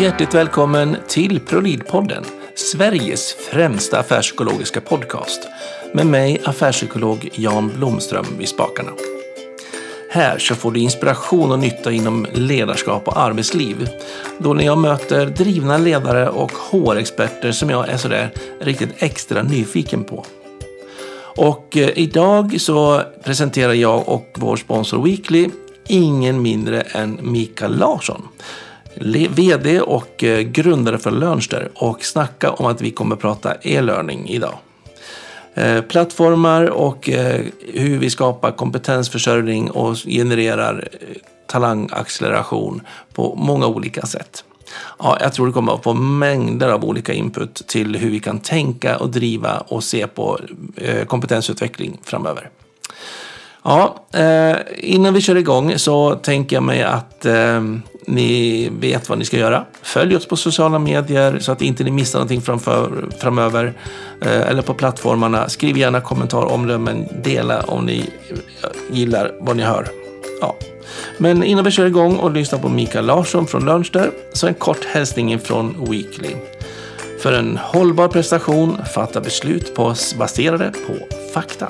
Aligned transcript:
Hjärtligt 0.00 0.34
välkommen 0.34 0.96
till 1.08 1.40
Prolidpodden, 1.40 2.24
Sveriges 2.54 3.32
främsta 3.32 3.98
affärspsykologiska 3.98 4.80
podcast. 4.80 5.48
Med 5.94 6.06
mig, 6.06 6.40
affärspsykolog 6.44 7.28
Jan 7.32 7.72
Blomström 7.76 8.26
vid 8.38 8.48
spakarna. 8.48 8.90
Här 10.10 10.38
så 10.38 10.54
får 10.54 10.72
du 10.72 10.80
inspiration 10.80 11.52
och 11.52 11.58
nytta 11.58 11.92
inom 11.92 12.26
ledarskap 12.32 13.08
och 13.08 13.20
arbetsliv. 13.20 13.88
Då 14.38 14.54
när 14.54 14.64
jag 14.64 14.78
möter 14.78 15.26
drivna 15.26 15.78
ledare 15.78 16.28
och 16.28 16.52
HR-experter 16.52 17.52
som 17.52 17.70
jag 17.70 17.88
är 17.88 17.96
sådär 17.96 18.30
riktigt 18.60 19.02
extra 19.02 19.42
nyfiken 19.42 20.04
på. 20.04 20.24
Och 21.36 21.76
eh, 21.76 21.90
idag 21.94 22.60
så 22.60 23.02
presenterar 23.24 23.72
jag 23.72 24.08
och 24.08 24.36
vår 24.38 24.56
sponsor 24.56 25.02
Weekly 25.02 25.48
ingen 25.86 26.42
mindre 26.42 26.80
än 26.80 27.18
Mikael 27.22 27.78
Larsson. 27.78 28.22
VD 29.00 29.80
och 29.80 30.24
eh, 30.24 30.40
grundare 30.40 30.98
för 30.98 31.10
Learnster 31.10 31.68
och 31.74 32.04
snacka 32.04 32.50
om 32.50 32.66
att 32.66 32.80
vi 32.80 32.90
kommer 32.90 33.16
prata 33.16 33.54
e-learning 33.62 34.28
idag. 34.28 34.54
Eh, 35.54 35.80
plattformar 35.80 36.64
och 36.64 37.08
eh, 37.08 37.40
hur 37.72 37.98
vi 37.98 38.10
skapar 38.10 38.50
kompetensförsörjning 38.50 39.70
och 39.70 39.96
genererar 39.96 40.88
talangacceleration 41.46 42.80
på 43.14 43.34
många 43.34 43.66
olika 43.66 44.06
sätt. 44.06 44.44
Ja, 44.98 45.18
jag 45.20 45.32
tror 45.32 45.46
det 45.46 45.52
kommer 45.52 45.74
att 45.74 45.82
få 45.82 45.94
mängder 45.94 46.68
av 46.68 46.84
olika 46.84 47.12
input 47.12 47.54
till 47.54 47.96
hur 47.96 48.10
vi 48.10 48.20
kan 48.20 48.38
tänka 48.40 48.96
och 48.96 49.10
driva 49.10 49.58
och 49.58 49.84
se 49.84 50.06
på 50.06 50.38
kompetensutveckling 51.06 51.98
framöver. 52.02 52.50
Ja, 53.62 54.04
innan 54.76 55.14
vi 55.14 55.20
kör 55.20 55.36
igång 55.36 55.78
så 55.78 56.14
tänker 56.14 56.56
jag 56.56 56.62
mig 56.62 56.82
att 56.82 57.26
ni 58.08 58.68
vet 58.80 59.08
vad 59.08 59.18
ni 59.18 59.24
ska 59.24 59.36
göra. 59.36 59.64
Följ 59.82 60.16
oss 60.16 60.28
på 60.28 60.36
sociala 60.36 60.78
medier 60.78 61.38
så 61.38 61.52
att 61.52 61.62
inte 61.62 61.84
ni 61.84 61.90
missar 61.90 62.18
någonting 62.18 62.42
framför, 62.42 63.04
framöver. 63.18 63.74
Eh, 64.20 64.48
eller 64.48 64.62
på 64.62 64.74
plattformarna. 64.74 65.48
Skriv 65.48 65.76
gärna 65.76 66.00
kommentar, 66.00 66.44
omdömen, 66.44 67.08
dela 67.22 67.62
om 67.62 67.86
ni 67.86 68.04
gillar 68.92 69.32
vad 69.40 69.56
ni 69.56 69.62
hör. 69.62 69.88
Ja. 70.40 70.56
Men 71.18 71.42
innan 71.44 71.64
vi 71.64 71.70
kör 71.70 71.86
igång 71.86 72.16
och 72.16 72.30
lyssnar 72.30 72.58
på 72.58 72.68
Mikael 72.68 73.06
Larsson 73.06 73.46
från 73.46 73.64
Lönster 73.64 74.10
så 74.32 74.46
en 74.46 74.54
kort 74.54 74.84
hälsning 74.84 75.38
från 75.38 75.86
Weekly. 75.90 76.34
För 77.22 77.32
en 77.32 77.56
hållbar 77.56 78.08
prestation, 78.08 78.78
fatta 78.94 79.20
beslut 79.20 79.74
på, 79.74 79.94
baserade 80.18 80.72
på 80.86 81.16
fakta. 81.34 81.68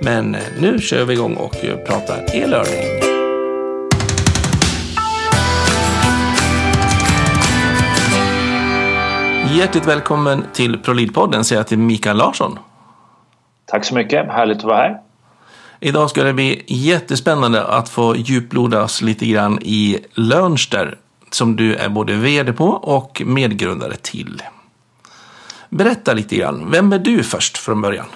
Men 0.00 0.36
nu 0.60 0.78
kör 0.78 1.04
vi 1.04 1.14
igång 1.14 1.34
och 1.34 1.56
pratar 1.86 2.24
e-learning. 2.34 2.99
Hjärtligt 9.56 9.86
välkommen 9.86 10.44
till 10.52 10.76
ProLead-podden 10.76 11.42
säger 11.42 11.60
jag 11.60 11.66
till 11.66 11.78
Mikael 11.78 12.16
Larsson. 12.16 12.58
Tack 13.66 13.84
så 13.84 13.94
mycket, 13.94 14.28
härligt 14.28 14.58
att 14.58 14.64
vara 14.64 14.76
här. 14.76 15.00
Idag 15.80 16.10
ska 16.10 16.22
det 16.22 16.32
bli 16.32 16.64
jättespännande 16.66 17.64
att 17.64 17.88
få 17.88 18.16
djuplodas 18.16 19.02
lite 19.02 19.26
grann 19.26 19.58
i 19.62 19.98
Lönster 20.14 20.98
som 21.30 21.56
du 21.56 21.74
är 21.74 21.88
både 21.88 22.14
vd 22.14 22.52
på 22.52 22.66
och 22.68 23.22
medgrundare 23.26 23.96
till. 23.96 24.42
Berätta 25.68 26.12
lite 26.12 26.36
grann, 26.36 26.70
vem 26.70 26.92
är 26.92 26.98
du 26.98 27.22
först 27.22 27.58
från 27.58 27.80
början? 27.80 28.06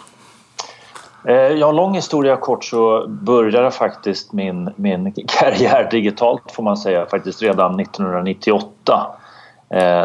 Eh, 1.24 1.34
ja, 1.34 1.72
lång 1.72 1.94
historia 1.94 2.36
kort 2.36 2.64
så 2.64 3.06
började 3.08 3.70
faktiskt 3.70 4.32
min, 4.32 4.70
min 4.76 5.14
karriär 5.26 5.88
digitalt 5.90 6.52
får 6.52 6.62
man 6.62 6.76
säga 6.76 7.06
faktiskt 7.06 7.42
redan 7.42 7.80
1998 7.80 9.06
Eh, 9.06 9.23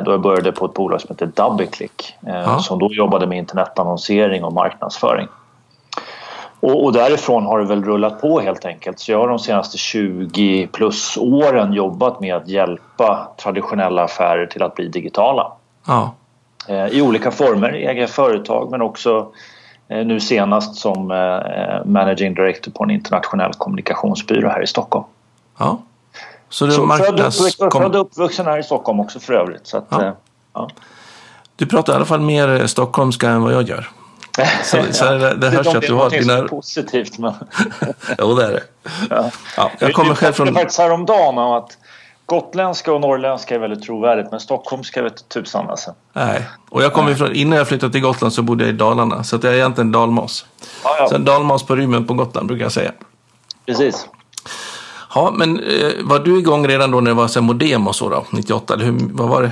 då 0.06 0.12
jag 0.12 0.22
började 0.22 0.52
på 0.52 0.66
ett 0.66 0.74
bolag 0.74 1.02
som 1.02 1.08
heter 1.10 1.26
Doubleclick 1.26 2.16
eh, 2.28 2.34
ja. 2.36 2.60
som 2.60 2.80
då 2.80 2.90
jobbade 2.92 3.28
med 3.28 3.38
internetannonsering 3.38 4.44
och 4.44 4.54
marknadsföring. 4.54 5.28
Och, 6.60 6.84
och, 6.84 6.94
därifrån 6.94 7.46
har 7.46 7.60
det 7.60 7.66
väl 7.66 7.84
rullat 7.84 8.22
på 8.22 8.40
helt 8.40 8.66
enkelt. 8.66 9.00
Så 9.00 9.12
jag 9.12 9.20
har 9.20 9.28
de 9.28 9.40
senaste 9.40 9.78
20 9.78 10.68
plus 10.68 11.18
åren 11.18 11.74
jobbat 11.74 12.20
med 12.20 12.36
att 12.36 12.48
hjälpa 12.48 13.28
traditionella 13.38 14.04
affärer 14.04 14.46
till 14.46 14.64
att 14.64 14.76
bli 14.76 14.88
digitala. 14.88 15.52
Ja. 15.88 16.14
Eh, 16.68 16.88
I 16.88 17.02
olika 17.02 17.32
former, 17.32 17.76
egna 17.76 18.08
företag 18.08 18.72
men 18.72 18.82
också 18.82 19.28
nu 19.88 20.20
senast 20.20 20.76
som 20.76 21.08
managing 21.86 22.34
director 22.34 22.72
på 22.72 22.84
en 22.84 22.92
internationell 22.92 23.54
kommunikationsbyrå 23.54 24.50
här 24.50 24.64
i 24.64 24.68
Stockholm. 24.68 25.06
Ja. 25.60 25.78
Så 26.50 26.66
du 26.66 26.72
så 26.72 26.86
marknads... 26.86 27.56
född 27.58 27.96
och 27.96 28.02
uppvuxen 28.02 28.46
här 28.46 28.58
i 28.58 28.64
Stockholm 28.64 29.00
också 29.00 29.20
för 29.20 29.34
övrigt. 29.34 29.68
Så 29.68 29.78
att, 29.78 29.86
ja. 29.90 30.06
Eh, 30.06 30.14
ja. 30.54 30.70
Du 31.56 31.66
pratar 31.66 31.94
i 31.94 31.96
alla 31.96 32.06
fall 32.06 32.22
mer 32.22 32.68
stockholmska 32.68 33.30
än 33.30 33.44
vad 33.44 33.54
jag 33.54 33.64
gör. 33.64 33.90
Så, 34.64 34.78
så 34.92 35.06
det, 35.06 35.36
det 35.36 35.50
hörs 35.50 35.68
att 35.68 35.82
du 35.82 35.94
har 35.94 36.10
dina... 36.10 36.34
Det 36.34 36.40
är 36.40 36.48
positivt 36.48 37.18
men... 37.18 37.34
jo 38.20 38.36
det 38.36 38.46
är 38.46 38.52
det. 38.52 38.64
Ja. 39.10 39.32
Ja, 39.58 39.72
jag 39.80 39.94
kommer 39.94 40.16
själv 40.16 40.34
från... 40.34 40.48
Det 40.48 40.54
faktiskt 40.54 40.80
häromdagen 40.80 41.38
om 41.38 41.52
att 41.52 41.78
Gotländska 42.26 42.94
och 42.94 43.02
norrländska 43.02 43.56
är 43.56 43.60
väldigt 43.60 43.84
trovärdigt 43.84 44.32
men 44.32 44.40
stockholmska 44.40 45.02
vet 45.02 45.30
tusan 45.30 45.70
alltså. 45.70 45.94
Nej, 46.14 46.48
och 46.70 46.84
jag 46.84 46.94
kommer 46.94 47.12
ifrån, 47.12 47.36
innan 47.36 47.58
jag 47.58 47.68
flyttade 47.68 47.92
till 47.92 48.02
Gotland 48.02 48.34
så 48.34 48.42
bodde 48.42 48.64
jag 48.64 48.74
i 48.74 48.78
Dalarna 48.78 49.24
så 49.24 49.36
att 49.36 49.44
jag 49.44 49.54
är 49.54 49.58
egentligen 49.58 49.92
dalmas. 49.92 50.46
Ja, 50.84 50.96
ja. 51.00 51.10
Sen 51.10 51.26
dalmas 51.26 51.64
på 51.64 51.76
rymmen 51.76 52.08
på 52.08 52.14
Gotland 52.14 52.48
brukar 52.48 52.66
jag 52.66 52.72
säga. 52.72 52.92
Precis. 53.66 54.08
Ja, 55.16 55.34
men 55.38 55.60
eh, 55.60 55.92
var 56.04 56.20
du 56.20 56.40
igång 56.40 56.68
redan 56.68 56.92
då 56.92 57.00
när 57.00 57.12
det 57.12 57.16
var 57.16 57.28
så 57.28 57.42
modem 57.42 57.88
och 57.88 57.96
så 57.96 58.10
då, 58.10 58.24
98? 58.32 58.74
Eller 58.74 58.86
hur, 58.86 58.98
vad 59.14 59.30
var 59.30 59.42
det? 59.42 59.52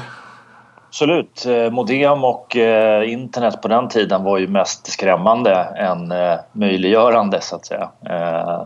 Absolut. 0.87 1.45
Eh, 1.45 1.71
modem 1.71 2.23
och 2.23 2.57
eh, 2.57 3.11
internet 3.11 3.61
på 3.61 3.67
den 3.67 3.89
tiden 3.89 4.23
var 4.23 4.37
ju 4.37 4.47
mest 4.47 4.87
skrämmande 4.87 5.53
än 5.77 6.11
eh, 6.11 6.35
möjliggörande 6.51 7.41
så 7.41 7.55
att 7.55 7.65
säga. 7.65 7.89
Eh, 8.09 8.61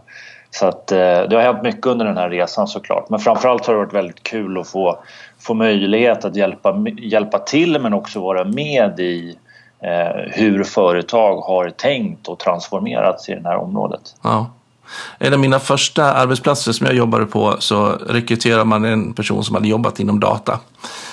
så 0.49 0.67
att 0.67 0.91
eh, 0.91 0.97
det 0.97 1.35
har 1.35 1.41
hänt 1.41 1.63
mycket 1.63 1.85
under 1.85 2.05
den 2.05 2.17
här 2.17 2.29
resan 2.29 2.67
såklart. 2.67 3.09
Men 3.09 3.19
framförallt 3.19 3.65
har 3.65 3.73
det 3.73 3.79
varit 3.79 3.93
väldigt 3.93 4.23
kul 4.23 4.57
att 4.57 4.67
få, 4.67 4.99
få 5.39 5.53
möjlighet 5.53 6.25
att 6.25 6.35
hjälpa, 6.35 6.85
hjälpa 6.97 7.39
till 7.39 7.81
men 7.81 7.93
också 7.93 8.21
vara 8.21 8.43
med 8.43 8.99
i 8.99 9.37
hur 10.27 10.63
företag 10.63 11.37
har 11.37 11.69
tänkt 11.69 12.27
och 12.27 12.39
transformerats 12.39 13.29
i 13.29 13.35
det 13.35 13.49
här 13.49 13.57
området. 13.57 14.01
Ja. 14.23 14.47
En 15.17 15.33
av 15.33 15.39
mina 15.39 15.59
första 15.59 16.13
arbetsplatser 16.13 16.71
som 16.71 16.85
jag 16.85 16.95
jobbade 16.95 17.25
på 17.25 17.55
så 17.59 17.85
rekryterade 17.89 18.65
man 18.65 18.85
en 18.85 19.13
person 19.13 19.43
som 19.43 19.55
hade 19.55 19.67
jobbat 19.67 19.99
inom 19.99 20.19
data. 20.19 20.59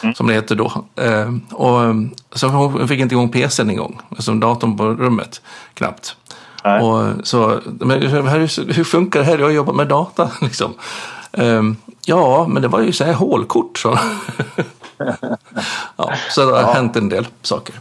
Mm. 0.03 0.15
Som 0.15 0.27
det 0.27 0.35
heter 0.35 0.55
då. 0.55 0.85
Eh, 0.97 1.33
och, 1.53 1.95
så 2.33 2.49
hon 2.49 2.89
fick 2.89 3.01
inte 3.01 3.15
igång 3.15 3.29
PCn 3.29 3.71
en 3.71 3.77
gång. 3.77 4.01
Alltså 4.11 4.35
datorn 4.35 4.77
på 4.77 4.85
rummet 4.85 5.43
knappt. 5.75 6.17
Och 6.63 7.27
så, 7.27 7.61
men 7.65 8.03
hur, 8.03 8.73
hur, 8.73 8.85
funkar 8.85 9.21
det 9.21 9.27
här? 9.27 9.39
Jag 9.39 9.47
har 9.47 9.51
jobbat 9.51 9.75
med 9.75 9.89
data. 9.89 10.31
Liksom. 10.41 10.75
Um, 11.33 11.77
ja, 12.05 12.47
men 12.49 12.63
det 12.63 12.69
var 12.69 12.81
ju 12.81 12.93
så 12.93 13.05
här 13.05 13.13
hålkort. 13.13 13.79
Så, 13.79 13.99
ja, 15.97 16.13
så 16.31 16.47
det 16.47 16.53
har 16.53 16.61
ja. 16.61 16.73
hänt 16.73 16.97
en 16.97 17.09
del 17.09 17.27
saker. 17.43 17.75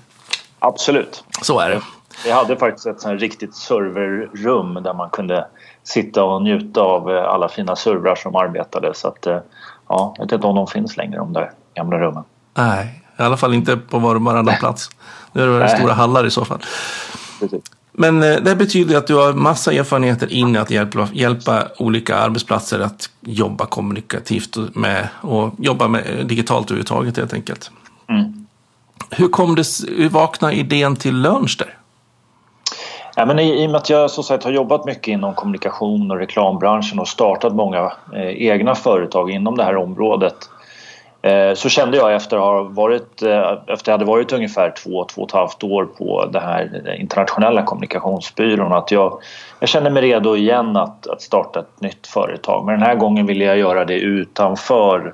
Absolut. 0.60 1.24
Så 1.42 1.60
är 1.60 1.70
det. 1.70 1.82
Vi 2.24 2.32
hade 2.32 2.58
faktiskt 2.58 2.88
ett 2.88 3.02
sånt 3.02 3.22
riktigt 3.22 3.56
serverrum 3.56 4.74
där 4.74 4.94
man 4.94 5.10
kunde 5.10 5.48
sitta 5.88 6.24
och 6.24 6.42
njuta 6.42 6.82
av 6.82 7.12
eh, 7.12 7.24
alla 7.24 7.50
fina 7.50 7.76
servrar 7.76 8.16
som 8.16 8.36
arbetade. 8.36 8.94
Så 8.94 9.08
att, 9.08 9.28
eh, 9.28 9.40
ja, 9.88 10.14
jag 10.18 10.26
vet 10.26 10.32
inte 10.32 10.48
om 10.48 10.56
de 10.56 10.68
finns 10.68 10.98
längre 10.98 11.18
de 11.18 11.34
där 11.34 11.52
gamla 11.76 12.00
rummen. 12.00 12.24
Nej, 12.54 13.04
i 13.20 13.22
alla 13.22 13.38
fall 13.38 13.54
inte 13.54 13.78
på 13.78 14.00
var 14.00 14.16
och 14.16 14.22
varannan 14.22 14.56
plats. 14.60 14.90
Nu 15.32 15.42
är 15.42 15.48
det 15.48 15.60
väl 15.60 15.70
stora 15.70 15.94
hallar 15.94 16.26
i 16.26 16.32
så 16.32 16.46
fall. 16.46 16.60
Precis. 17.40 17.64
Men 17.92 18.24
eh, 18.24 18.36
det 18.36 18.56
betyder 18.56 18.98
att 18.98 19.08
du 19.08 19.16
har 19.16 19.34
massa 19.34 19.74
erfarenheter 19.74 20.34
in 20.34 20.56
i 20.56 20.58
att 20.58 20.72
hjälpa, 20.72 21.08
hjälpa 21.14 21.64
olika 21.78 22.16
arbetsplatser 22.16 22.80
att 22.80 23.10
jobba 23.22 23.66
kommunikativt 23.66 24.58
med 24.74 25.08
och 25.22 25.54
jobba 25.58 25.88
med 25.88 26.04
digitalt 26.26 26.66
överhuvudtaget 26.66 27.18
helt 27.18 27.34
enkelt. 27.34 27.72
Mm. 28.10 28.46
Hur 29.10 29.28
kom 29.28 29.56
det, 29.56 29.66
hur 29.98 30.10
vaknade 30.10 30.54
idén 30.54 30.96
till 30.96 31.22
Lönster? 31.22 31.77
Ja, 33.20 33.26
men 33.26 33.40
i, 33.40 33.64
I 33.64 33.68
och 33.68 33.72
med 33.72 33.78
att 33.78 33.90
jag 33.90 34.12
så 34.12 34.24
sagt, 34.24 34.44
har 34.44 34.52
jobbat 34.52 34.86
mycket 34.86 35.08
inom 35.08 35.34
kommunikation 35.34 36.12
och 36.12 36.18
reklambranschen 36.18 37.00
och 37.00 37.08
startat 37.08 37.56
många 37.56 37.92
eh, 38.14 38.48
egna 38.48 38.76
företag 38.76 39.32
inom 39.32 39.58
det 39.58 39.64
här 39.64 39.76
området 39.76 40.36
eh, 41.22 41.54
så 41.54 41.70
kände 41.70 41.98
jag 41.98 42.16
efter 42.16 42.38
att 42.38 42.44
ha 42.44 42.64
varit, 42.64 43.22
eh, 43.22 43.58
efter 43.68 43.92
jag 43.92 43.94
hade 43.98 44.06
varit 44.06 44.34
ungefär 44.34 44.72
två, 44.72 45.06
två 45.06 45.22
och 45.22 45.28
ett 45.28 45.34
halvt 45.34 45.64
år 45.64 45.86
på 45.86 46.26
den 46.32 46.42
här 46.42 46.96
internationella 47.00 47.64
kommunikationsbyrån 47.64 48.74
att 48.74 48.92
jag, 48.92 49.22
jag 49.60 49.70
kände 49.70 49.90
mig 49.90 50.02
redo 50.02 50.36
igen 50.36 50.78
att, 50.78 51.08
att 51.08 51.22
starta 51.22 51.60
ett 51.60 51.82
nytt 51.82 52.08
företag. 52.08 52.66
Men 52.66 52.80
den 52.80 52.88
här 52.88 52.96
gången 52.96 53.26
ville 53.26 53.46
jag 53.46 53.58
göra 53.58 53.86
det 53.86 54.00
utanför 54.00 55.14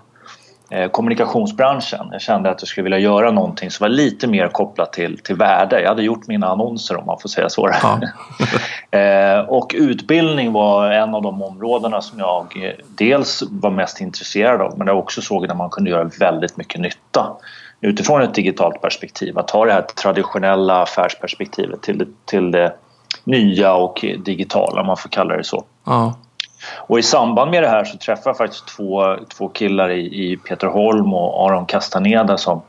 kommunikationsbranschen. 0.92 2.08
Jag 2.12 2.22
kände 2.22 2.50
att 2.50 2.62
jag 2.62 2.68
skulle 2.68 2.84
vilja 2.84 3.00
göra 3.00 3.32
någonting 3.32 3.72
som 3.72 3.84
var 3.84 3.90
lite 3.90 4.28
mer 4.28 4.48
kopplat 4.48 4.94
till, 4.94 5.18
till 5.18 5.36
värde. 5.36 5.82
Jag 5.82 5.90
hade 5.90 6.04
gjort 6.04 6.28
mina 6.28 6.48
annonser 6.48 6.98
om 6.98 7.06
man 7.06 7.20
får 7.20 7.30
säga 7.30 7.50
så. 7.50 7.70
Ja. 7.84 8.00
eh, 9.00 9.40
och 9.40 9.76
utbildning 9.78 10.52
var 10.52 10.92
en 10.92 11.16
av 11.16 11.22
de 11.22 11.42
områdena 11.42 12.02
som 12.02 12.20
jag 12.20 12.66
eh, 12.66 12.72
dels 12.88 13.44
var 13.50 13.70
mest 13.70 14.02
intresserad 14.02 14.62
av 14.62 14.78
men 14.78 14.88
jag 14.88 15.00
också 15.00 15.22
såg 15.22 15.48
där 15.48 15.56
man 15.56 15.70
kunde 15.70 15.90
göra 15.90 16.10
väldigt 16.20 16.58
mycket 16.58 16.82
nytta 16.82 17.28
utifrån 17.82 18.22
ett 18.22 18.34
digitalt 18.34 18.82
perspektiv. 18.82 19.38
Att 19.38 19.48
ta 19.48 19.66
det 19.66 19.74
här 19.74 19.82
traditionella 19.82 20.82
affärsperspektivet 20.82 21.82
till 21.82 21.98
det, 21.98 22.08
till 22.26 22.52
det 22.52 22.74
nya 23.24 23.74
och 23.74 24.06
digitala 24.26 24.82
om 24.82 24.88
man 24.88 24.98
får 24.98 25.10
kalla 25.10 25.38
det 25.38 25.44
så. 25.44 25.64
Ja. 25.86 26.14
Och 26.76 27.00
i 27.00 27.04
samband 27.04 27.52
med 27.52 27.64
det 27.64 27.70
här 27.70 27.84
så 27.84 27.98
träffade 27.98 28.30
jag 28.30 28.38
faktiskt 28.38 28.68
två, 28.68 29.18
två 29.38 29.50
killar 29.50 29.90
i, 29.90 30.32
i 30.32 30.38
Peter 30.38 30.68
Holm 30.68 31.14
och 31.14 31.46
Aron 31.46 31.66
Castaneda 31.66 32.38
som 32.38 32.62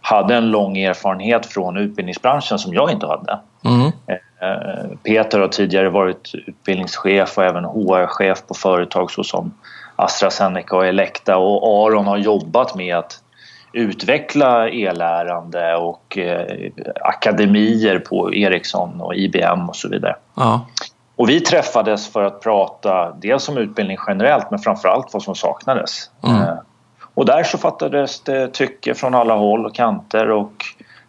hade 0.00 0.34
en 0.34 0.50
lång 0.50 0.78
erfarenhet 0.78 1.46
från 1.46 1.76
utbildningsbranschen 1.76 2.58
som 2.58 2.74
jag 2.74 2.90
inte 2.90 3.06
hade. 3.06 3.38
Mm. 3.64 3.92
Eh, 4.40 4.96
Peter 5.02 5.40
har 5.40 5.48
tidigare 5.48 5.88
varit 5.88 6.34
utbildningschef 6.46 7.38
och 7.38 7.44
även 7.44 7.64
HR-chef 7.64 8.46
på 8.46 8.54
företag 8.54 9.10
såsom 9.10 9.54
AstraZeneca 9.96 10.76
och 10.76 10.86
Elekta 10.86 11.36
och 11.36 11.86
Aron 11.86 12.06
har 12.06 12.18
jobbat 12.18 12.74
med 12.74 12.96
att 12.96 13.22
utveckla 13.72 14.68
e-lärande 14.68 15.76
och 15.76 16.18
eh, 16.18 16.70
akademier 17.00 17.98
på 17.98 18.34
Ericsson 18.34 19.00
och 19.00 19.14
IBM 19.14 19.68
och 19.68 19.76
så 19.76 19.88
vidare. 19.88 20.16
Ja. 20.34 20.66
Och 21.18 21.28
vi 21.28 21.40
träffades 21.40 22.08
för 22.08 22.24
att 22.24 22.40
prata 22.40 23.12
dels 23.12 23.48
om 23.48 23.58
utbildning 23.58 23.96
generellt 24.06 24.50
men 24.50 24.58
framförallt 24.58 25.12
vad 25.12 25.22
som 25.22 25.34
saknades. 25.34 26.10
Mm. 26.22 26.42
Eh, 26.42 26.54
och 27.14 27.26
där 27.26 27.44
så 27.44 27.58
fattades 27.58 28.20
det 28.20 28.48
tycke 28.48 28.94
från 28.94 29.14
alla 29.14 29.34
håll 29.34 29.66
och 29.66 29.74
kanter 29.74 30.30
och 30.30 30.52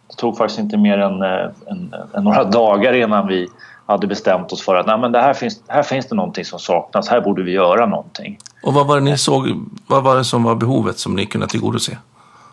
det 0.08 0.16
tog 0.16 0.36
faktiskt 0.36 0.60
inte 0.60 0.76
mer 0.76 0.98
än, 0.98 1.22
eh, 1.22 1.50
än, 1.70 1.94
än 2.14 2.24
några 2.24 2.44
dagar 2.50 2.92
innan 2.92 3.26
vi 3.26 3.48
hade 3.86 4.06
bestämt 4.06 4.52
oss 4.52 4.62
för 4.62 4.74
att 4.74 4.86
Nej, 4.86 4.98
men 4.98 5.12
det 5.12 5.20
här, 5.20 5.34
finns, 5.34 5.62
här 5.68 5.82
finns 5.82 6.06
det 6.06 6.14
någonting 6.14 6.44
som 6.44 6.58
saknas, 6.58 7.08
här 7.08 7.20
borde 7.20 7.42
vi 7.42 7.52
göra 7.52 7.86
någonting. 7.86 8.38
Och 8.62 8.74
vad 8.74 8.86
var 8.86 8.94
det 8.96 9.02
ni 9.02 9.18
såg, 9.18 9.48
vad 9.86 10.02
var 10.02 10.16
det 10.16 10.24
som 10.24 10.42
var 10.42 10.54
behovet 10.54 10.98
som 10.98 11.16
ni 11.16 11.26
kunde 11.26 11.46
tillgodose? 11.46 11.98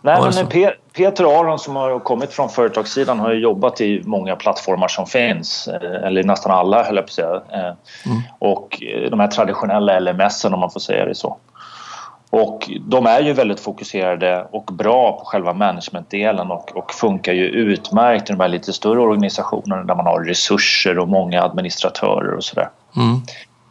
Nej, 0.08 0.32
men 0.36 0.72
Peter 0.94 1.40
Aron 1.40 1.60
som 1.60 1.76
har 1.76 2.00
kommit 2.00 2.34
från 2.34 2.50
företagssidan 2.50 3.20
har 3.20 3.34
jobbat 3.34 3.82
i 3.82 4.02
många 4.06 4.36
plattformar 4.36 4.88
som 4.88 5.06
finns, 5.06 5.68
eh, 5.68 6.08
eller 6.08 6.24
nästan 6.24 6.52
alla 6.52 6.84
höll 6.84 6.96
jag 6.96 7.06
på 7.06 7.10
att 7.10 7.14
säga. 7.14 7.42
Eh, 7.54 7.74
mm. 8.06 8.22
Och 8.40 8.84
eh, 8.84 9.10
de 9.10 9.20
här 9.20 9.28
traditionella 9.28 10.00
LMS 10.00 10.46
om 10.46 10.60
man 10.60 10.72
får 10.72 10.80
säga 10.80 11.06
det 11.06 11.16
så. 11.16 11.38
Och 12.30 12.70
de 12.82 13.06
är 13.06 13.22
ju 13.22 13.34
väldigt 13.34 13.60
fokuserade 13.60 14.48
och 14.52 14.64
bra 14.74 15.12
på 15.12 15.26
själva 15.26 15.54
managementdelen 15.54 16.52
och, 16.52 16.78
och 16.78 16.94
funkar 16.94 17.34
ju 17.34 17.46
utmärkt 17.46 18.30
i 18.30 18.34
de 18.34 18.40
här 18.40 18.48
lite 18.48 18.74
större 18.74 19.00
organisationerna 19.00 19.84
där 19.84 19.96
man 19.96 20.06
har 20.06 20.24
resurser 20.24 21.00
och 21.00 21.08
många 21.08 21.44
administratörer 21.44 22.34
och 22.34 22.44
sådär. 22.44 22.70
Mm. 22.96 23.22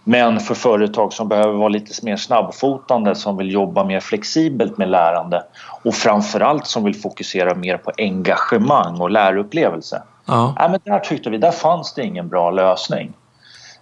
Men 0.09 0.41
för 0.41 0.55
företag 0.55 1.13
som 1.13 1.29
behöver 1.29 1.53
vara 1.53 1.69
lite 1.69 2.05
mer 2.05 2.17
snabbfotande, 2.17 3.15
som 3.15 3.37
vill 3.37 3.53
jobba 3.53 3.85
mer 3.85 4.01
flexibelt 4.01 4.79
med 4.79 4.89
lärande 4.89 5.45
och 5.85 5.95
framförallt 5.95 6.67
som 6.67 6.85
vill 6.85 6.95
fokusera 6.95 7.55
mer 7.55 7.77
på 7.77 7.93
engagemang 7.99 9.01
och 9.01 9.11
lärupplevelse. 9.11 10.03
Ja. 10.27 10.55
Ja, 10.59 10.69
men 10.69 10.81
där 10.85 10.99
tyckte 10.99 11.31
vi, 11.31 11.39
där 11.39 11.51
fanns 11.51 11.95
det 11.95 12.03
ingen 12.03 12.29
bra 12.29 12.51
lösning. 12.51 13.13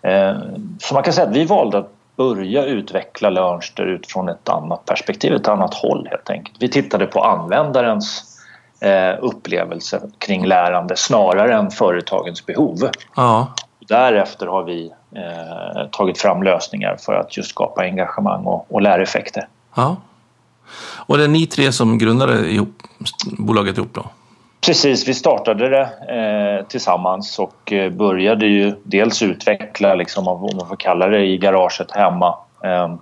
Eh, 0.02 0.34
så 0.78 0.94
man 0.94 1.02
kan 1.02 1.12
säga 1.12 1.26
att 1.26 1.36
vi 1.36 1.44
valde 1.44 1.78
att 1.78 1.92
börja 2.16 2.64
utveckla 2.64 3.30
Learnster 3.30 3.86
utifrån 3.86 4.28
ett 4.28 4.48
annat 4.48 4.84
perspektiv, 4.84 5.34
ett 5.34 5.48
annat 5.48 5.74
håll 5.74 6.08
helt 6.10 6.30
enkelt. 6.30 6.56
Vi 6.60 6.68
tittade 6.68 7.06
på 7.06 7.20
användarens 7.20 8.38
eh, 8.80 9.14
upplevelse 9.20 10.00
kring 10.18 10.46
lärande 10.46 10.96
snarare 10.96 11.54
än 11.54 11.70
företagens 11.70 12.46
behov. 12.46 12.88
Ja. 13.16 13.48
Därefter 13.88 14.46
har 14.46 14.62
vi 14.62 14.92
eh, 15.16 15.86
tagit 15.90 16.18
fram 16.18 16.42
lösningar 16.42 16.96
för 17.00 17.14
att 17.14 17.36
just 17.36 17.50
skapa 17.50 17.82
engagemang 17.82 18.44
och, 18.44 18.74
och 18.74 18.82
läreffekter. 18.82 19.48
Ja. 19.74 19.96
Och 21.06 21.18
det 21.18 21.24
är 21.24 21.28
ni 21.28 21.46
tre 21.46 21.72
som 21.72 21.98
grundade 21.98 22.50
ihop, 22.50 22.82
bolaget 23.38 23.78
ihop 23.78 23.94
då? 23.94 24.04
Precis, 24.66 25.08
vi 25.08 25.14
startade 25.14 25.68
det 25.68 25.82
eh, 26.14 26.66
tillsammans 26.66 27.38
och 27.38 27.72
eh, 27.72 27.90
började 27.92 28.46
ju 28.46 28.74
dels 28.82 29.22
utveckla, 29.22 29.94
liksom, 29.94 30.28
om 30.28 30.50
man 30.56 30.68
får 30.68 30.76
kalla 30.76 31.06
det, 31.06 31.24
i 31.24 31.38
garaget 31.38 31.90
hemma. 31.90 32.38
Eh, 32.64 32.94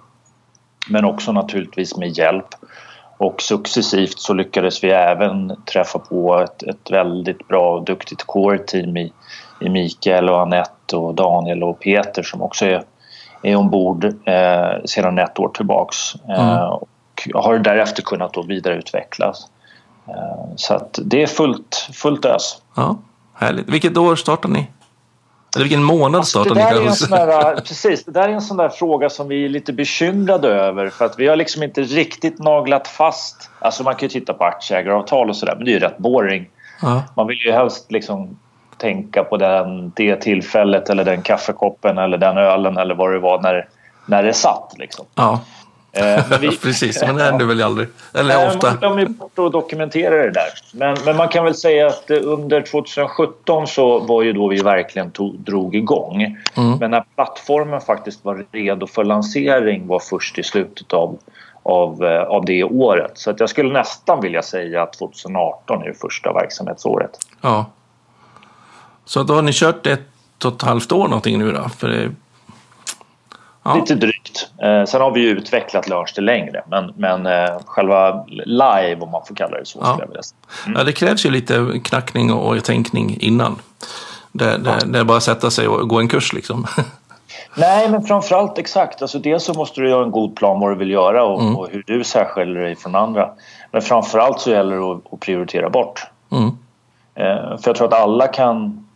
men 0.89 1.05
också 1.05 1.33
naturligtvis 1.33 1.97
med 1.97 2.19
hjälp. 2.19 2.47
Och 3.19 3.43
successivt 3.43 4.19
så 4.19 4.35
lyckades 4.35 4.85
vi 4.85 4.91
även 4.91 5.57
träffa 5.73 5.99
på 5.99 6.39
ett, 6.39 6.63
ett 6.63 6.91
väldigt 6.91 7.49
bra 7.49 7.77
och 7.77 7.85
duktigt 7.85 8.27
core-team 8.27 8.97
i, 8.97 9.13
i 9.63 9.69
Mikael 9.69 10.29
och 10.29 10.41
Annette 10.41 10.97
och 10.97 11.15
Daniel 11.15 11.63
och 11.63 11.81
Peter 11.81 12.23
som 12.23 12.43
också 12.43 12.67
är, 12.67 12.83
är 13.43 13.57
ombord 13.57 14.05
eh, 14.05 14.85
sedan 14.85 15.19
ett 15.19 15.39
år 15.39 15.49
tillbaks. 15.49 16.15
Eh, 16.29 16.51
mm. 16.51 16.73
och 16.73 16.89
har 17.35 17.59
därefter 17.59 18.03
kunnat 18.03 18.33
då 18.33 18.43
vidareutvecklas. 18.43 19.47
Eh, 20.09 20.55
så 20.57 20.75
att 20.75 20.99
det 21.05 21.23
är 21.23 21.27
fullt, 21.27 21.89
fullt 21.93 22.25
ös. 22.25 22.63
Ja, 22.75 22.99
härligt. 23.35 23.69
Vilket 23.69 23.97
år 23.97 24.17
startade 24.17 24.55
ni? 24.55 24.67
Eller 25.57 25.65
vilken 25.65 25.83
månad 25.83 26.19
alltså, 26.19 26.45
startade 26.45 26.75
ni? 26.75 26.91
Där 27.11 27.55
precis, 27.67 28.05
det 28.05 28.13
där 28.13 28.29
är 28.29 28.33
en 28.33 28.43
sån 28.43 28.57
där 28.57 28.69
fråga 28.69 29.11
som 29.11 29.29
vi 29.29 29.45
är 29.45 29.49
lite 29.49 29.73
bekymrade 29.73 30.49
över 30.49 30.89
för 30.89 31.05
att 31.05 31.19
vi 31.19 31.29
har 31.29 31.37
liksom 31.37 31.63
inte 31.63 31.83
riktigt 31.83 32.39
naglat 32.39 32.89
fast. 32.89 33.51
Alltså 33.59 33.83
man 33.83 33.95
kan 33.95 34.09
ju 34.09 34.21
titta 34.21 34.35
på 34.35 34.45
aktieägaravtal 34.45 35.29
och 35.29 35.37
sådär 35.37 35.55
men 35.57 35.65
det 35.65 35.71
är 35.71 35.73
ju 35.73 35.79
rätt 35.79 35.99
boring. 35.99 36.49
Ja. 36.83 37.03
Man 37.17 37.27
vill 37.27 37.39
ju 37.47 37.53
helst 37.53 37.93
liksom 37.93 38.39
tänka 38.77 39.25
på 39.25 39.37
den, 39.37 39.93
det 39.97 40.17
tillfället 40.17 40.91
eller 40.91 41.05
den 41.05 41.23
kaffekoppen 41.23 41.99
eller 41.99 42.19
den 42.19 42.39
ölen 42.39 42.77
eller 42.77 42.95
vad 42.95 43.13
det 43.13 43.19
var 43.19 43.43
när, 43.43 43.69
när 44.07 44.23
det 44.23 44.33
satt. 44.33 44.75
Liksom. 44.79 45.07
Ja. 45.15 45.41
Eh, 45.93 46.25
men 46.31 46.41
vi, 46.41 46.57
Precis, 46.63 47.03
men 47.03 47.17
det 47.17 47.25
händer 47.25 47.45
väl 47.45 47.63
aldrig. 47.63 47.89
Eller 48.15 48.37
nej, 48.37 48.49
ofta. 48.49 48.75
De 48.81 48.99
är 48.99 49.07
borta 49.07 49.43
och 49.43 49.51
dokumenterar 49.51 50.17
det 50.17 50.31
där. 50.31 50.49
Men, 50.73 50.97
men 51.05 51.17
man 51.17 51.29
kan 51.29 51.45
väl 51.45 51.55
säga 51.55 51.87
att 51.87 52.11
under 52.11 52.61
2017 52.61 53.67
så 53.67 53.99
var 53.99 54.23
ju 54.23 54.33
då 54.33 54.49
vi 54.49 54.63
verkligen 54.63 55.11
tog, 55.11 55.35
drog 55.39 55.75
igång. 55.75 56.23
Mm. 56.57 56.79
Men 56.81 56.91
när 56.91 57.05
plattformen 57.15 57.81
faktiskt 57.81 58.25
var 58.25 58.45
redo 58.53 58.87
för 58.87 59.05
lansering 59.05 59.87
var 59.87 59.99
först 59.99 60.39
i 60.39 60.43
slutet 60.43 60.93
av, 60.93 61.19
av, 61.63 62.05
eh, 62.05 62.23
av 62.23 62.45
det 62.45 62.65
året. 62.65 63.13
Så 63.15 63.31
att 63.31 63.41
jag 63.41 63.49
skulle 63.49 63.73
nästan 63.73 64.21
vilja 64.21 64.43
säga 64.43 64.83
att 64.83 64.93
2018 64.93 65.83
är 65.83 65.93
första 65.93 66.33
verksamhetsåret. 66.33 67.11
Ja. 67.41 67.67
Så 69.05 69.23
då 69.23 69.35
har 69.35 69.43
ni 69.43 69.53
kört 69.53 69.87
ett 69.87 70.45
och 70.45 70.53
ett 70.53 70.63
halvt 70.63 70.93
år 70.93 71.09
någonting 71.09 71.39
nu 71.39 71.53
då? 71.53 71.69
För 71.69 71.89
det 71.89 72.11
Ja. 73.65 73.75
Lite 73.75 73.95
drygt. 73.95 74.51
Eh, 74.63 74.85
sen 74.85 75.01
har 75.01 75.11
vi 75.11 75.21
ju 75.21 75.29
utvecklat 75.29 75.89
Lörnster 75.89 76.23
längre 76.23 76.63
men, 76.67 76.93
men 76.97 77.27
eh, 77.27 77.59
själva 77.65 78.25
live 78.29 78.97
om 79.01 79.11
man 79.11 79.23
får 79.27 79.35
kalla 79.35 79.59
det 79.59 79.67
så. 79.67 79.79
Ja. 79.83 79.99
Jag 80.01 80.09
mm. 80.67 80.79
ja, 80.79 80.85
det 80.85 80.93
krävs 80.93 81.27
ju 81.27 81.31
lite 81.31 81.81
knackning 81.85 82.33
och 82.33 82.65
tänkning 82.65 83.17
innan. 83.21 83.57
Det, 84.33 84.59
det, 84.59 84.71
ja. 84.81 84.87
det 84.87 84.99
är 84.99 85.05
bara 85.05 85.17
att 85.17 85.23
sätta 85.23 85.51
sig 85.51 85.69
och 85.69 85.89
gå 85.89 86.01
en 86.01 86.09
kurs 86.09 86.33
liksom. 86.33 86.67
Nej, 87.57 87.91
men 87.91 88.03
framförallt 88.03 88.59
exakt. 88.59 89.03
Alltså, 89.03 89.19
dels 89.19 89.45
så 89.45 89.55
måste 89.55 89.81
du 89.81 89.89
göra 89.89 90.05
en 90.05 90.11
god 90.11 90.37
plan 90.37 90.61
vad 90.61 90.71
du 90.71 90.75
vill 90.75 90.91
göra 90.91 91.25
och, 91.25 91.41
mm. 91.41 91.57
och 91.57 91.69
hur 91.71 91.83
du 91.87 92.05
särskiljer 92.05 92.63
dig 92.63 92.77
från 92.77 92.95
andra. 92.95 93.31
Men 93.71 93.83
framförallt 93.83 94.41
så 94.41 94.51
gäller 94.51 94.77
det 94.77 94.83
att, 94.83 95.13
att 95.13 95.21
prioritera 95.21 95.71
bort. 95.71 96.07
Mm. 96.31 96.47
Eh, 97.15 97.59
för 97.59 97.63
jag 97.65 97.77
tror 97.77 97.87
att 97.87 98.03
alla 98.03 98.27
kan 98.27 98.87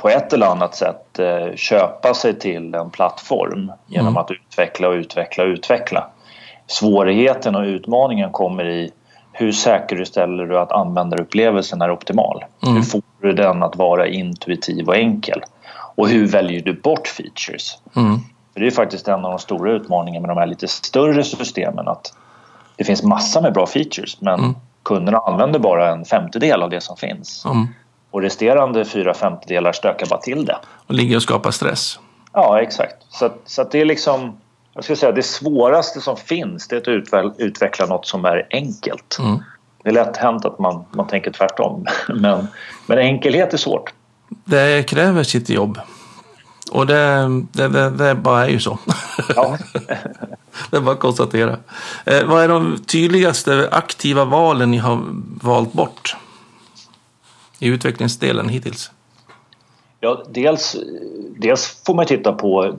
på 0.00 0.08
ett 0.08 0.32
eller 0.32 0.46
annat 0.46 0.74
sätt 0.74 1.18
eh, 1.18 1.56
köpa 1.56 2.14
sig 2.14 2.38
till 2.38 2.74
en 2.74 2.90
plattform 2.90 3.72
genom 3.86 4.06
mm. 4.06 4.16
att 4.16 4.30
utveckla 4.30 4.88
och 4.88 4.94
utveckla 4.94 5.44
och 5.44 5.48
utveckla. 5.48 6.10
Svårigheten 6.66 7.54
och 7.56 7.62
utmaningen 7.62 8.32
kommer 8.32 8.64
i 8.68 8.90
hur 9.32 9.52
säkerställer 9.52 10.46
du 10.46 10.58
att 10.58 10.72
användarupplevelsen 10.72 11.82
är 11.82 11.90
optimal? 11.90 12.44
Mm. 12.62 12.76
Hur 12.76 12.82
får 12.82 13.02
du 13.20 13.32
den 13.32 13.62
att 13.62 13.76
vara 13.76 14.06
intuitiv 14.06 14.88
och 14.88 14.96
enkel? 14.96 15.42
Och 15.94 16.08
hur 16.08 16.26
väljer 16.26 16.62
du 16.62 16.72
bort 16.72 17.08
features? 17.08 17.78
Mm. 17.96 18.18
För 18.52 18.60
det 18.60 18.66
är 18.66 18.70
faktiskt 18.70 19.08
en 19.08 19.24
av 19.24 19.30
de 19.30 19.38
stora 19.38 19.72
utmaningarna 19.72 20.26
med 20.26 20.36
de 20.36 20.40
här 20.40 20.46
lite 20.46 20.68
större 20.68 21.24
systemen 21.24 21.88
att 21.88 22.12
det 22.76 22.84
finns 22.84 23.02
massor 23.02 23.42
med 23.42 23.52
bra 23.52 23.66
features 23.66 24.20
men 24.20 24.40
mm. 24.40 24.54
kunderna 24.82 25.18
använder 25.18 25.58
bara 25.58 25.90
en 25.90 26.04
femtedel 26.04 26.62
av 26.62 26.70
det 26.70 26.80
som 26.80 26.96
finns. 26.96 27.44
Mm. 27.44 27.66
Och 28.10 28.22
resterande 28.22 28.84
fyra 28.84 29.14
femtedelar 29.14 29.72
stökar 29.72 30.06
bara 30.06 30.20
till 30.20 30.44
det. 30.44 30.58
Och 30.86 30.94
ligger 30.94 31.16
och 31.16 31.22
skapar 31.22 31.50
stress. 31.50 31.98
Ja, 32.32 32.60
exakt. 32.60 32.96
Så, 33.08 33.32
så 33.44 33.64
det 33.64 33.80
är 33.80 33.84
liksom... 33.84 34.36
Jag 34.74 34.84
ska 34.84 34.96
säga 34.96 35.12
det 35.12 35.22
svåraste 35.22 36.00
som 36.00 36.16
finns 36.16 36.68
det 36.68 36.88
är 36.88 36.98
att 37.14 37.34
utveckla 37.38 37.86
något 37.86 38.06
som 38.06 38.24
är 38.24 38.46
enkelt. 38.50 39.16
Mm. 39.20 39.38
Det 39.82 39.88
är 39.88 39.92
lätt 39.92 40.16
hänt 40.16 40.44
att 40.44 40.58
man, 40.58 40.84
man 40.90 41.06
tänker 41.06 41.30
tvärtom. 41.30 41.86
Men, 42.08 42.48
men 42.86 42.98
enkelhet 42.98 43.52
är 43.54 43.58
svårt. 43.58 43.92
Det 44.44 44.88
kräver 44.88 45.22
sitt 45.22 45.48
jobb. 45.48 45.78
Och 46.70 46.86
det, 46.86 47.28
det, 47.52 47.68
det, 47.68 47.90
det 47.90 48.14
bara 48.14 48.44
är 48.44 48.48
ju 48.48 48.60
så. 48.60 48.78
Ja. 49.36 49.58
det 50.70 50.76
är 50.76 50.80
bara 50.80 50.92
att 50.92 51.00
konstatera. 51.00 51.56
Eh, 52.04 52.24
vad 52.24 52.44
är 52.44 52.48
de 52.48 52.78
tydligaste 52.86 53.68
aktiva 53.72 54.24
valen 54.24 54.70
ni 54.70 54.76
har 54.76 55.00
valt 55.42 55.72
bort? 55.72 56.16
I 57.60 57.68
utvecklingsdelen 57.68 58.48
hittills? 58.48 58.90
Ja, 60.00 60.22
dels, 60.28 60.76
dels 61.36 61.82
får 61.86 61.94
man 61.94 62.06
titta 62.06 62.32
på 62.32 62.64
eh, 62.64 62.72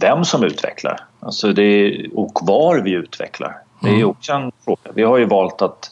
vem 0.00 0.24
som 0.24 0.44
utvecklar 0.44 1.00
alltså 1.20 1.52
det, 1.52 2.06
och 2.14 2.38
var 2.42 2.78
vi 2.78 2.90
utvecklar. 2.90 3.56
Det 3.80 3.88
är 3.88 3.94
mm. 3.94 4.08
också 4.08 4.32
en 4.32 4.52
fråga. 4.64 4.90
Vi 4.94 5.02
har 5.02 5.18
ju 5.18 5.24
valt 5.24 5.62
att, 5.62 5.90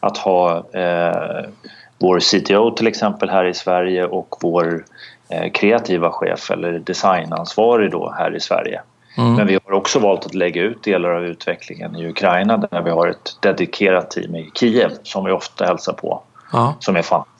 att 0.00 0.18
ha 0.18 0.56
eh, 0.72 1.44
vår 1.98 2.20
CTO 2.20 2.70
till 2.70 2.86
exempel 2.86 3.30
här 3.30 3.44
i 3.44 3.54
Sverige 3.54 4.06
och 4.06 4.36
vår 4.40 4.84
eh, 5.28 5.52
kreativa 5.52 6.10
chef 6.10 6.50
eller 6.50 6.78
designansvarig 6.78 7.90
då 7.90 8.14
här 8.18 8.36
i 8.36 8.40
Sverige. 8.40 8.82
Mm. 9.18 9.34
Men 9.34 9.46
vi 9.46 9.58
har 9.64 9.72
också 9.72 9.98
valt 9.98 10.26
att 10.26 10.34
lägga 10.34 10.62
ut 10.62 10.82
delar 10.82 11.10
av 11.10 11.24
utvecklingen 11.24 11.96
i 11.96 12.08
Ukraina 12.08 12.56
där 12.56 12.82
vi 12.82 12.90
har 12.90 13.08
ett 13.08 13.38
dedikerat 13.40 14.10
team 14.10 14.36
i 14.36 14.50
Kiev 14.54 14.90
som 15.02 15.24
vi 15.24 15.32
ofta 15.32 15.64
hälsar 15.64 15.92
på. 15.92 16.22
Ja. 16.52 16.74
Som 16.80 16.96
är 16.96 17.02
fantastiskt 17.02 17.35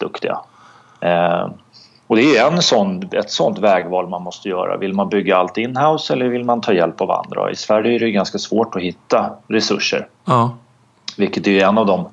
duktiga. 0.00 0.40
Eh, 1.00 1.48
och 2.06 2.16
det 2.16 2.36
är 2.36 2.52
en 2.52 2.62
sån, 2.62 3.08
ett 3.12 3.30
sånt 3.30 3.58
vägval 3.58 4.08
man 4.08 4.22
måste 4.22 4.48
göra. 4.48 4.76
Vill 4.76 4.94
man 4.94 5.08
bygga 5.08 5.36
allt 5.36 5.58
inhouse 5.58 6.12
eller 6.12 6.26
vill 6.26 6.44
man 6.44 6.60
ta 6.60 6.72
hjälp 6.72 7.00
av 7.00 7.10
andra? 7.10 7.50
I 7.50 7.56
Sverige 7.56 7.94
är 7.94 7.98
det 7.98 8.10
ganska 8.10 8.38
svårt 8.38 8.76
att 8.76 8.82
hitta 8.82 9.30
resurser. 9.48 10.08
Ja. 10.24 10.56
Vilket 11.16 11.46
är 11.46 11.64
en 11.64 11.78
av 11.78 11.86
de 11.86 12.08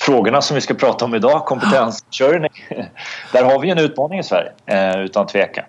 frågorna 0.00 0.42
som 0.42 0.54
vi 0.54 0.60
ska 0.60 0.74
prata 0.74 1.04
om 1.04 1.14
idag, 1.14 1.44
kompetensförsörjning. 1.44 2.50
Där 3.32 3.44
har 3.44 3.60
vi 3.60 3.70
en 3.70 3.78
utmaning 3.78 4.18
i 4.18 4.22
Sverige, 4.22 4.52
eh, 4.66 5.00
utan 5.00 5.26
tvekan. 5.26 5.64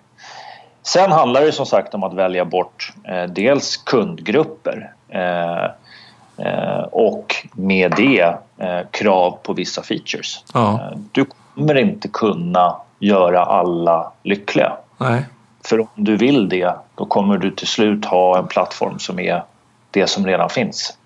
Sen 0.82 1.12
handlar 1.12 1.40
det 1.40 1.52
som 1.52 1.66
sagt 1.66 1.94
om 1.94 2.02
att 2.02 2.14
välja 2.14 2.44
bort 2.44 2.92
eh, 3.04 3.24
dels 3.24 3.76
kundgrupper 3.76 4.92
eh, 5.08 5.66
och 6.82 7.34
med 7.52 7.92
det 7.96 8.34
krav 8.90 9.38
på 9.42 9.52
vissa 9.52 9.82
features. 9.82 10.44
Ja. 10.54 10.92
Du 11.12 11.24
kommer 11.24 11.78
inte 11.78 12.08
kunna 12.08 12.76
göra 12.98 13.44
alla 13.44 14.12
lyckliga. 14.22 14.72
Nej. 14.98 15.24
För 15.64 15.80
om 15.80 15.88
du 15.94 16.16
vill 16.16 16.48
det, 16.48 16.74
då 16.94 17.04
kommer 17.04 17.38
du 17.38 17.50
till 17.50 17.66
slut 17.66 18.04
ha 18.04 18.38
en 18.38 18.46
plattform 18.46 18.98
som 18.98 19.18
är 19.18 19.42
det 19.90 20.06
som 20.06 20.26
redan 20.26 20.50
finns. 20.50 20.96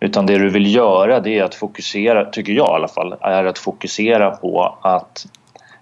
Utan 0.00 0.26
det 0.26 0.38
du 0.38 0.48
vill 0.48 0.74
göra 0.74 1.20
det 1.20 1.38
är 1.38 1.44
att 1.44 1.54
fokusera, 1.54 2.24
tycker 2.24 2.52
jag 2.52 2.68
i 2.68 2.72
alla 2.72 2.88
fall, 2.88 3.14
är 3.20 3.44
att 3.44 3.58
fokusera 3.58 4.30
på 4.30 4.78
att 4.80 5.26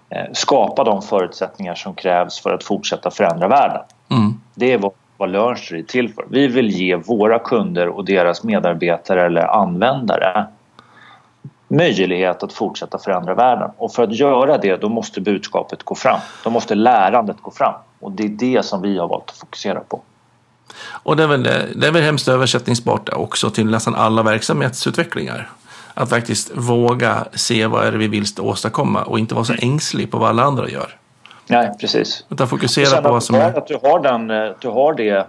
eh, 0.09 0.25
skapa 0.33 0.83
de 0.83 1.01
förutsättningar 1.01 1.75
som 1.75 1.95
krävs 1.95 2.39
för 2.39 2.53
att 2.53 2.63
fortsätta 2.63 3.11
förändra 3.11 3.47
världen. 3.47 3.81
Mm. 4.11 4.33
Det 4.55 4.73
är 4.73 4.77
vad, 4.77 4.91
vad 5.17 5.29
Learnster 5.29 5.75
är 5.75 5.83
till 5.83 6.13
för. 6.13 6.25
Vi 6.29 6.47
vill 6.47 6.69
ge 6.69 6.95
våra 6.95 7.39
kunder 7.39 7.87
och 7.87 8.05
deras 8.05 8.43
medarbetare 8.43 9.25
eller 9.25 9.41
användare 9.41 10.47
möjlighet 11.69 12.43
att 12.43 12.53
fortsätta 12.53 12.99
förändra 12.99 13.35
världen. 13.35 13.71
Och 13.77 13.93
för 13.93 14.03
att 14.03 14.15
göra 14.15 14.57
det 14.57 14.75
då 14.75 14.89
måste 14.89 15.21
budskapet 15.21 15.83
gå 15.83 15.95
fram. 15.95 16.19
Då 16.43 16.49
måste 16.49 16.75
lärandet 16.75 17.37
gå 17.41 17.51
fram. 17.51 17.73
Och 17.99 18.11
det 18.11 18.23
är 18.23 18.29
det 18.29 18.65
som 18.65 18.81
vi 18.81 18.97
har 18.97 19.07
valt 19.07 19.29
att 19.29 19.37
fokusera 19.37 19.79
på. 19.79 20.01
Och 21.03 21.15
det 21.15 21.23
är 21.23 21.27
väl, 21.27 21.43
det 21.43 21.87
är 21.87 21.91
väl 21.91 22.03
hemskt 22.03 22.27
översättningsbart 22.27 23.09
också 23.13 23.49
till 23.49 23.65
nästan 23.65 23.95
alla 23.95 24.23
verksamhetsutvecklingar. 24.23 25.49
Att 25.93 26.09
faktiskt 26.09 26.51
våga 26.55 27.25
se 27.33 27.67
vad 27.67 27.85
är 27.85 27.91
det 27.91 27.97
vi 27.97 28.07
vill 28.07 28.25
åstadkomma 28.39 29.03
och 29.03 29.19
inte 29.19 29.35
vara 29.35 29.45
så 29.45 29.53
ängslig 29.59 30.11
på 30.11 30.17
vad 30.17 30.29
alla 30.29 30.43
andra 30.43 30.69
gör. 30.69 30.95
Nej, 31.47 31.71
precis. 31.79 32.25
Utan 32.29 32.47
fokusera 32.47 33.01
på 33.01 33.09
vad 33.11 33.23
som 33.23 33.35
är... 33.35 33.57
Att 33.57 33.67
du 33.67 33.79
har, 33.83 33.99
den, 33.99 34.29
eh, 34.29 34.51
du 34.59 34.67
har 34.67 34.93
det, 34.93 35.27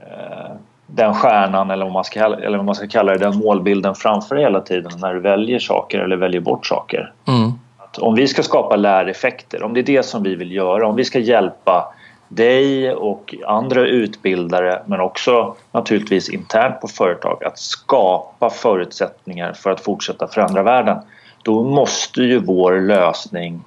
eh, 0.00 0.45
den 0.86 1.14
stjärnan 1.14 1.70
eller 1.70 1.84
vad, 1.84 1.92
man 1.92 2.04
ska, 2.04 2.20
eller 2.20 2.56
vad 2.56 2.66
man 2.66 2.74
ska 2.74 2.86
kalla 2.86 3.12
det, 3.12 3.18
den 3.18 3.38
målbilden 3.38 3.94
framför 3.94 4.34
dig 4.34 4.44
hela 4.44 4.60
tiden 4.60 4.92
när 5.00 5.14
du 5.14 5.20
väljer 5.20 5.58
saker 5.58 5.98
eller 5.98 6.16
väljer 6.16 6.40
bort 6.40 6.66
saker. 6.66 7.12
Mm. 7.28 7.52
Att 7.76 7.98
om 7.98 8.14
vi 8.14 8.28
ska 8.28 8.42
skapa 8.42 8.76
läreffekter, 8.76 9.62
om 9.62 9.74
det 9.74 9.80
är 9.80 9.84
det 9.84 10.02
som 10.02 10.22
vi 10.22 10.34
vill 10.34 10.52
göra, 10.52 10.88
om 10.88 10.96
vi 10.96 11.04
ska 11.04 11.18
hjälpa 11.18 11.92
dig 12.28 12.92
och 12.92 13.34
andra 13.46 13.80
utbildare 13.80 14.82
men 14.86 15.00
också 15.00 15.54
naturligtvis 15.72 16.28
internt 16.28 16.80
på 16.80 16.88
företag 16.88 17.44
att 17.44 17.58
skapa 17.58 18.50
förutsättningar 18.50 19.52
för 19.52 19.70
att 19.70 19.80
fortsätta 19.80 20.28
förändra 20.28 20.62
världen. 20.62 20.98
Då 21.42 21.64
måste 21.64 22.22
ju 22.22 22.38
vår 22.38 22.80
lösning 22.80 23.64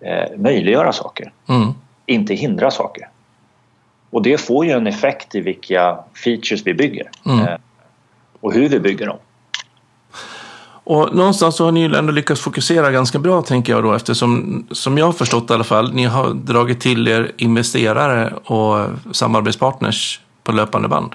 eh, 0.00 0.38
möjliggöra 0.38 0.92
saker, 0.92 1.32
mm. 1.48 1.68
inte 2.06 2.34
hindra 2.34 2.70
saker. 2.70 3.08
Och 4.12 4.22
det 4.22 4.38
får 4.38 4.66
ju 4.66 4.72
en 4.72 4.86
effekt 4.86 5.34
i 5.34 5.40
vilka 5.40 5.98
features 6.24 6.66
vi 6.66 6.74
bygger 6.74 7.10
mm. 7.26 7.40
eh, 7.40 7.54
och 8.40 8.52
hur 8.52 8.68
vi 8.68 8.80
bygger 8.80 9.06
dem. 9.06 9.18
Och 10.84 11.14
någonstans 11.14 11.56
så 11.56 11.64
har 11.64 11.72
ni 11.72 11.80
ju 11.80 11.94
ändå 11.94 12.12
lyckats 12.12 12.40
fokusera 12.40 12.90
ganska 12.90 13.18
bra 13.18 13.42
tänker 13.42 13.72
jag 13.72 13.82
då 13.82 13.92
eftersom, 13.92 14.66
som 14.70 14.98
jag 14.98 15.06
har 15.06 15.12
förstått 15.12 15.50
i 15.50 15.52
alla 15.54 15.64
fall, 15.64 15.94
ni 15.94 16.04
har 16.04 16.30
dragit 16.34 16.80
till 16.80 17.08
er 17.08 17.32
investerare 17.36 18.32
och 18.44 18.86
samarbetspartners 19.12 20.20
på 20.42 20.52
löpande 20.52 20.88
band. 20.88 21.14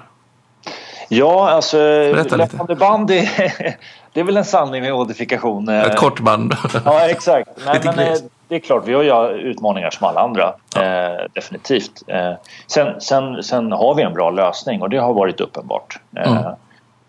Ja, 1.08 1.50
alltså 1.50 1.76
löpande 1.76 2.74
band 2.74 3.10
är, 3.10 3.30
det 4.12 4.20
är 4.20 4.24
väl 4.24 4.36
en 4.36 4.44
sanning 4.44 4.82
med 4.82 4.92
modifikation. 4.92 5.68
Ett 5.68 5.96
kort 5.96 6.20
band. 6.20 6.56
Ja, 6.84 7.00
exakt. 7.00 7.48
Nej, 7.66 7.80
men, 7.84 7.98
eh, 7.98 8.14
det 8.48 8.54
är 8.54 8.60
klart, 8.60 8.82
vi 8.86 8.94
har 8.94 9.02
ju 9.02 9.40
utmaningar 9.40 9.90
som 9.90 10.06
alla 10.06 10.20
andra. 10.20 10.54
Ja. 10.74 10.82
Eh, 10.82 11.26
definitivt. 11.32 12.02
Eh, 12.06 12.32
sen, 12.66 13.00
sen, 13.00 13.42
sen 13.42 13.72
har 13.72 13.94
vi 13.94 14.02
en 14.02 14.14
bra 14.14 14.30
lösning 14.30 14.82
och 14.82 14.90
det 14.90 14.98
har 14.98 15.14
varit 15.14 15.40
uppenbart. 15.40 16.00
Eh, 16.16 16.32
mm. 16.32 16.52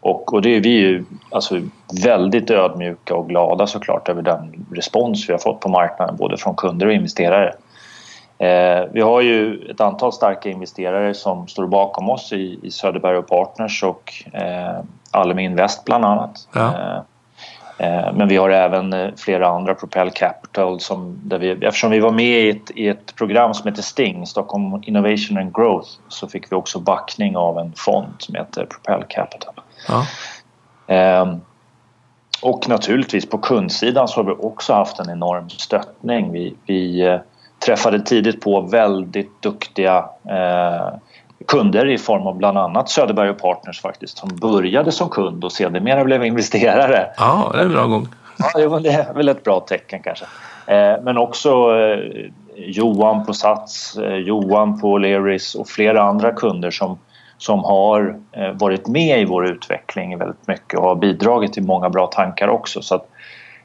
Och, 0.01 0.34
och 0.34 0.41
det 0.41 0.55
är 0.55 0.62
vi 0.62 0.69
ju 0.69 1.05
alltså, 1.31 1.62
väldigt 2.03 2.51
ödmjuka 2.51 3.15
och 3.15 3.29
glada 3.29 3.67
såklart 3.67 4.10
över 4.10 4.22
den 4.22 4.65
respons 4.72 5.29
vi 5.29 5.34
har 5.34 5.39
fått 5.39 5.60
på 5.60 5.69
marknaden 5.69 6.15
både 6.15 6.38
från 6.38 6.55
kunder 6.55 6.88
och 6.88 6.93
investerare. 6.93 7.53
Eh, 8.38 8.86
vi 8.91 9.01
har 9.01 9.22
ju 9.22 9.67
ett 9.72 9.81
antal 9.81 10.13
starka 10.13 10.50
investerare 10.50 11.13
som 11.13 11.48
står 11.48 11.67
bakom 11.67 12.10
oss 12.10 12.34
i, 12.34 12.60
i 12.63 12.72
Söderberg 12.72 13.17
och 13.17 13.27
Partners 13.27 13.84
och 13.84 14.13
eh, 14.34 14.79
Almi 15.12 15.43
Invest 15.43 15.86
bland 15.86 16.05
annat. 16.05 16.48
Ja. 16.53 17.03
Eh, 17.79 18.13
men 18.13 18.27
vi 18.27 18.38
har 18.38 18.50
även 18.50 18.93
eh, 18.93 19.09
flera 19.17 19.48
andra, 19.48 19.75
Propel 19.75 20.12
Capital, 20.12 20.79
som, 20.79 21.19
där 21.24 21.39
vi, 21.39 21.51
eftersom 21.51 21.91
vi 21.91 22.00
var 22.00 22.12
med 22.12 22.41
i 22.41 22.50
ett, 22.50 22.71
i 22.75 22.88
ett 22.88 23.15
program 23.15 23.53
som 23.53 23.67
heter 23.69 23.81
STING, 23.81 24.25
Stockholm 24.25 24.83
Innovation 24.86 25.38
and 25.38 25.55
Growth, 25.55 25.89
så 26.07 26.27
fick 26.27 26.51
vi 26.51 26.55
också 26.55 26.79
backning 26.79 27.38
av 27.38 27.59
en 27.59 27.74
fond 27.75 28.13
som 28.17 28.36
heter 28.36 28.65
Propel 28.65 29.03
Capital. 29.09 29.53
Ja. 29.88 30.05
Eh, 30.95 31.36
och 32.41 32.69
naturligtvis 32.69 33.29
på 33.29 33.38
kundsidan 33.38 34.07
så 34.07 34.19
har 34.19 34.24
vi 34.24 34.31
också 34.31 34.74
haft 34.74 35.00
en 35.00 35.09
enorm 35.09 35.50
stöttning. 35.50 36.31
Vi, 36.31 36.55
vi 36.65 37.01
eh, 37.01 37.19
träffade 37.65 38.00
tidigt 38.00 38.41
på 38.41 38.62
väldigt 38.62 39.41
duktiga 39.41 40.09
eh, 40.29 40.88
kunder 41.50 41.89
i 41.89 41.98
form 41.98 42.27
av 42.27 42.38
bland 42.38 42.58
annat 42.58 42.89
Söderberg 42.89 43.29
och 43.29 43.38
Partners 43.38 43.82
faktiskt 43.82 44.18
som 44.18 44.29
började 44.36 44.91
som 44.91 45.10
kund 45.10 45.44
och 45.44 45.51
sedermera 45.51 46.03
blev 46.03 46.25
investerare. 46.25 47.10
Ja, 47.18 47.51
det 47.53 47.60
är 47.60 47.65
en 47.65 47.72
bra 47.72 47.86
gång. 47.86 48.08
Ja, 48.38 48.79
det 48.79 48.89
är 48.89 49.13
väl 49.13 49.29
ett 49.29 49.44
bra 49.44 49.60
tecken 49.60 50.01
kanske. 50.03 50.25
Eh, 50.68 51.01
men 51.03 51.18
också 51.18 51.50
eh, 51.50 52.00
Johan 52.56 53.25
på 53.25 53.34
Sats, 53.34 53.98
eh, 53.98 54.15
Johan 54.15 54.79
på 54.79 54.98
Leris 54.98 55.56
och 55.56 55.68
flera 55.68 56.01
andra 56.01 56.32
kunder 56.32 56.72
som 56.72 56.98
som 57.38 57.63
har 57.63 58.20
varit 58.53 58.88
med 58.88 59.22
i 59.22 59.25
vår 59.25 59.46
utveckling 59.46 60.18
väldigt 60.18 60.48
mycket 60.48 60.79
och 60.79 60.86
har 60.86 60.96
bidragit 60.96 61.53
till 61.53 61.63
många 61.63 61.89
bra 61.89 62.08
tankar 62.08 62.48
också. 62.48 62.82
Så 62.82 63.01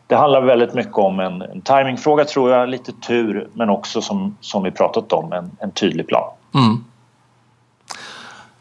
det 0.06 0.14
handlar 0.14 0.40
väldigt 0.40 0.74
mycket 0.74 0.98
om 0.98 1.20
en, 1.20 1.42
en 1.42 1.60
timingfråga 1.60 2.24
tror 2.24 2.50
jag, 2.50 2.68
lite 2.68 2.92
tur 2.92 3.48
men 3.52 3.70
också 3.70 4.00
som, 4.00 4.36
som 4.40 4.62
vi 4.62 4.70
pratat 4.70 5.12
om 5.12 5.32
en, 5.32 5.50
en 5.60 5.70
tydlig 5.70 6.08
plan. 6.08 6.30
Mm. 6.54 6.84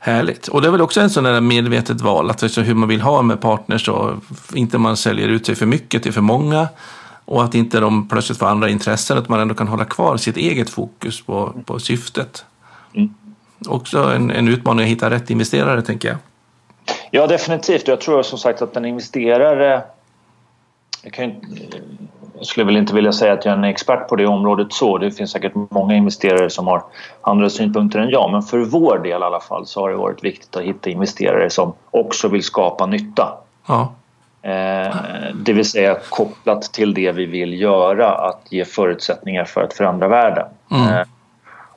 Härligt. 0.05 0.47
Och 0.47 0.61
det 0.61 0.67
är 0.67 0.71
väl 0.71 0.81
också 0.81 1.01
en 1.01 1.09
sån 1.09 1.23
där 1.23 1.41
medvetet 1.41 2.01
val, 2.01 2.29
att 2.29 2.43
alltså 2.43 2.61
hur 2.61 2.75
man 2.75 2.89
vill 2.89 3.01
ha 3.01 3.21
med 3.21 3.41
partners 3.41 3.89
och 3.89 4.13
inte 4.53 4.77
man 4.77 4.97
säljer 4.97 5.27
ut 5.27 5.45
sig 5.45 5.55
för 5.55 5.65
mycket 5.65 6.03
till 6.03 6.13
för 6.13 6.21
många 6.21 6.67
och 7.25 7.43
att 7.43 7.55
inte 7.55 7.79
de 7.79 8.07
plötsligt 8.07 8.39
får 8.39 8.45
andra 8.45 8.69
intressen, 8.69 9.17
att 9.17 9.29
man 9.29 9.39
ändå 9.39 9.55
kan 9.55 9.67
hålla 9.67 9.85
kvar 9.85 10.17
sitt 10.17 10.37
eget 10.37 10.69
fokus 10.69 11.21
på, 11.21 11.53
på 11.65 11.79
syftet. 11.79 12.45
Mm 12.95 13.13
också 13.67 13.97
en, 14.03 14.31
en 14.31 14.47
utmaning 14.47 14.85
att 14.85 14.91
hitta 14.91 15.09
rätt 15.09 15.29
investerare, 15.29 15.81
tänker 15.81 16.07
jag. 16.07 16.17
Ja, 17.11 17.27
definitivt. 17.27 17.87
Jag 17.87 18.01
tror 18.01 18.23
som 18.23 18.39
sagt 18.39 18.61
att 18.61 18.75
en 18.75 18.85
investerare... 18.85 19.83
Kan, 21.11 21.35
jag 22.37 22.45
skulle 22.45 22.65
väl 22.65 22.77
inte 22.77 22.95
vilja 22.95 23.11
säga 23.11 23.33
att 23.33 23.45
jag 23.45 23.51
är 23.51 23.57
en 23.57 23.63
expert 23.63 24.07
på 24.07 24.15
det 24.15 24.25
området 24.25 24.73
så. 24.73 24.97
Det 24.97 25.11
finns 25.11 25.31
säkert 25.31 25.51
många 25.55 25.95
investerare 25.95 26.49
som 26.49 26.67
har 26.67 26.83
andra 27.21 27.49
synpunkter 27.49 27.99
än 27.99 28.09
jag. 28.09 28.31
Men 28.31 28.41
för 28.41 28.57
vår 28.57 28.99
del 28.99 29.21
i 29.21 29.25
alla 29.25 29.39
fall 29.39 29.65
så 29.65 29.81
har 29.81 29.89
det 29.89 29.95
varit 29.95 30.23
viktigt 30.23 30.55
att 30.55 30.63
hitta 30.63 30.89
investerare 30.89 31.49
som 31.49 31.73
också 31.91 32.27
vill 32.27 32.43
skapa 32.43 32.85
nytta. 32.85 33.37
Ja. 33.67 33.93
Eh, 34.41 34.95
det 35.35 35.53
vill 35.53 35.69
säga 35.69 35.97
kopplat 36.09 36.61
till 36.61 36.93
det 36.93 37.11
vi 37.11 37.25
vill 37.25 37.61
göra, 37.61 38.11
att 38.11 38.41
ge 38.49 38.65
förutsättningar 38.65 39.45
för 39.45 39.61
att 39.61 39.73
förändra 39.73 40.07
världen. 40.07 40.45
Mm. 40.71 40.87
Eh, 40.93 41.07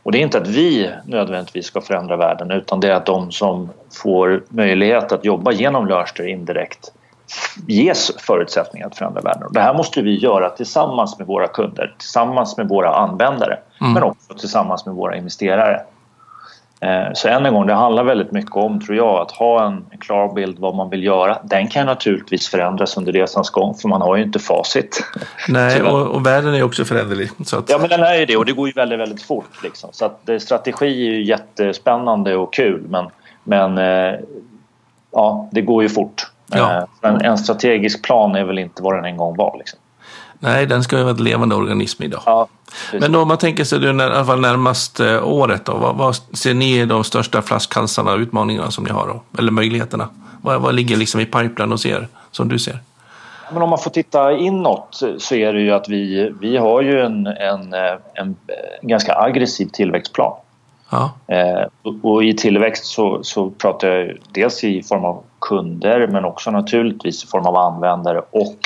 Och 0.03 0.13
det 0.13 0.19
är 0.19 0.23
inte 0.23 0.39
att 0.39 0.49
vi 0.49 0.91
nödvändigtvis 1.05 1.67
ska 1.67 1.81
förändra 1.81 2.17
världen 2.17 2.51
utan 2.51 2.81
det 2.81 2.89
är 2.89 2.95
att 2.95 3.07
de 3.07 3.33
som 3.33 3.71
får 4.03 4.43
möjlighet 4.49 5.13
att 5.13 5.25
jobba 5.25 5.53
genom 5.53 5.87
Lörster 5.87 6.27
indirekt 6.27 6.93
ges 7.66 8.12
förutsättningar 8.18 8.87
att 8.87 8.97
förändra 8.97 9.21
världen. 9.21 9.49
Det 9.52 9.61
här 9.61 9.75
måste 9.75 10.02
vi 10.02 10.18
göra 10.18 10.50
tillsammans 10.50 11.18
med 11.18 11.26
våra 11.26 11.49
kunder, 11.49 11.95
tillsammans 11.99 12.56
med 12.56 12.68
våra 12.68 12.95
användare 12.95 13.59
mm. 13.80 13.92
men 13.92 14.02
också 14.02 14.35
tillsammans 14.35 14.87
med 14.87 14.95
våra 14.95 15.16
investerare. 15.16 15.80
Eh, 16.80 17.12
så 17.14 17.28
än 17.28 17.47
en 17.47 17.54
gång, 17.54 17.66
det 17.66 17.75
handlar 17.75 18.04
väldigt 18.04 18.33
mycket 18.33 18.56
om, 18.56 18.80
tror 18.80 18.97
jag, 18.97 19.21
att 19.21 19.30
ha 19.30 19.66
en 19.66 19.85
klar 20.00 20.35
bild 20.35 20.59
vad 20.59 20.75
man 20.75 20.90
vill 20.90 21.04
göra. 21.04 21.38
Den 21.45 21.68
kan 21.68 21.87
naturligtvis 21.87 22.49
förändras 22.49 22.97
under 22.97 23.12
resans 23.12 23.50
gång, 23.50 23.75
för 23.75 23.88
man 23.88 24.02
har 24.02 24.16
ju 24.16 24.23
inte 24.23 24.38
facit. 24.38 25.04
Nej, 25.49 25.83
och, 25.83 26.06
och 26.06 26.26
världen 26.26 26.54
är 26.54 26.62
också 26.62 26.85
föränderlig. 26.85 27.30
Att... 27.52 27.71
Ja, 27.71 27.78
men 27.78 27.88
den 27.88 28.00
är 28.00 28.14
ju 28.14 28.26
det 28.26 28.37
och 28.37 28.45
det 28.45 28.52
går 28.52 28.66
ju 28.66 28.73
väldigt, 28.73 28.99
väldigt 28.99 29.23
fort. 29.23 29.62
Liksom. 29.62 29.90
Så 29.92 30.04
att 30.04 30.28
eh, 30.28 30.38
strategi 30.38 30.87
är 30.87 31.11
ju 31.11 31.25
jättespännande 31.25 32.37
och 32.37 32.52
kul, 32.52 32.83
men, 32.88 33.06
men 33.45 33.78
eh, 33.78 34.21
ja, 35.12 35.49
det 35.52 35.61
går 35.61 35.83
ju 35.83 35.88
fort. 35.88 36.30
Ja. 36.47 36.87
En, 37.00 37.21
en, 37.21 37.38
strategisk 37.38 38.03
plan 38.03 38.35
är 38.35 38.45
väl 38.45 38.59
inte 38.59 38.83
vad 38.83 38.95
den 38.95 39.05
en 39.05 39.17
gång 39.17 39.37
var. 39.37 39.57
Liksom. 39.59 39.79
Nej, 40.38 40.67
den 40.67 40.83
ska 40.83 40.97
ju 40.97 41.03
vara 41.03 41.15
ett 41.15 41.21
levande 41.21 41.55
organism 41.55 42.03
idag. 42.03 42.23
Ja, 42.26 42.49
Men 42.93 43.15
om 43.15 43.29
man 43.29 43.38
tänker 43.38 43.65
sig 43.65 43.79
det 43.79 44.25
fall 44.25 44.41
närmaste 44.41 45.21
året 45.21 45.65
då, 45.65 45.76
vad, 45.76 45.97
vad 45.97 46.15
ser 46.15 46.55
ni 46.55 46.87
de 46.87 47.05
största 47.05 47.43
flaskhalsarna 47.43 48.12
och 48.12 48.19
utmaningarna 48.19 48.71
som 48.71 48.85
ni 48.85 48.91
har 48.91 49.07
då? 49.07 49.38
Eller 49.38 49.53
möjligheterna? 49.53 50.09
Vad, 50.43 50.61
vad 50.61 50.75
ligger 50.75 50.97
liksom 50.97 51.21
i 51.21 51.25
pipeline 51.25 51.73
hos 51.73 51.87
er, 51.87 52.09
som 52.31 52.49
du 52.49 52.59
ser? 52.59 52.79
Men 53.53 53.62
om 53.62 53.71
man 53.71 53.79
får 53.79 53.91
titta 53.91 54.33
inåt 54.33 55.03
så 55.19 55.35
är 55.35 55.53
det 55.53 55.61
ju 55.61 55.73
att 55.73 55.88
vi, 55.88 56.33
vi 56.41 56.57
har 56.57 56.83
ju 56.83 57.00
en, 57.00 57.26
en, 57.26 57.75
en 58.15 58.37
ganska 58.83 59.15
aggressiv 59.15 59.67
tillväxtplan. 59.67 60.33
Ja. 60.91 61.12
Eh, 61.26 61.93
och 62.03 62.25
i 62.25 62.35
tillväxt 62.35 62.85
så, 62.85 63.23
så 63.23 63.50
pratar 63.50 63.88
jag 63.88 64.17
dels 64.33 64.65
i 64.65 64.83
form 64.83 65.05
av 65.05 65.23
kunder 65.40 66.07
men 66.07 66.25
också 66.25 66.50
naturligtvis 66.50 67.25
i 67.25 67.26
form 67.26 67.47
av 67.47 67.57
användare 67.57 68.23
och 68.31 68.59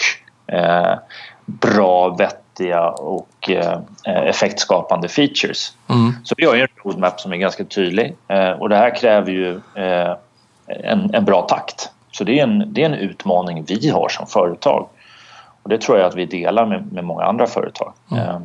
eh, 0.47 0.99
bra, 1.47 2.09
vettiga 2.09 2.89
och 2.89 3.51
eh, 3.51 3.79
effektskapande 4.05 5.09
features. 5.09 5.73
Mm. 5.89 6.13
Så 6.25 6.35
vi 6.39 6.45
har 6.45 6.55
ju 6.55 6.61
en 6.61 6.69
roadmap 6.85 7.21
som 7.21 7.33
är 7.33 7.37
ganska 7.37 7.65
tydlig 7.65 8.17
eh, 8.29 8.51
och 8.51 8.69
det 8.69 8.77
här 8.77 8.97
kräver 8.97 9.33
ju 9.33 9.61
eh, 9.75 10.17
en, 10.67 11.15
en, 11.15 11.25
bra 11.25 11.43
takt. 11.43 11.91
Så 12.13 12.25
det 12.25 12.39
är, 12.39 12.43
en, 12.43 12.73
det 12.73 12.83
är 12.83 12.87
en 12.87 12.95
utmaning 12.95 13.65
vi 13.69 13.89
har 13.89 14.09
som 14.09 14.27
företag. 14.27 14.89
Och 15.63 15.69
det 15.69 15.81
tror 15.81 15.99
jag 15.99 16.07
att 16.07 16.15
vi 16.15 16.27
delar 16.27 16.67
med, 16.67 16.93
med 16.93 17.05
många 17.05 17.25
andra 17.25 17.47
företag. 17.47 17.93
Mm. 18.11 18.25
Eh, 18.25 18.41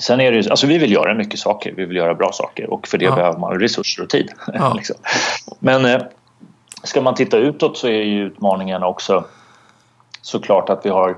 sen 0.00 0.20
är 0.20 0.32
det 0.32 0.38
ju, 0.38 0.50
alltså 0.50 0.66
vi 0.66 0.78
vill 0.78 0.92
göra 0.92 1.14
mycket 1.14 1.40
saker, 1.40 1.72
vi 1.76 1.84
vill 1.84 1.96
göra 1.96 2.14
bra 2.14 2.32
saker 2.32 2.70
och 2.70 2.88
för 2.88 2.98
det 2.98 3.04
ja. 3.04 3.14
behöver 3.14 3.38
man 3.38 3.60
resurser 3.60 4.02
och 4.02 4.08
tid. 4.08 4.30
Ja. 4.54 4.72
liksom. 4.76 4.96
Men 5.58 5.84
eh, 5.84 6.00
ska 6.82 7.00
man 7.00 7.14
titta 7.14 7.36
utåt 7.36 7.78
så 7.78 7.86
är 7.86 8.02
ju 8.02 8.26
utmaningen 8.26 8.82
också 8.82 9.24
såklart 10.22 10.70
att 10.70 10.86
vi 10.86 10.90
har 10.90 11.16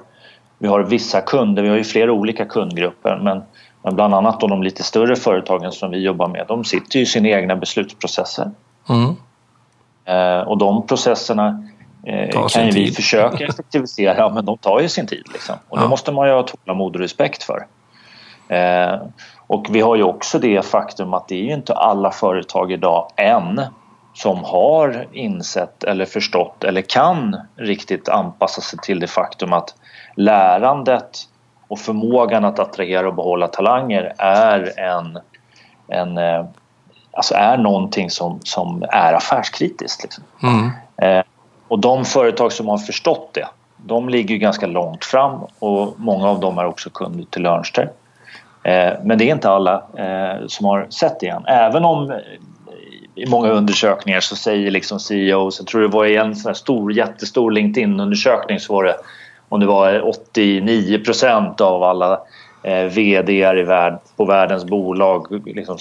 vi 0.58 0.68
har 0.68 0.82
vissa 0.82 1.20
kunder, 1.20 1.62
vi 1.62 1.68
har 1.68 1.76
ju 1.76 1.84
flera 1.84 2.12
olika 2.12 2.44
kundgrupper 2.44 3.20
men, 3.22 3.42
men 3.82 3.94
bland 3.94 4.14
annat 4.14 4.40
då 4.40 4.46
de 4.46 4.62
lite 4.62 4.82
större 4.82 5.16
företagen 5.16 5.72
som 5.72 5.90
vi 5.90 5.98
jobbar 5.98 6.28
med 6.28 6.44
de 6.48 6.64
sitter 6.64 6.96
ju 6.96 7.02
i 7.02 7.06
sina 7.06 7.28
egna 7.28 7.56
beslutsprocesser. 7.56 8.50
Mm. 8.88 9.16
Eh, 10.04 10.48
och 10.48 10.58
de 10.58 10.86
processerna 10.86 11.68
eh, 12.06 12.48
kan 12.48 12.66
ju 12.66 12.72
vi 12.72 12.90
försöka 12.90 13.44
effektivisera 13.48 14.28
men 14.28 14.44
de 14.44 14.58
tar 14.58 14.80
ju 14.80 14.88
sin 14.88 15.06
tid. 15.06 15.24
Liksom. 15.32 15.54
Och 15.68 15.78
ja. 15.78 15.82
det 15.82 15.88
måste 15.88 16.12
man 16.12 16.28
ju 16.28 16.34
ha 16.34 16.42
tålamod 16.42 16.94
och 16.94 17.00
respekt 17.00 17.42
för. 17.42 17.66
Eh, 18.56 19.00
och 19.46 19.66
vi 19.70 19.80
har 19.80 19.96
ju 19.96 20.02
också 20.02 20.38
det 20.38 20.66
faktum 20.66 21.14
att 21.14 21.28
det 21.28 21.34
är 21.34 21.44
ju 21.44 21.54
inte 21.54 21.74
alla 21.74 22.10
företag 22.10 22.72
idag 22.72 23.10
än 23.16 23.62
som 24.14 24.44
har 24.44 25.06
insett 25.12 25.84
eller 25.84 26.04
förstått 26.04 26.64
eller 26.64 26.82
kan 26.82 27.36
riktigt 27.56 28.08
anpassa 28.08 28.60
sig 28.60 28.78
till 28.82 29.00
det 29.00 29.06
faktum 29.06 29.52
att 29.52 29.74
lärandet 30.14 31.18
och 31.68 31.78
förmågan 31.78 32.44
att 32.44 32.58
attrahera 32.58 33.08
och 33.08 33.14
behålla 33.14 33.48
talanger 33.48 34.14
är 34.18 34.78
en, 34.78 35.18
en 35.88 36.18
eh, 36.18 36.44
alltså 37.12 37.34
är 37.34 37.56
någonting 37.56 38.10
som, 38.10 38.40
som 38.42 38.84
är 38.88 39.12
affärskritiskt. 39.12 40.02
Liksom. 40.02 40.24
Mm. 40.42 40.70
Eh, 40.96 41.24
och 41.68 41.78
de 41.78 42.04
företag 42.04 42.52
som 42.52 42.68
har 42.68 42.78
förstått 42.78 43.30
det, 43.32 43.46
de 43.76 44.08
ligger 44.08 44.36
ganska 44.36 44.66
långt 44.66 45.04
fram 45.04 45.40
och 45.58 45.94
många 45.96 46.28
av 46.28 46.40
dem 46.40 46.58
är 46.58 46.66
också 46.66 46.90
kunder 46.90 47.24
till 47.30 47.42
Lörnster. 47.42 47.90
Eh, 48.62 48.92
men 49.02 49.18
det 49.18 49.24
är 49.24 49.34
inte 49.34 49.50
alla 49.50 49.82
eh, 49.96 50.46
som 50.46 50.66
har 50.66 50.86
sett 50.90 51.20
det 51.20 51.28
än. 51.28 51.46
Även 51.46 51.84
om 51.84 52.20
i 53.20 53.26
många 53.26 53.48
undersökningar 53.48 54.20
så 54.20 54.36
säger 54.36 54.70
liksom 54.70 55.00
CEOs, 55.00 55.58
jag 55.58 55.66
tror 55.66 55.80
det 55.80 55.88
var 55.88 56.06
i 56.06 56.16
en 56.16 56.36
sån 56.36 56.54
stor, 56.54 56.92
jättestor 56.92 57.50
LinkedIn-undersökning 57.50 58.60
så 58.60 58.74
var 58.74 58.84
det 58.84 58.96
om 59.48 59.60
det 59.60 59.66
var 59.66 60.08
89 60.08 61.04
procent 61.04 61.60
av 61.60 61.82
alla 61.82 62.20
eh, 62.62 62.84
VD 62.84 63.32
i 63.32 63.62
värld, 63.62 63.98
på 64.16 64.24
världens 64.24 64.64
bolag 64.64 65.26
liksom 65.46 65.78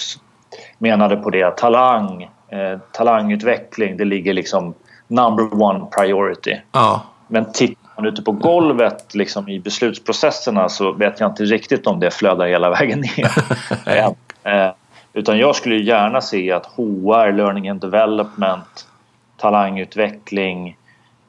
menade 0.78 1.16
på 1.16 1.30
det. 1.30 1.56
Talang, 1.56 2.22
eh, 2.48 2.78
talangutveckling, 2.92 3.96
det 3.96 4.04
ligger 4.04 4.34
liksom 4.34 4.74
number 5.08 5.62
one 5.62 5.86
priority. 5.98 6.56
Ja. 6.72 7.02
Men 7.28 7.52
tittar 7.52 7.90
man 7.96 8.06
ute 8.06 8.22
på 8.22 8.32
golvet 8.32 9.14
liksom, 9.14 9.48
i 9.48 9.60
beslutsprocesserna 9.60 10.68
så 10.68 10.92
vet 10.92 11.20
jag 11.20 11.30
inte 11.30 11.42
riktigt 11.42 11.86
om 11.86 12.00
det 12.00 12.10
flödar 12.10 12.46
hela 12.46 12.70
vägen 12.70 13.00
ner. 13.00 13.30
eh, 14.44 14.72
utan 15.12 15.38
jag 15.38 15.56
skulle 15.56 15.76
gärna 15.76 16.20
se 16.20 16.52
att 16.52 16.66
HR, 16.66 17.32
learning 17.32 17.68
and 17.68 17.80
development, 17.80 18.86
talangutveckling, 19.36 20.76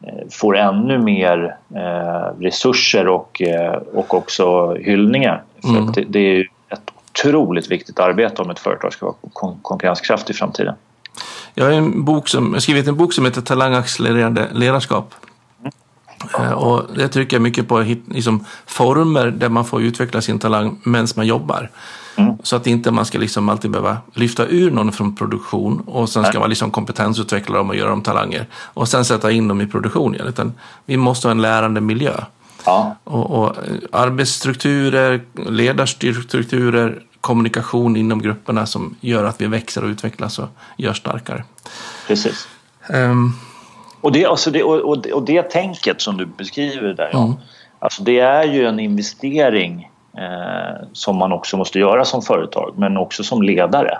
Eh, 0.03 0.29
får 0.31 0.57
ännu 0.57 0.97
mer 0.97 1.55
eh, 1.75 2.39
resurser 2.39 3.07
och, 3.07 3.41
eh, 3.41 3.73
och 3.73 4.13
också 4.13 4.73
hyllningar. 4.73 5.43
Mm. 5.63 5.91
Det, 6.07 6.19
är 6.19 6.47
ett 6.69 6.91
otroligt 7.09 7.71
viktigt 7.71 7.99
arbete 7.99 8.41
om 8.41 8.49
ett 8.49 8.59
företag 8.59 8.93
ska 8.93 9.05
vara 9.05 9.15
kon 9.33 9.59
konkurrenskraftigt 9.61 10.29
i 10.29 10.33
framtiden. 10.33 10.75
Jag 11.53 11.65
har 11.65 11.71
en 11.71 12.05
bok 12.05 12.27
som, 12.27 12.45
jag 12.45 12.53
har 12.53 12.59
skrivit 12.59 12.87
en 12.87 12.97
bok 12.97 13.13
som 13.13 13.25
heter 13.25 13.41
Talangaccelererande 13.41 14.47
ledarskap. 14.53 15.13
Mm. 16.39 16.53
Och 16.53 16.83
det 16.95 17.07
trycker 17.07 17.35
jag 17.35 17.41
mycket 17.41 17.67
på 17.67 17.85
liksom, 18.07 18.45
former 18.65 19.27
där 19.27 19.49
man 19.49 19.65
får 19.65 19.81
utveckla 19.81 20.21
sin 20.21 20.39
talang 20.39 20.81
medan 20.83 21.07
man 21.15 21.27
jobbar. 21.27 21.69
Mm. 22.21 22.37
Så 22.43 22.55
att 22.55 22.67
inte 22.67 22.91
man 22.91 23.05
ska 23.05 23.19
liksom 23.19 23.49
alltid 23.49 23.71
behöva 23.71 23.97
lyfta 24.13 24.47
ur 24.47 24.71
någon 24.71 24.91
från 24.91 25.15
produktion 25.15 25.83
och 25.85 26.09
sen 26.09 26.23
ska 26.23 26.31
Nej. 26.31 26.39
man 26.39 26.49
liksom 26.49 26.71
kompetensutveckla 26.71 27.57
dem 27.57 27.69
och 27.69 27.75
göra 27.75 27.89
dem 27.89 28.01
talanger 28.01 28.45
och 28.53 28.87
sen 28.87 29.05
sätta 29.05 29.31
in 29.31 29.47
dem 29.47 29.61
i 29.61 29.67
produktion 29.67 30.15
igen. 30.15 30.27
Utan 30.27 30.53
vi 30.85 30.97
måste 30.97 31.27
ha 31.27 31.31
en 31.31 31.41
lärande 31.41 31.81
miljö. 31.81 32.13
Ja. 32.65 32.95
Och, 33.03 33.31
och 33.31 33.55
arbetsstrukturer, 33.91 35.21
ledarstrukturer, 35.33 37.01
kommunikation 37.21 37.95
inom 37.95 38.21
grupperna 38.21 38.65
som 38.65 38.95
gör 39.01 39.23
att 39.23 39.41
vi 39.41 39.47
växer 39.47 39.83
och 39.83 39.87
utvecklas 39.87 40.39
och 40.39 40.49
gör 40.77 40.93
starkare. 40.93 41.43
Precis. 42.07 42.47
Um, 42.89 43.33
och, 44.01 44.11
det, 44.11 44.25
alltså 44.25 44.51
det, 44.51 44.63
och, 44.63 44.79
och, 44.79 45.05
och 45.05 45.23
det 45.23 45.41
tänket 45.41 46.01
som 46.01 46.17
du 46.17 46.25
beskriver 46.25 46.93
där, 46.93 47.15
mm. 47.15 47.33
alltså 47.79 48.03
det 48.03 48.19
är 48.19 48.43
ju 48.43 48.65
en 48.65 48.79
investering 48.79 49.81
eh, 49.83 49.90
som 50.93 51.17
man 51.17 51.31
också 51.31 51.57
måste 51.57 51.79
göra 51.79 52.05
som 52.05 52.21
företag 52.21 52.73
men 52.77 52.97
också 52.97 53.23
som 53.23 53.41
ledare. 53.41 53.97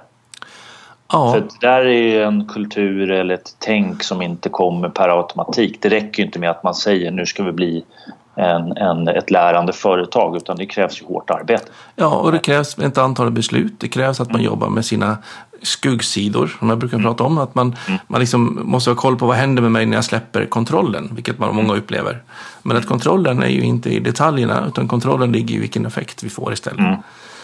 Ja. 1.12 1.34
För 1.34 1.40
det 1.40 1.68
där 1.68 1.86
är 1.86 2.26
en 2.26 2.48
kultur 2.48 3.12
eller 3.12 3.34
ett 3.34 3.56
tänk 3.60 4.04
som 4.04 4.22
inte 4.22 4.50
kommer 4.50 4.90
per 4.90 5.10
automatik. 5.10 5.82
Det 5.82 5.90
räcker 5.90 6.24
inte 6.24 6.40
med 6.40 6.50
att 6.50 6.64
man 6.64 6.76
säger 6.76 7.12
nu 7.12 7.26
ska 7.26 7.44
vi 7.44 7.52
bli 7.52 7.86
en, 8.36 8.78
en, 8.78 9.08
ett 9.08 9.32
lärande 9.32 9.74
företag 9.74 10.38
utan 10.38 10.58
det 10.58 10.65
krävs 10.65 11.02
ju 11.02 11.06
hårt 11.06 11.30
arbete. 11.30 11.65
Ja, 11.96 12.15
och 12.15 12.32
det 12.32 12.39
krävs 12.39 12.80
ett 12.80 12.98
antal 12.98 13.32
beslut. 13.32 13.74
Det 13.80 13.88
krävs 13.88 14.20
att 14.20 14.28
man 14.28 14.39
mm. 14.39 14.46
jobbar 14.46 14.70
med 14.70 14.86
sina 14.86 15.17
skuggsidor 15.62 16.48
som 16.60 16.70
jag 16.70 16.78
brukar 16.78 16.98
mm. 16.98 17.06
prata 17.06 17.24
om. 17.24 17.38
Att 17.38 17.56
man, 17.56 17.76
mm. 17.88 18.00
man 18.08 18.20
liksom 18.20 18.60
måste 18.63 18.89
ha 18.89 18.96
koll 18.96 19.17
på 19.17 19.26
vad 19.26 19.38
händer 19.38 19.62
med 19.62 19.72
mig 19.72 19.86
när 19.86 19.98
jag 19.98 20.06
släpper 20.06 20.46
kontrollen, 20.46 21.10
vilket 21.12 21.39
man 21.39 21.56
många 21.56 21.76
upplever. 21.76 22.22
Men 22.63 22.78
att 22.78 22.86
kontrollen 22.86 23.44
är 23.44 23.48
ju 23.48 23.62
inte 23.62 23.89
i 23.89 24.00
detaljerna 24.00 24.65
utan 24.67 24.88
kontrollen 24.88 25.32
ligger 25.32 25.56
i 25.56 25.60
vilken 25.60 25.86
effekt 25.86 26.24
vi 26.24 26.30
får 26.30 26.54
istället. 26.54 26.80
Mm. 26.80 27.00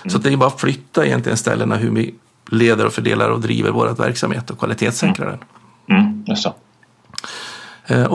Så 0.07 0.17
det 0.17 0.33
är 0.33 0.37
bara 0.37 0.47
att 0.47 0.61
flytta 0.61 1.05
egentligen 1.05 1.37
ställena 1.37 1.75
hur 1.75 1.91
vi 1.91 2.15
leder 2.51 2.85
och 2.85 2.93
fördelar 2.93 3.29
och 3.29 3.41
driver 3.41 3.71
vår 3.71 3.87
verksamhet 3.87 4.49
och 4.49 4.59
kvalitetssäkrar 4.59 5.25
den. 5.25 5.39
Mm. 5.97 6.23
Just 6.27 6.43
så. 6.43 6.53
Eh, 7.87 8.05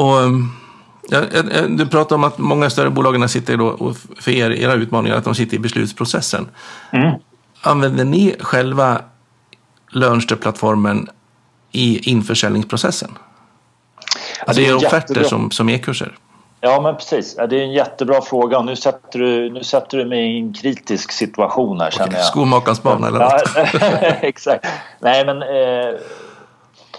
du 1.69 1.87
pratar 1.87 2.17
om 2.17 2.25
att 2.25 2.39
många 2.39 2.71
större 2.71 2.91
bolagen 2.91 3.29
sitter 3.29 3.57
då, 3.57 3.67
och 3.67 3.97
för 4.21 4.31
er, 4.31 4.51
era 4.51 4.75
utmaningar, 4.75 5.17
att 5.17 5.25
de 5.25 5.35
sitter 5.35 5.57
i 5.57 5.61
beslutsprocessen. 5.61 6.49
Mm. 6.93 7.15
Använder 7.63 8.05
ni 8.05 8.37
själva 8.41 9.01
Lönster-plattformen 9.91 11.09
i 11.73 12.11
införsäljningsprocessen? 12.11 13.11
Alltså, 14.47 14.63
det 14.63 14.69
är 14.69 14.77
offerter 14.77 15.23
som, 15.23 15.51
som 15.51 15.69
e-kurser? 15.69 16.17
Ja, 16.61 16.81
men 16.81 16.97
precis. 16.97 17.37
Det 17.37 17.43
är 17.43 17.63
en 17.63 17.73
jättebra 17.73 18.21
fråga. 18.21 18.63
Nu 18.63 18.77
sätter 18.77 19.19
du, 19.19 19.51
nu 19.51 19.65
sätter 19.65 19.99
du 19.99 20.05
mig 20.05 20.35
i 20.35 20.39
en 20.39 20.53
kritisk 20.53 21.13
situation 21.13 21.81
här, 21.81 21.91
känner 21.91 22.13
jag. 22.13 22.25
Skomakarens 22.25 22.83
bana 22.83 23.09
eller 23.09 23.19
något. 23.19 23.43
exakt. 24.21 24.67
Nej, 25.01 25.27
men 25.27 25.43
eh, 25.43 26.01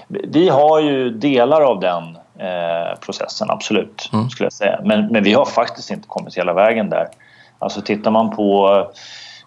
vi 0.08 0.50
har 0.50 0.80
ju 0.80 1.10
delar 1.10 1.62
av 1.62 1.80
den 1.80 2.18
eh, 2.44 3.00
processen, 3.00 3.50
absolut, 3.50 4.10
mm. 4.14 4.30
skulle 4.30 4.46
jag 4.46 4.54
säga. 4.54 4.80
Men, 4.84 5.08
men 5.08 5.24
vi 5.24 5.34
har 5.34 5.46
faktiskt 5.46 5.92
inte 5.92 6.08
kommit 6.08 6.38
hela 6.38 6.54
vägen 6.54 6.90
där. 6.90 7.08
Alltså 7.60 7.82
tittar 7.82 8.12
man 8.12 8.36
på... 8.36 8.68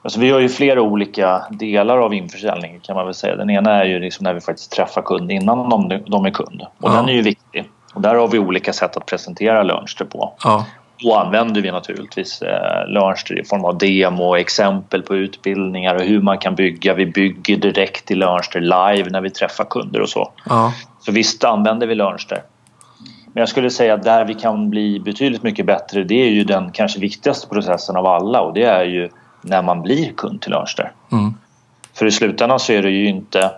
Alltså 0.02 0.20
vi 0.20 0.30
har 0.30 0.40
ju 0.40 0.48
flera 0.48 0.82
olika 0.82 1.42
delar 1.50 1.98
av 1.98 2.14
införsäljning 2.14 2.80
kan 2.80 2.96
man 2.96 3.04
väl 3.04 3.14
säga. 3.14 3.36
Den 3.36 3.50
ena 3.50 3.70
är 3.70 3.84
ju 3.84 3.98
liksom 3.98 4.24
när 4.24 4.34
vi 4.34 4.40
faktiskt 4.40 4.72
träffar 4.72 5.02
kund 5.02 5.32
innan 5.32 5.68
de, 5.70 6.02
de 6.06 6.26
är 6.26 6.30
kund. 6.30 6.62
Och 6.62 6.90
ja. 6.90 6.94
den 6.94 7.08
är 7.08 7.12
ju 7.12 7.22
viktig. 7.22 7.70
Och 7.94 8.00
där 8.00 8.14
har 8.14 8.28
vi 8.28 8.38
olika 8.38 8.72
sätt 8.72 8.96
att 8.96 9.06
presentera 9.06 9.62
Lunchter 9.62 10.04
på. 10.04 10.32
Ja. 10.44 10.66
Då 10.98 11.14
använder 11.14 11.60
vi 11.60 11.70
naturligtvis 11.70 12.42
eh, 12.42 12.88
Lunchter 12.88 13.40
i 13.40 13.44
form 13.44 13.64
av 13.64 13.78
demo, 13.78 14.36
exempel 14.36 15.02
på 15.02 15.16
utbildningar 15.16 15.94
och 15.94 16.02
hur 16.02 16.20
man 16.22 16.38
kan 16.38 16.54
bygga. 16.54 16.94
Vi 16.94 17.06
bygger 17.06 17.56
direkt 17.56 18.10
i 18.10 18.14
Lunchter 18.14 18.60
live 18.60 19.10
när 19.10 19.20
vi 19.20 19.30
träffar 19.30 19.64
kunder 19.64 20.00
och 20.00 20.08
så. 20.08 20.32
Ja. 20.48 20.72
Så 21.00 21.12
visst 21.12 21.44
använder 21.44 21.86
vi 21.86 21.94
Lunchter. 21.94 22.42
Men 23.36 23.40
jag 23.40 23.48
skulle 23.48 23.70
säga 23.70 23.94
att 23.94 24.02
där 24.02 24.24
vi 24.24 24.34
kan 24.34 24.70
bli 24.70 25.00
betydligt 25.00 25.42
mycket 25.42 25.66
bättre 25.66 26.04
det 26.04 26.22
är 26.22 26.30
ju 26.30 26.44
den 26.44 26.72
kanske 26.72 27.00
viktigaste 27.00 27.48
processen 27.48 27.96
av 27.96 28.06
alla 28.06 28.40
och 28.40 28.54
det 28.54 28.62
är 28.62 28.84
ju 28.84 29.08
när 29.42 29.62
man 29.62 29.82
blir 29.82 30.12
kund 30.12 30.40
till 30.40 30.50
Lunchter. 30.50 30.92
Mm. 31.12 31.34
För 31.94 32.06
i 32.06 32.10
slutändan 32.10 32.60
så 32.60 32.72
är 32.72 32.82
det 32.82 32.90
ju 32.90 33.08
inte 33.08 33.50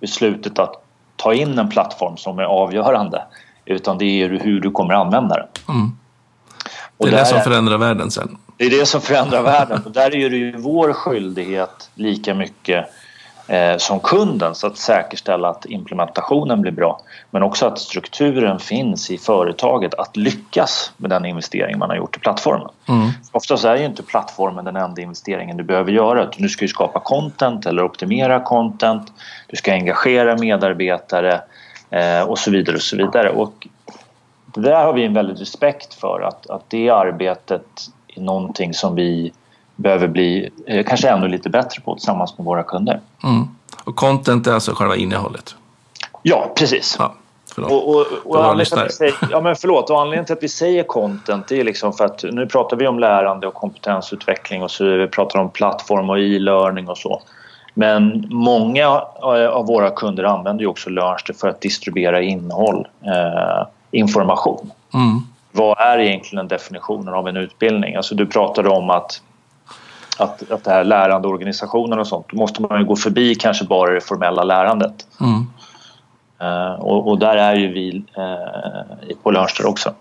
beslutet 0.00 0.58
att 0.58 0.84
ta 1.16 1.34
in 1.34 1.58
en 1.58 1.68
plattform 1.68 2.16
som 2.16 2.38
är 2.38 2.42
avgörande 2.42 3.22
utan 3.64 3.98
det 3.98 4.04
är 4.04 4.28
hur 4.28 4.60
du 4.60 4.70
kommer 4.70 4.94
använda 4.94 5.36
den. 5.36 5.76
Mm. 5.76 5.92
Det 6.98 7.08
är 7.08 7.10
det 7.10 7.26
som 7.26 7.40
förändrar 7.40 7.78
världen 7.78 8.10
sen. 8.10 8.38
Det 8.56 8.64
är 8.64 8.70
det 8.70 8.86
som 8.86 9.00
förändrar 9.00 9.42
världen 9.42 9.82
och 9.84 9.92
där 9.92 10.16
är 10.16 10.30
det 10.30 10.36
ju 10.36 10.56
vår 10.56 10.92
skyldighet 10.92 11.90
lika 11.94 12.34
mycket 12.34 12.86
eh, 13.48 13.76
som 13.76 14.00
kunden 14.00 14.54
så 14.54 14.66
att 14.66 14.76
säkerställa 14.76 15.48
att 15.48 15.66
implementationen 15.66 16.60
blir 16.62 16.72
bra 16.72 17.00
men 17.30 17.42
också 17.42 17.66
att 17.66 17.78
strukturen 17.78 18.58
finns 18.58 19.10
i 19.10 19.18
företaget 19.18 19.94
att 19.94 20.16
lyckas 20.16 20.92
med 20.96 21.10
den 21.10 21.24
investering 21.24 21.78
man 21.78 21.90
har 21.90 21.96
gjort 21.96 22.16
i 22.16 22.20
plattformen. 22.20 22.68
Mm. 22.88 23.10
Oftast 23.32 23.64
är 23.64 23.76
ju 23.76 23.84
inte 23.84 24.02
plattformen 24.02 24.64
den 24.64 24.76
enda 24.76 25.02
investeringen 25.02 25.56
du 25.56 25.64
behöver 25.64 25.92
göra 25.92 26.30
du 26.44 26.48
ska 26.48 26.64
ju 26.64 26.68
skapa 26.68 27.00
content 27.00 27.66
eller 27.66 27.84
optimera 27.84 28.40
content, 28.40 29.12
du 29.46 29.56
ska 29.56 29.72
engagera 29.72 30.36
medarbetare 30.36 31.40
eh, 31.90 32.22
och 32.22 32.38
så 32.38 32.50
vidare 32.50 32.76
och 32.76 32.82
så 32.82 32.96
vidare. 32.96 33.30
Och 33.30 33.68
det 34.46 34.60
där 34.60 34.84
har 34.84 34.92
vi 34.92 35.04
en 35.04 35.14
väldigt 35.14 35.40
respekt 35.40 35.94
för 35.94 36.20
att, 36.20 36.50
att 36.50 36.70
det 36.70 36.90
arbetet 36.90 37.66
är 38.16 38.20
någonting 38.20 38.74
som 38.74 38.94
vi 38.94 39.32
behöver 39.76 40.08
bli 40.08 40.50
eh, 40.66 40.84
kanske 40.86 41.08
ännu 41.08 41.28
lite 41.28 41.50
bättre 41.50 41.80
på 41.80 41.94
tillsammans 41.94 42.38
med 42.38 42.44
våra 42.44 42.62
kunder. 42.62 43.00
Mm. 43.24 43.48
Och 43.84 43.96
content 43.96 44.46
är 44.46 44.52
alltså 44.52 44.72
själva 44.74 44.96
innehållet? 44.96 45.56
Ja, 46.22 46.52
precis. 46.56 46.96
Ja. 46.98 47.14
Förlåt. 47.54 47.70
Och, 47.70 47.88
och, 47.88 48.06
och 48.24 48.44
anledningen, 48.44 48.90
säger, 48.90 49.14
ja, 49.30 49.40
men 49.40 49.56
förlåt, 49.56 49.90
och 49.90 50.00
anledningen 50.00 50.26
till 50.26 50.32
att 50.32 50.42
vi 50.42 50.48
säger 50.48 50.82
content 50.82 51.52
är 51.52 51.64
liksom 51.64 51.92
för 51.92 52.04
att 52.04 52.24
nu 52.32 52.46
pratar 52.46 52.76
vi 52.76 52.86
om 52.86 52.98
lärande 52.98 53.46
och 53.46 53.54
kompetensutveckling 53.54 54.62
och 54.62 54.70
så 54.70 54.84
vi 54.84 55.06
pratar 55.06 55.38
om 55.38 55.50
plattform 55.50 56.10
och 56.10 56.18
e-learning 56.18 56.88
och 56.88 56.98
så. 56.98 57.22
Men 57.74 58.26
många 58.30 58.88
av 59.50 59.66
våra 59.66 59.90
kunder 59.90 60.24
använder 60.24 60.62
ju 60.62 60.68
också 60.68 60.90
Learnster 60.90 61.34
för 61.34 61.48
att 61.48 61.60
distribuera 61.60 62.22
innehåll, 62.22 62.88
eh, 63.06 63.66
information. 63.90 64.70
Mm. 64.94 65.20
Vad 65.52 65.80
är 65.80 65.98
egentligen 65.98 66.48
definitionen 66.48 67.14
av 67.14 67.28
en 67.28 67.36
utbildning? 67.36 67.94
Alltså 67.94 68.14
du 68.14 68.26
pratade 68.26 68.68
om 68.68 68.90
att 68.90 69.22
att, 70.18 70.50
att 70.50 70.64
det 70.64 70.70
här 70.70 70.84
lärandeorganisationen 70.84 71.98
och 71.98 72.06
sånt, 72.06 72.26
då 72.28 72.36
måste 72.36 72.62
man 72.62 72.80
ju 72.80 72.86
gå 72.86 72.96
förbi 72.96 73.34
kanske 73.34 73.64
bara 73.64 73.90
det 73.90 74.00
formella 74.00 74.44
lärandet. 74.44 75.06
Mm. 75.20 75.46
Uh, 76.42 76.80
och, 76.80 77.08
och, 77.08 77.18
där 77.18 77.36
är 77.36 77.54
ju 77.54 77.72
vi 77.72 78.04
uh, 78.18 79.16
på 79.22 79.30
Lönster 79.30 79.66
också. 79.66 79.94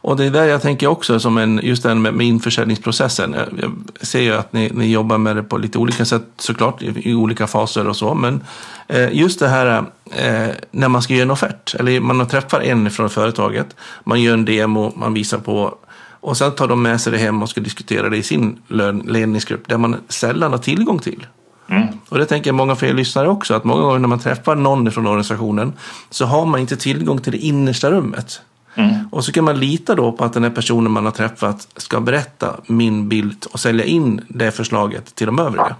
Och 0.00 0.16
det 0.16 0.24
är 0.24 0.30
där 0.30 0.44
jag 0.44 0.62
tänker 0.62 0.86
också, 0.86 1.20
som 1.20 1.38
en, 1.38 1.60
just 1.62 1.82
den 1.82 2.02
med, 2.02 2.14
med 2.14 2.26
införsäljningsprocessen. 2.26 3.34
Jag, 3.38 3.48
jag 3.62 4.06
ser 4.06 4.20
ju 4.20 4.34
att 4.34 4.52
ni, 4.52 4.70
ni, 4.74 4.92
jobbar 4.92 5.18
med 5.18 5.36
det 5.36 5.42
på 5.42 5.58
lite 5.58 5.78
olika 5.78 6.04
sätt 6.04 6.22
såklart, 6.36 6.82
i, 6.82 7.10
i 7.10 7.14
olika 7.14 7.46
faser 7.46 7.88
och 7.88 7.96
så. 7.96 8.14
Men 8.14 8.44
eh, 8.88 9.12
just 9.12 9.40
det 9.40 9.48
här 9.48 9.84
eh, 10.16 10.48
när 10.70 10.88
man 10.88 11.02
ska 11.02 11.14
göra 11.14 11.22
en 11.22 11.30
offert, 11.30 11.74
eller 11.74 12.00
man 12.00 12.28
träffar 12.28 12.60
en 12.60 12.90
från 12.90 13.10
företaget, 13.10 13.76
man 14.04 14.22
gör 14.22 14.34
en 14.34 14.44
demo, 14.44 14.92
man 14.96 15.14
visar 15.14 15.38
på 15.38 15.74
och 16.20 16.36
sen 16.36 16.52
tar 16.52 16.68
de 16.68 16.82
med 16.82 17.00
sig 17.00 17.12
det 17.12 17.18
hem 17.18 17.42
och 17.42 17.48
ska 17.48 17.60
diskutera 17.60 18.08
det 18.08 18.16
i 18.16 18.22
sin 18.22 18.62
ledningsgrupp 19.04 19.68
där 19.68 19.78
man 19.78 19.96
sällan 20.08 20.50
har 20.50 20.58
tillgång 20.58 20.98
till. 20.98 21.26
Mm. 21.70 21.86
Och 22.08 22.18
det 22.18 22.26
tänker 22.26 22.48
jag 22.48 22.54
många 22.54 22.76
för 22.76 22.86
er 22.86 22.94
lyssnare 22.94 23.28
också, 23.28 23.54
att 23.54 23.64
många 23.64 23.82
gånger 23.82 23.98
när 23.98 24.08
man 24.08 24.18
träffar 24.18 24.54
någon 24.54 24.92
från 24.92 25.06
organisationen 25.06 25.72
så 26.10 26.26
har 26.26 26.46
man 26.46 26.60
inte 26.60 26.76
tillgång 26.76 27.18
till 27.18 27.32
det 27.32 27.38
innersta 27.38 27.90
rummet. 27.90 28.40
Mm. 28.74 29.08
Och 29.10 29.24
så 29.24 29.32
kan 29.32 29.44
man 29.44 29.60
lita 29.60 29.94
då 29.94 30.12
på 30.12 30.24
att 30.24 30.32
den 30.32 30.42
här 30.42 30.50
personen 30.50 30.92
man 30.92 31.04
har 31.04 31.12
träffat 31.12 31.68
ska 31.76 32.00
berätta 32.00 32.56
min 32.66 33.08
bild 33.08 33.46
och 33.52 33.60
sälja 33.60 33.84
in 33.84 34.20
det 34.28 34.50
förslaget 34.50 35.14
till 35.14 35.26
de 35.26 35.38
övriga. 35.38 35.76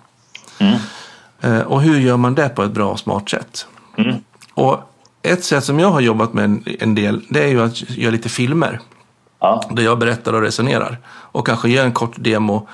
Mm. 0.59 0.79
Eh, 1.41 1.61
och 1.61 1.83
hur 1.83 1.99
gör 1.99 2.17
man 2.17 2.35
det 2.35 2.49
på 2.49 2.63
ett 2.63 2.73
bra 2.73 2.91
och 2.91 2.99
smart 2.99 3.31
sätt? 3.31 3.67
Mm. 3.97 4.17
Och 4.55 4.81
ett 5.23 5.45
sätt 5.45 5.65
som 5.65 5.79
jag 5.79 5.91
har 5.91 6.01
jobbat 6.01 6.33
med 6.33 6.77
en 6.81 6.95
del, 6.95 7.25
det 7.29 7.45
är 7.45 7.49
ju 7.49 7.63
att 7.63 7.91
göra 7.91 8.11
lite 8.11 8.29
filmer. 8.29 8.81
Ja. 9.41 9.63
Där 9.71 9.83
jag 9.83 9.99
berättar 9.99 10.33
och 10.33 10.43
resonerar. 10.43 10.99
Och 11.07 11.47
kanske 11.47 11.71
ger 11.71 11.85
en 11.85 11.93
kort 11.93 12.15
demo 12.17 12.69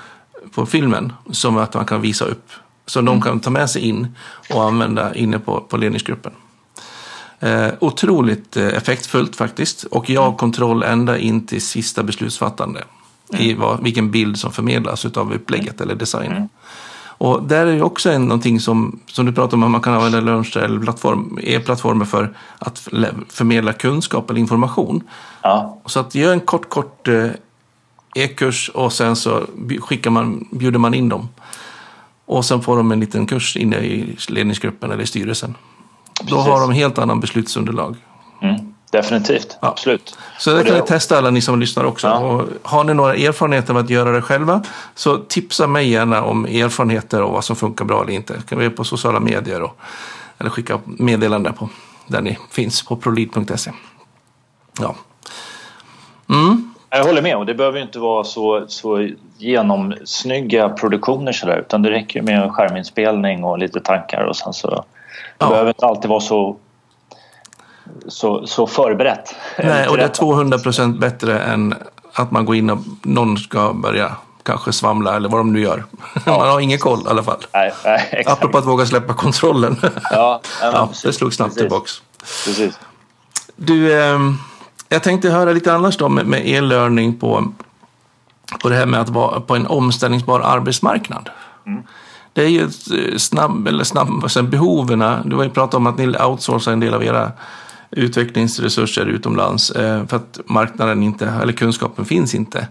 på 0.53 0.65
filmen 0.65 1.13
som 1.31 1.57
att 1.57 1.73
man 1.73 1.85
kan 1.85 2.01
visa 2.01 2.25
upp. 2.25 2.51
Som 2.85 3.07
mm. 3.07 3.19
de 3.19 3.21
kan 3.21 3.39
ta 3.39 3.49
med 3.49 3.69
sig 3.69 3.81
in 3.81 4.15
och 4.49 4.63
använda 4.63 5.15
inne 5.15 5.39
på, 5.39 5.61
på 5.61 5.77
ledningsgruppen. 5.77 6.31
Eh, 7.39 7.67
otroligt 7.79 8.57
eh, 8.57 8.67
effektfullt 8.67 9.35
faktiskt. 9.35 9.83
Och 9.83 10.09
jag 10.09 10.21
har 10.21 10.27
mm. 10.27 10.37
kontroll 10.37 10.83
ända 10.83 11.17
in 11.17 11.45
till 11.45 11.61
sista 11.61 12.03
beslutsfattande. 12.03 12.83
Mm. 13.33 13.45
I 13.45 13.53
vad, 13.53 13.83
vilken 13.83 14.11
bild 14.11 14.39
som 14.39 14.51
förmedlas 14.51 15.05
av 15.05 15.33
upplägget 15.33 15.81
eller 15.81 15.95
designen. 15.95 16.49
Och 17.17 17.43
där 17.43 17.67
är 17.67 17.75
det 17.75 17.81
också 17.81 18.11
en, 18.11 18.25
någonting 18.25 18.59
som, 18.59 18.99
som 19.05 19.25
du 19.25 19.31
pratar 19.31 19.57
om, 19.57 19.63
att 19.63 19.71
man 19.71 19.81
kan 19.81 19.93
använda 19.93 20.21
Lunch 20.21 20.57
eller 20.57 20.79
plattform, 20.79 21.39
e-plattformar 21.41 22.05
för 22.05 22.37
att 22.59 22.79
förmedla 23.29 23.73
kunskap 23.73 24.29
eller 24.29 24.39
information. 24.39 25.03
Ja. 25.41 25.81
Så 25.85 25.99
att 25.99 26.15
gör 26.15 26.33
en 26.33 26.39
kort, 26.39 26.69
kort 26.69 27.07
eh, 27.07 27.29
e-kurs 28.15 28.69
och 28.69 28.93
sen 28.93 29.15
så 29.15 29.45
skickar 29.79 30.11
man, 30.11 30.47
bjuder 30.51 30.79
man 30.79 30.93
in 30.93 31.09
dem. 31.09 31.29
Och 32.25 32.45
sen 32.45 32.61
får 32.61 32.77
de 32.77 32.91
en 32.91 32.99
liten 32.99 33.25
kurs 33.25 33.57
inne 33.57 33.77
i 33.77 34.17
ledningsgruppen 34.29 34.91
eller 34.91 35.03
i 35.03 35.07
styrelsen. 35.07 35.55
Precis. 36.19 36.31
Då 36.31 36.37
har 36.37 36.61
de 36.61 36.71
helt 36.71 36.97
annan 36.97 37.19
beslutsunderlag. 37.19 37.95
Mm. 38.41 38.74
Definitivt, 38.95 39.57
ja. 39.61 39.67
absolut. 39.67 40.17
Så 40.37 40.53
det 40.53 40.63
kan 40.63 40.75
ni 40.75 40.81
testa 40.81 41.17
alla 41.17 41.29
ni 41.29 41.41
som 41.41 41.59
lyssnar 41.59 41.83
också. 41.83 42.07
Ja. 42.07 42.19
Och 42.19 42.43
har 42.63 42.83
ni 42.83 42.93
några 42.93 43.15
erfarenheter 43.15 43.73
av 43.73 43.77
att 43.77 43.89
göra 43.89 44.11
det 44.11 44.21
själva 44.21 44.63
så 44.95 45.17
tipsa 45.17 45.67
mig 45.67 45.89
gärna 45.89 46.23
om 46.23 46.45
erfarenheter 46.45 47.21
och 47.21 47.31
vad 47.31 47.43
som 47.43 47.55
funkar 47.55 47.85
bra 47.85 48.01
eller 48.01 48.13
inte. 48.13 48.33
Det 48.33 48.49
kan 48.49 48.59
vi 48.59 48.69
på 48.69 48.83
sociala 48.83 49.19
medier 49.19 49.61
och, 49.61 49.77
eller 50.37 50.49
skicka 50.49 50.79
meddelanden 50.85 51.53
på 51.53 51.69
där 52.07 52.21
ni 52.21 52.37
finns 52.51 52.85
på 52.85 52.95
prolid.se. 52.95 53.71
Ja. 54.79 54.95
Mm. 56.29 56.73
Jag 56.89 57.03
håller 57.03 57.21
med 57.21 57.37
och 57.37 57.45
det 57.45 57.53
behöver 57.53 57.81
inte 57.81 57.99
vara 57.99 58.23
så, 58.23 58.65
så 58.67 59.09
genomsnygga 59.37 60.69
produktioner 60.69 61.31
sådär 61.31 61.57
utan 61.57 61.81
det 61.81 61.91
räcker 61.91 62.21
med 62.21 62.43
en 62.43 62.53
skärminspelning 62.53 63.43
och 63.43 63.59
lite 63.59 63.79
tankar 63.79 64.23
och 64.23 64.35
sen 64.35 64.53
så 64.53 64.69
det 64.69 64.83
ja. 65.39 65.49
behöver 65.49 65.69
inte 65.69 65.85
alltid 65.85 66.09
vara 66.09 66.19
så 66.19 66.57
så, 68.07 68.47
så 68.47 68.67
förberett. 68.67 69.35
Nej, 69.63 69.87
och 69.87 69.97
det 69.97 70.03
är 70.03 70.07
200 70.07 70.59
procent 70.59 70.99
bättre 70.99 71.39
än 71.39 71.75
att 72.13 72.31
man 72.31 72.45
går 72.45 72.55
in 72.55 72.69
och 72.69 72.79
någon 73.01 73.37
ska 73.37 73.73
börja 73.73 74.15
kanske 74.43 74.73
svamla 74.73 75.15
eller 75.15 75.29
vad 75.29 75.39
de 75.39 75.53
nu 75.53 75.61
gör. 75.61 75.85
Ja. 76.25 76.37
Man 76.37 76.47
har 76.47 76.59
ingen 76.59 76.79
koll 76.79 76.99
i 77.05 77.09
alla 77.09 77.23
fall. 77.23 77.45
Nej, 77.53 77.73
nej, 77.85 78.09
exakt. 78.11 78.37
Apropå 78.37 78.57
att 78.57 78.65
våga 78.65 78.85
släppa 78.85 79.13
kontrollen. 79.13 79.77
Ja, 80.11 80.41
ja, 80.61 80.89
det 81.03 81.13
slog 81.13 81.33
snabbt 81.33 81.57
tillbaks. 81.57 82.01
Precis. 82.45 82.79
Du, 83.55 83.93
eh, 83.93 84.19
jag 84.89 85.03
tänkte 85.03 85.29
höra 85.29 85.51
lite 85.51 85.73
annars 85.73 85.97
då 85.97 86.09
med, 86.09 86.25
med 86.25 86.47
e-learning 86.47 87.19
på, 87.19 87.53
på 88.61 88.69
det 88.69 88.75
här 88.75 88.85
med 88.85 89.01
att 89.01 89.09
vara 89.09 89.41
på 89.41 89.55
en 89.55 89.67
omställningsbar 89.67 90.39
arbetsmarknad. 90.39 91.29
Mm. 91.65 91.83
Det 92.33 92.43
är 92.43 92.49
ju 92.49 92.69
snabb, 93.17 93.67
eller 93.67 93.83
snabb, 93.83 94.31
sen 94.31 94.49
behoven. 94.49 95.03
Du 95.25 95.35
har 95.35 95.43
ju 95.43 95.49
pratat 95.49 95.73
om 95.73 95.87
att 95.87 95.97
ni 95.97 96.07
outsourcar 96.07 96.71
en 96.71 96.79
del 96.79 96.93
av 96.93 97.03
era 97.03 97.31
utvecklingsresurser 97.95 99.05
utomlands 99.05 99.71
eh, 99.71 100.07
för 100.07 100.17
att 100.17 100.39
marknaden 100.45 101.03
inte, 101.03 101.25
eller 101.25 101.53
kunskapen 101.53 102.05
finns 102.05 102.35
inte. 102.35 102.67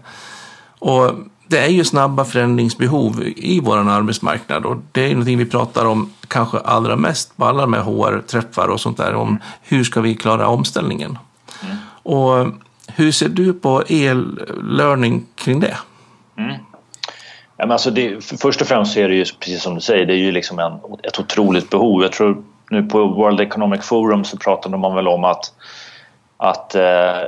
Och 0.79 1.11
det 1.47 1.57
är 1.57 1.69
ju 1.69 1.83
snabba 1.83 2.25
förändringsbehov 2.25 3.23
i 3.35 3.59
vår 3.59 3.77
arbetsmarknad 3.77 4.65
och 4.65 4.77
det 4.91 5.05
är 5.05 5.09
någonting 5.09 5.37
vi 5.37 5.45
pratar 5.45 5.85
om 5.85 6.13
kanske 6.27 6.57
allra 6.57 6.95
mest 6.95 7.37
på 7.37 7.45
alla 7.45 7.61
de 7.61 7.73
här 7.73 7.81
HR-träffar 7.81 8.67
och 8.67 8.81
sånt 8.81 8.97
där 8.97 9.13
om 9.13 9.39
hur 9.61 9.83
ska 9.83 10.01
vi 10.01 10.15
klara 10.15 10.47
omställningen. 10.47 11.17
Mm. 11.63 11.77
Och 12.03 12.47
Hur 12.87 13.11
ser 13.11 13.29
du 13.29 13.53
på 13.53 13.83
e-learning 13.87 15.25
kring 15.35 15.59
det? 15.59 15.77
Mm. 16.37 16.55
Ja, 17.57 17.65
men 17.65 17.71
alltså 17.71 17.91
det, 17.91 18.25
först 18.41 18.61
och 18.61 18.67
främst 18.67 18.93
så 18.93 18.99
är 18.99 19.09
det 19.09 19.15
ju 19.15 19.25
precis 19.39 19.63
som 19.63 19.75
du 19.75 19.81
säger, 19.81 20.05
det 20.05 20.13
är 20.13 20.17
ju 20.17 20.31
liksom 20.31 20.59
en, 20.59 20.73
ett 21.03 21.19
otroligt 21.19 21.69
behov. 21.69 22.01
Jag 22.01 22.11
tror 22.11 22.43
nu 22.69 22.83
på 22.83 23.07
World 23.07 23.41
Economic 23.41 23.85
Forum 23.85 24.23
så 24.23 24.37
pratade 24.37 24.77
man 24.77 24.95
väl 24.95 25.07
om 25.07 25.23
att, 25.23 25.53
att 26.37 26.75
eh, 26.75 27.21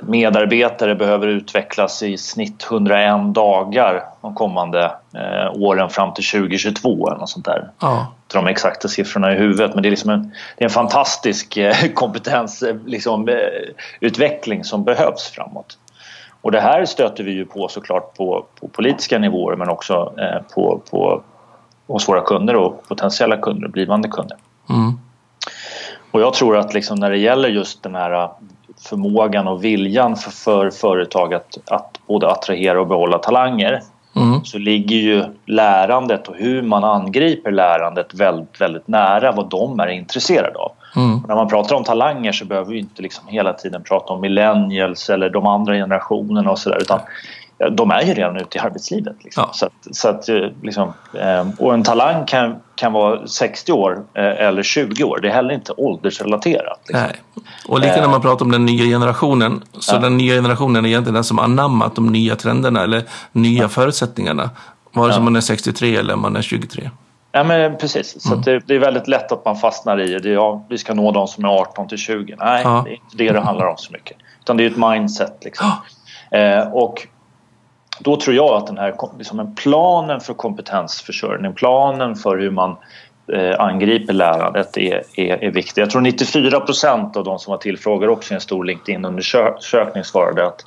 medarbetare 0.00 0.94
behöver 0.94 1.26
utvecklas 1.26 2.02
i 2.02 2.18
snitt 2.18 2.66
101 2.70 3.34
dagar 3.34 4.04
de 4.20 4.34
kommande 4.34 4.84
eh, 5.14 5.52
åren 5.52 5.90
fram 5.90 6.14
till 6.14 6.24
2022 6.24 7.08
eller 7.08 7.18
något 7.18 7.30
sånt 7.30 7.44
där. 7.44 7.70
Ja. 7.80 8.12
Jag 8.32 8.40
har 8.40 8.46
de 8.46 8.50
exakta 8.50 8.88
siffrorna 8.88 9.32
i 9.32 9.36
huvudet 9.36 9.74
men 9.74 9.82
det 9.82 9.88
är, 9.88 9.90
liksom 9.90 10.10
en, 10.10 10.32
det 10.56 10.64
är 10.64 10.68
en 10.68 10.70
fantastisk 10.70 11.56
eh, 11.56 11.74
kompetensutveckling 11.94 14.58
liksom, 14.58 14.64
som 14.64 14.84
behövs 14.84 15.30
framåt. 15.30 15.78
Och 16.40 16.52
det 16.52 16.60
här 16.60 16.84
stöter 16.84 17.24
vi 17.24 17.32
ju 17.32 17.44
på 17.44 17.68
såklart 17.68 18.16
på, 18.16 18.46
på 18.60 18.68
politiska 18.68 19.18
nivåer 19.18 19.56
men 19.56 19.68
också 19.68 20.12
på, 20.54 20.82
på, 20.90 21.22
hos 21.86 22.08
våra 22.08 22.20
kunder 22.20 22.56
och 22.56 22.88
potentiella 22.88 23.36
kunder 23.36 23.66
och 23.66 23.72
blivande 23.72 24.08
kunder. 24.08 24.36
Mm. 24.70 24.98
Och 26.10 26.20
jag 26.20 26.34
tror 26.34 26.56
att 26.56 26.74
liksom 26.74 26.98
när 26.98 27.10
det 27.10 27.18
gäller 27.18 27.48
just 27.48 27.82
den 27.82 27.94
här 27.94 28.28
förmågan 28.88 29.48
och 29.48 29.64
viljan 29.64 30.16
för, 30.16 30.30
för 30.30 30.70
företag 30.70 31.34
att, 31.34 31.58
att 31.70 31.98
både 32.06 32.30
attrahera 32.30 32.80
och 32.80 32.86
behålla 32.86 33.18
talanger 33.18 33.82
mm. 34.16 34.44
så 34.44 34.58
ligger 34.58 34.96
ju 34.96 35.24
lärandet 35.46 36.28
och 36.28 36.36
hur 36.36 36.62
man 36.62 36.84
angriper 36.84 37.50
lärandet 37.50 38.14
väldigt, 38.14 38.60
väldigt 38.60 38.88
nära 38.88 39.32
vad 39.32 39.50
de 39.50 39.80
är 39.80 39.88
intresserade 39.88 40.58
av. 40.58 40.72
Mm. 40.96 41.20
När 41.28 41.34
man 41.34 41.48
pratar 41.48 41.76
om 41.76 41.84
talanger 41.84 42.32
så 42.32 42.44
behöver 42.44 42.70
vi 42.70 42.78
inte 42.78 43.02
liksom 43.02 43.28
hela 43.28 43.52
tiden 43.52 43.82
prata 43.82 44.12
om 44.12 44.20
millennials 44.20 45.10
eller 45.10 45.30
de 45.30 45.46
andra 45.46 45.74
generationerna 45.74 46.50
och 46.50 46.58
sådär 46.58 46.78
utan 46.80 47.00
de 47.70 47.90
är 47.90 48.02
ju 48.02 48.14
redan 48.14 48.36
ute 48.36 48.58
i 48.58 48.60
arbetslivet. 48.60 49.16
Liksom. 49.24 49.44
Ja. 49.46 49.52
Så 49.52 49.66
att, 49.66 49.72
så 49.96 50.08
att, 50.08 50.28
eh, 50.28 50.36
liksom, 50.62 50.92
eh, 51.20 51.46
och 51.58 51.74
en 51.74 51.82
talang 51.82 52.26
kan, 52.26 52.56
kan 52.74 52.92
vara 52.92 53.26
60 53.26 53.72
år 53.72 54.04
eh, 54.14 54.24
eller 54.24 54.62
20 54.62 55.04
år. 55.04 55.18
Det 55.22 55.28
är 55.28 55.32
heller 55.32 55.54
inte 55.54 55.72
åldersrelaterat. 55.72 56.80
Liksom. 56.86 57.06
Nej. 57.06 57.44
Och 57.68 57.80
lika 57.80 58.00
när 58.00 58.08
man 58.08 58.20
pratar 58.20 58.44
om 58.44 58.52
den 58.52 58.66
nya 58.66 58.84
generationen. 58.84 59.62
Så 59.78 59.94
ja. 59.94 59.98
den 59.98 60.16
nya 60.16 60.34
generationen 60.34 60.84
är 60.84 60.88
egentligen 60.88 61.14
den 61.14 61.24
som 61.24 61.38
anammat 61.38 61.94
de 61.94 62.06
nya 62.06 62.36
trenderna 62.36 62.82
eller 62.82 63.02
nya 63.32 63.62
ja. 63.62 63.68
förutsättningarna. 63.68 64.50
Vare 64.92 65.12
sig 65.12 65.22
man 65.22 65.36
är 65.36 65.40
63 65.40 65.96
eller 65.96 66.16
man 66.16 66.36
är 66.36 66.42
23. 66.42 66.90
Ja, 67.32 67.44
men 67.44 67.76
precis. 67.78 68.22
Så 68.22 68.32
mm. 68.32 68.42
det, 68.42 68.58
det, 68.66 68.74
är 68.74 68.78
väldigt 68.78 69.08
lätt 69.08 69.32
att 69.32 69.44
man 69.44 69.56
fastnar 69.56 70.00
i 70.00 70.18
det. 70.18 70.28
Ja, 70.28 70.66
vi 70.68 70.78
ska 70.78 70.94
nå 70.94 71.12
de 71.12 71.28
som 71.28 71.44
är 71.44 71.48
18 71.48 71.88
till 71.88 71.98
20. 71.98 72.36
Nej, 72.38 72.64
det 72.64 72.70
är 72.70 72.92
inte 72.92 73.16
det 73.16 73.32
det 73.32 73.40
handlar 73.40 73.66
om 73.66 73.76
så 73.76 73.92
mycket. 73.92 74.16
Utan 74.40 74.56
det 74.56 74.64
är 74.64 74.70
ett 74.70 74.76
mindset. 74.76 75.38
Liksom. 75.44 75.66
Eh, 76.30 76.72
och 76.72 77.06
då 77.98 78.16
tror 78.16 78.36
jag 78.36 78.54
att 78.54 78.66
den 78.66 78.78
här 78.78 78.94
liksom 79.18 79.40
en 79.40 79.54
planen 79.54 80.20
för 80.20 80.34
kompetensförsörjning, 80.34 81.52
planen 81.52 82.16
för 82.16 82.38
hur 82.38 82.50
man 82.50 82.76
eh, 83.32 83.60
angriper 83.60 84.12
lärandet 84.12 84.76
är, 84.76 85.02
är, 85.16 85.44
är 85.44 85.50
viktig. 85.50 85.82
Jag 85.82 85.90
tror 85.90 86.00
94 86.00 86.60
procent 86.60 87.16
av 87.16 87.24
de 87.24 87.38
som 87.38 87.50
var 87.50 87.58
tillfrågade 87.58 88.12
också 88.12 88.32
i 88.32 88.34
en 88.34 88.40
stor 88.40 88.64
LinkedIn-undersökning 88.64 90.04
svarade 90.04 90.46
att, 90.46 90.64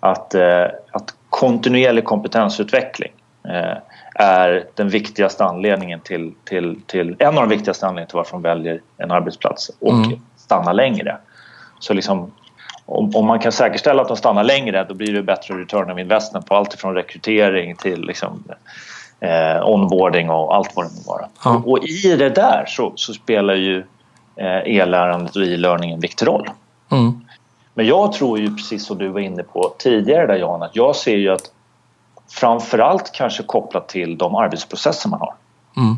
att, 0.00 0.34
eh, 0.34 0.64
att 0.90 1.14
kontinuerlig 1.30 2.04
kompetensutveckling 2.04 3.12
eh, 3.48 3.76
är 4.14 4.64
den 4.74 4.88
viktigaste 4.88 5.44
anledningen 5.44 6.00
till, 6.00 6.34
till, 6.44 6.80
till, 6.86 7.16
en 7.18 7.28
av 7.28 7.34
de 7.34 7.48
viktigaste 7.48 7.86
anledningarna 7.86 8.08
till 8.08 8.16
varför 8.16 8.32
de 8.32 8.42
väljer 8.42 8.80
en 8.96 9.10
arbetsplats 9.10 9.70
och 9.80 9.92
mm. 9.92 10.20
stannar 10.36 10.74
längre. 10.74 11.16
Så 11.78 11.94
liksom 11.94 12.32
om, 12.86 13.10
om, 13.14 13.26
man 13.26 13.38
kan 13.38 13.52
säkerställa 13.52 14.02
att 14.02 14.08
de 14.08 14.16
stannar 14.16 14.44
längre 14.44 14.86
då 14.88 14.94
blir 14.94 15.12
det 15.12 15.22
bättre 15.22 15.54
return 15.54 15.90
of 15.90 15.98
investment 15.98 16.46
på 16.46 16.54
allt 16.54 16.74
från 16.74 16.94
rekrytering 16.94 17.76
till 17.76 18.00
liksom, 18.00 18.44
eh, 19.20 19.68
onboarding 19.68 20.30
och 20.30 20.54
allt 20.54 20.76
vad 20.76 20.84
det 20.84 20.90
må 20.94 21.12
vara. 21.12 21.28
Ja. 21.44 21.50
Och, 21.50 21.68
och, 21.68 21.84
i 21.84 22.16
det 22.16 22.30
där 22.30 22.64
så, 22.68 22.92
så 22.96 23.12
spelar 23.12 23.54
ju 23.54 23.78
eh, 24.36 24.76
e-lärandet 24.76 25.36
och 25.36 25.42
e-learning 25.42 25.90
en 25.90 26.00
viktig 26.00 26.26
roll. 26.26 26.50
Mm. 26.90 27.24
Men 27.74 27.86
jag 27.86 28.12
tror 28.12 28.38
ju 28.38 28.56
precis 28.56 28.86
som 28.86 28.98
du 28.98 29.08
var 29.08 29.20
inne 29.20 29.42
på 29.42 29.74
tidigare 29.78 30.26
där 30.26 30.36
Jan 30.36 30.62
att 30.62 30.76
jag 30.76 30.96
ser 30.96 31.16
ju 31.16 31.28
att 31.28 31.52
framförallt 32.30 33.12
kanske 33.12 33.42
kopplat 33.42 33.88
till 33.88 34.18
de 34.18 34.34
arbetsprocesser 34.34 35.08
man 35.08 35.20
har. 35.20 35.34
Mm. 35.76 35.96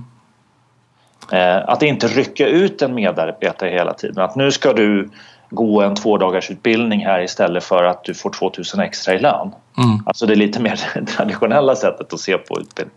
Eh, 1.32 1.68
att 1.68 1.82
inte 1.82 2.06
rycka 2.06 2.46
ut 2.46 2.82
en 2.82 2.94
medarbetare 2.94 3.70
hela 3.70 3.94
tiden. 3.94 4.24
Att 4.24 4.36
nu 4.36 4.52
ska 4.52 4.72
du 4.72 5.10
gå 5.54 5.82
en 5.82 5.94
två 5.94 6.18
dagars 6.18 6.50
utbildning 6.50 7.06
här 7.06 7.22
istället 7.22 7.64
för 7.64 7.84
att 7.84 8.04
du 8.04 8.14
får 8.14 8.30
2000 8.30 8.80
extra 8.80 9.14
i 9.14 9.18
lön. 9.18 9.54
Mm. 9.78 10.02
Alltså 10.06 10.26
det 10.26 10.34
är 10.34 10.36
lite 10.36 10.60
mer 10.60 11.04
traditionella 11.16 11.76
sättet 11.76 12.12
att 12.12 12.20
se 12.20 12.38
på 12.38 12.60
utbildning. 12.60 12.96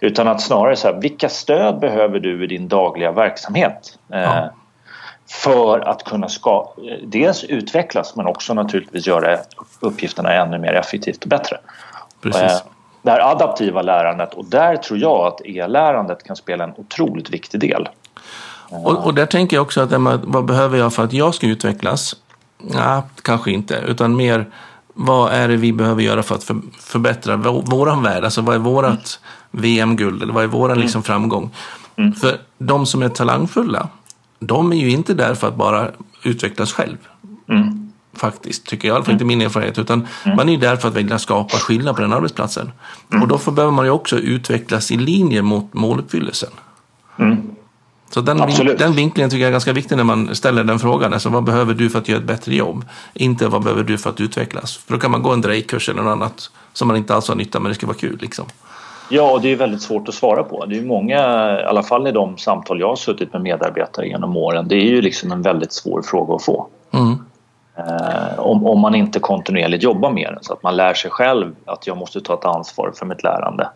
Utan 0.00 0.28
att 0.28 0.42
snarare 0.42 0.76
så 0.76 0.92
här, 0.92 1.00
vilka 1.00 1.28
stöd 1.28 1.78
behöver 1.78 2.20
du 2.20 2.44
i 2.44 2.46
din 2.46 2.68
dagliga 2.68 3.12
verksamhet? 3.12 3.98
Eh, 4.12 4.20
ja. 4.20 4.50
För 5.26 5.88
att 5.88 6.04
kunna 6.04 6.28
ska, 6.28 6.72
dels 7.02 7.44
utvecklas 7.44 8.16
men 8.16 8.26
också 8.26 8.54
naturligtvis 8.54 9.06
göra 9.06 9.38
uppgifterna 9.80 10.32
ännu 10.32 10.58
mer 10.58 10.72
effektivt 10.72 11.22
och 11.22 11.28
bättre. 11.28 11.56
Precis. 12.22 12.42
Eh, 12.42 12.58
det 13.02 13.10
här 13.10 13.30
adaptiva 13.30 13.82
lärandet 13.82 14.34
och 14.34 14.44
där 14.44 14.76
tror 14.76 14.98
jag 14.98 15.26
att 15.26 15.40
e-lärandet 15.44 16.22
kan 16.22 16.36
spela 16.36 16.64
en 16.64 16.74
otroligt 16.76 17.30
viktig 17.30 17.60
del. 17.60 17.88
Och, 18.68 19.06
och 19.06 19.14
där 19.14 19.26
tänker 19.26 19.56
jag 19.56 19.62
också 19.62 19.80
att 19.80 19.92
vad 20.24 20.44
behöver 20.44 20.78
jag 20.78 20.94
för 20.94 21.04
att 21.04 21.12
jag 21.12 21.34
ska 21.34 21.46
utvecklas? 21.46 22.16
Nej, 22.58 23.02
kanske 23.22 23.50
inte, 23.50 23.84
utan 23.86 24.16
mer 24.16 24.46
vad 24.94 25.32
är 25.32 25.48
det 25.48 25.56
vi 25.56 25.72
behöver 25.72 26.02
göra 26.02 26.22
för 26.22 26.34
att 26.34 26.44
för, 26.44 26.56
förbättra 26.78 27.36
våran 27.36 28.02
värld? 28.02 28.24
Alltså 28.24 28.40
vad 28.40 28.54
är 28.54 28.58
vårat 28.58 29.20
mm. 29.52 29.62
VM-guld 29.62 30.22
eller 30.22 30.32
vad 30.32 30.44
är 30.44 30.48
våran 30.48 30.80
liksom 30.80 30.98
mm. 30.98 31.04
framgång? 31.04 31.50
Mm. 31.96 32.12
För 32.12 32.38
de 32.58 32.86
som 32.86 33.02
är 33.02 33.08
talangfulla, 33.08 33.88
de 34.38 34.72
är 34.72 34.76
ju 34.76 34.90
inte 34.90 35.14
där 35.14 35.34
för 35.34 35.48
att 35.48 35.56
bara 35.56 35.90
utvecklas 36.22 36.72
själv. 36.72 36.96
Mm. 37.48 37.92
Faktiskt, 38.16 38.66
tycker 38.66 38.88
jag. 38.88 38.94
I 38.94 38.96
alla 38.96 39.04
fall 39.04 39.12
inte 39.12 39.24
min 39.24 39.40
erfarenhet. 39.40 39.78
Utan 39.78 40.06
mm. 40.24 40.36
man 40.36 40.48
är 40.48 40.52
ju 40.52 40.58
där 40.58 40.76
för 40.76 40.88
att 40.88 40.94
vilja 40.94 41.18
skapa 41.18 41.56
skillnad 41.56 41.96
på 41.96 42.02
den 42.02 42.12
arbetsplatsen. 42.12 42.72
Mm. 43.10 43.22
Och 43.22 43.28
då 43.28 43.50
behöver 43.50 43.72
man 43.72 43.84
ju 43.84 43.90
också 43.90 44.18
utvecklas 44.18 44.90
i 44.90 44.96
linje 44.96 45.42
mot 45.42 45.74
måluppfyllelsen. 45.74 46.50
Så 48.10 48.20
den, 48.20 48.36
den 48.78 48.92
vinklingen 48.92 49.30
tycker 49.30 49.40
jag 49.40 49.48
är 49.48 49.52
ganska 49.52 49.72
viktig 49.72 49.96
när 49.96 50.04
man 50.04 50.34
ställer 50.34 50.64
den 50.64 50.78
frågan. 50.78 51.12
Alltså, 51.12 51.28
vad 51.28 51.44
behöver 51.44 51.74
du 51.74 51.90
för 51.90 51.98
att 51.98 52.08
göra 52.08 52.18
ett 52.18 52.26
bättre 52.26 52.54
jobb? 52.54 52.84
Inte 53.14 53.48
vad 53.48 53.62
behöver 53.62 53.82
du 53.82 53.98
för 53.98 54.10
att 54.10 54.20
utvecklas? 54.20 54.76
För 54.76 54.92
då 54.92 55.00
kan 55.00 55.10
man 55.10 55.22
gå 55.22 55.32
en 55.32 55.40
drejkurs 55.40 55.88
eller 55.88 56.02
något 56.02 56.12
annat 56.12 56.50
som 56.72 56.88
man 56.88 56.96
inte 56.96 57.14
alls 57.14 57.28
har 57.28 57.34
nytta 57.34 57.60
men 57.60 57.68
det 57.68 57.74
ska 57.74 57.86
vara 57.86 57.96
kul. 57.96 58.18
Liksom. 58.20 58.44
Ja, 59.08 59.30
och 59.30 59.40
det 59.40 59.52
är 59.52 59.56
väldigt 59.56 59.82
svårt 59.82 60.08
att 60.08 60.14
svara 60.14 60.42
på. 60.42 60.66
Det 60.66 60.78
är 60.78 60.82
många, 60.82 61.18
i 61.60 61.64
alla 61.64 61.82
fall 61.82 62.06
i 62.06 62.12
de 62.12 62.38
samtal 62.38 62.80
jag 62.80 62.88
har 62.88 62.96
suttit 62.96 63.32
med 63.32 63.42
medarbetare 63.42 64.08
genom 64.08 64.36
åren, 64.36 64.68
det 64.68 64.76
är 64.76 64.88
ju 64.88 65.02
liksom 65.02 65.32
en 65.32 65.42
väldigt 65.42 65.72
svår 65.72 66.02
fråga 66.02 66.34
att 66.34 66.44
få. 66.44 66.66
Mm. 66.90 67.18
Eh, 67.76 68.38
om, 68.38 68.66
om 68.66 68.80
man 68.80 68.94
inte 68.94 69.20
kontinuerligt 69.20 69.82
jobbar 69.82 70.10
med 70.10 70.32
den 70.34 70.44
så 70.44 70.52
att 70.52 70.62
man 70.62 70.76
lär 70.76 70.94
sig 70.94 71.10
själv 71.10 71.54
att 71.64 71.86
jag 71.86 71.96
måste 71.96 72.20
ta 72.20 72.34
ett 72.34 72.44
ansvar 72.44 72.92
för 72.96 73.06
mitt 73.06 73.22
lärande. 73.22 73.68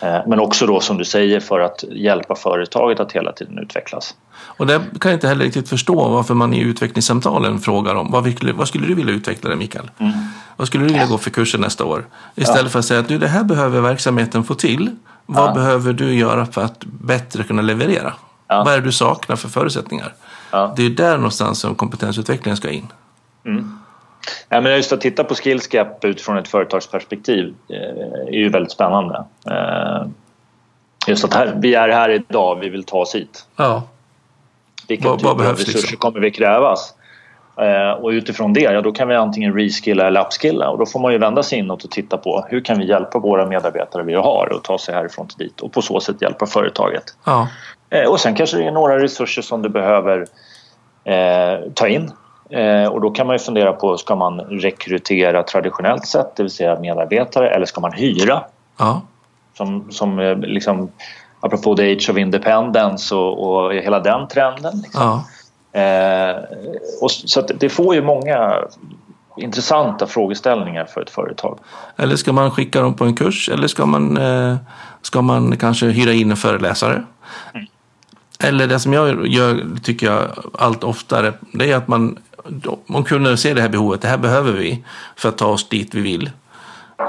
Eh, 0.00 0.18
men 0.26 0.40
också 0.40 0.66
då 0.66 0.80
som 0.80 0.98
du 0.98 1.04
säger 1.04 1.40
för 1.40 1.60
att 1.60 1.84
hjälpa 1.90 2.34
företaget 2.34 3.00
att 3.00 3.12
hela 3.12 3.32
tiden 3.32 3.58
utvecklas. 3.58 4.14
Och 4.38 4.66
det 4.66 4.78
kan 5.00 5.10
jag 5.10 5.16
inte 5.16 5.28
heller 5.28 5.44
riktigt 5.44 5.68
förstå 5.68 6.08
varför 6.08 6.34
man 6.34 6.54
i 6.54 6.60
utvecklingssamtalen 6.60 7.58
frågar 7.60 7.94
om 7.94 8.10
vad, 8.10 8.52
vad 8.54 8.68
skulle 8.68 8.86
du 8.86 8.94
vilja 8.94 9.14
utveckla 9.14 9.48
dig 9.48 9.58
Mikael? 9.58 9.90
Mm. 9.98 10.12
Vad 10.56 10.68
skulle 10.68 10.84
du 10.84 10.92
vilja 10.92 11.06
gå 11.06 11.18
för 11.18 11.30
kurser 11.30 11.58
nästa 11.58 11.84
år? 11.84 12.06
Istället 12.34 12.62
ja. 12.62 12.68
för 12.68 12.78
att 12.78 12.84
säga 12.84 13.00
att 13.00 13.08
du, 13.08 13.18
det 13.18 13.28
här 13.28 13.44
behöver 13.44 13.80
verksamheten 13.80 14.44
få 14.44 14.54
till. 14.54 14.90
Vad 15.26 15.48
ja. 15.48 15.54
behöver 15.54 15.92
du 15.92 16.14
göra 16.14 16.46
för 16.46 16.64
att 16.64 16.84
bättre 16.84 17.42
kunna 17.42 17.62
leverera? 17.62 18.12
Ja. 18.48 18.64
Vad 18.64 18.74
är 18.74 18.78
det 18.78 18.84
du 18.84 18.92
saknar 18.92 19.36
för 19.36 19.48
förutsättningar? 19.48 20.12
Det 20.76 20.86
är 20.86 20.90
där 20.90 21.16
någonstans 21.16 21.58
som 21.58 21.74
kompetensutvecklingen 21.74 22.56
ska 22.56 22.70
in. 22.70 22.86
Mm. 23.44 23.78
Ja, 24.48 24.60
men 24.60 24.72
just 24.72 24.92
att 24.92 25.00
titta 25.00 25.24
på 25.24 25.34
skillsgap 25.34 26.04
utifrån 26.04 26.38
ett 26.38 26.48
företagsperspektiv 26.48 27.54
eh, 27.68 28.28
är 28.28 28.38
ju 28.38 28.48
väldigt 28.48 28.72
spännande. 28.72 29.24
Eh, 29.50 30.06
just 31.06 31.24
att 31.24 31.34
här, 31.34 31.54
vi 31.56 31.74
är 31.74 31.88
här 31.88 32.10
idag, 32.10 32.56
vi 32.60 32.68
vill 32.68 32.84
ta 32.84 32.98
oss 32.98 33.14
hit. 33.14 33.46
Ja. 33.56 33.82
Vilka 34.88 35.08
vad, 35.08 35.18
typer 35.18 35.30
av 35.30 35.40
resurser 35.40 35.72
liksom? 35.72 35.96
kommer 35.98 36.20
vi 36.20 36.30
krävas? 36.30 36.94
Eh, 37.60 37.90
och 37.90 38.08
utifrån 38.08 38.52
det, 38.52 38.60
ja, 38.60 38.80
då 38.80 38.92
kan 38.92 39.08
vi 39.08 39.14
antingen 39.14 39.54
reskilla 39.54 40.06
eller 40.06 40.20
upskilla 40.20 40.70
och 40.70 40.78
då 40.78 40.86
får 40.86 41.00
man 41.00 41.12
ju 41.12 41.18
vända 41.18 41.42
sig 41.42 41.58
inåt 41.58 41.84
och 41.84 41.90
titta 41.90 42.16
på 42.16 42.46
hur 42.48 42.60
kan 42.60 42.78
vi 42.78 42.88
hjälpa 42.88 43.18
våra 43.18 43.46
medarbetare 43.46 44.02
vi 44.02 44.14
har 44.14 44.52
att 44.56 44.64
ta 44.64 44.78
sig 44.78 44.94
härifrån 44.94 45.28
till 45.28 45.38
dit 45.38 45.60
och 45.60 45.72
på 45.72 45.82
så 45.82 46.00
sätt 46.00 46.22
hjälpa 46.22 46.46
företaget. 46.46 47.04
Ja. 47.24 47.48
Och 48.08 48.20
sen 48.20 48.34
kanske 48.34 48.56
det 48.56 48.64
är 48.64 48.70
några 48.70 49.02
resurser 49.02 49.42
som 49.42 49.62
du 49.62 49.68
behöver 49.68 50.26
eh, 51.04 51.70
ta 51.74 51.88
in 51.88 52.12
Eh, 52.50 52.88
och 52.88 53.00
då 53.00 53.10
kan 53.10 53.26
man 53.26 53.34
ju 53.34 53.38
fundera 53.38 53.72
på, 53.72 53.96
ska 53.96 54.14
man 54.14 54.40
rekrytera 54.40 55.42
traditionellt 55.42 56.06
sett, 56.06 56.36
det 56.36 56.42
vill 56.42 56.52
säga 56.52 56.80
medarbetare, 56.80 57.50
eller 57.50 57.66
ska 57.66 57.80
man 57.80 57.92
hyra? 57.92 58.44
Ja. 58.78 59.02
Som, 59.54 59.92
som 59.92 60.18
eh, 60.18 60.36
liksom, 60.36 60.90
apropå 61.40 61.76
the 61.76 61.92
age 61.92 62.10
of 62.10 62.18
independence 62.18 63.14
och, 63.14 63.64
och 63.64 63.74
hela 63.74 64.00
den 64.00 64.28
trenden. 64.28 64.80
Liksom. 64.82 65.02
Ja. 65.02 65.24
Eh, 65.80 66.36
och 67.02 67.10
så 67.10 67.40
det 67.40 67.68
får 67.68 67.94
ju 67.94 68.02
många 68.02 68.54
intressanta 69.36 70.06
frågeställningar 70.06 70.84
för 70.84 71.00
ett 71.00 71.10
företag. 71.10 71.58
Eller 71.96 72.16
ska 72.16 72.32
man 72.32 72.50
skicka 72.50 72.80
dem 72.80 72.94
på 72.94 73.04
en 73.04 73.14
kurs 73.16 73.48
eller 73.48 73.68
ska 73.68 73.86
man, 73.86 74.16
eh, 74.16 74.56
ska 75.02 75.22
man 75.22 75.56
kanske 75.56 75.86
hyra 75.86 76.12
in 76.12 76.30
en 76.30 76.36
föreläsare? 76.36 77.04
Mm. 77.54 77.66
Eller 78.38 78.66
det 78.66 78.80
som 78.80 78.92
jag 78.92 79.26
gör, 79.26 79.64
tycker 79.82 80.06
jag, 80.06 80.22
allt 80.58 80.84
oftare, 80.84 81.32
det 81.40 81.72
är 81.72 81.76
att 81.76 81.88
man, 81.88 82.18
om 82.86 83.04
kunder 83.04 83.36
ser 83.36 83.54
det 83.54 83.60
här 83.60 83.68
behovet, 83.68 84.00
det 84.00 84.08
här 84.08 84.18
behöver 84.18 84.52
vi 84.52 84.84
för 85.16 85.28
att 85.28 85.38
ta 85.38 85.46
oss 85.46 85.68
dit 85.68 85.94
vi 85.94 86.00
vill. 86.00 86.30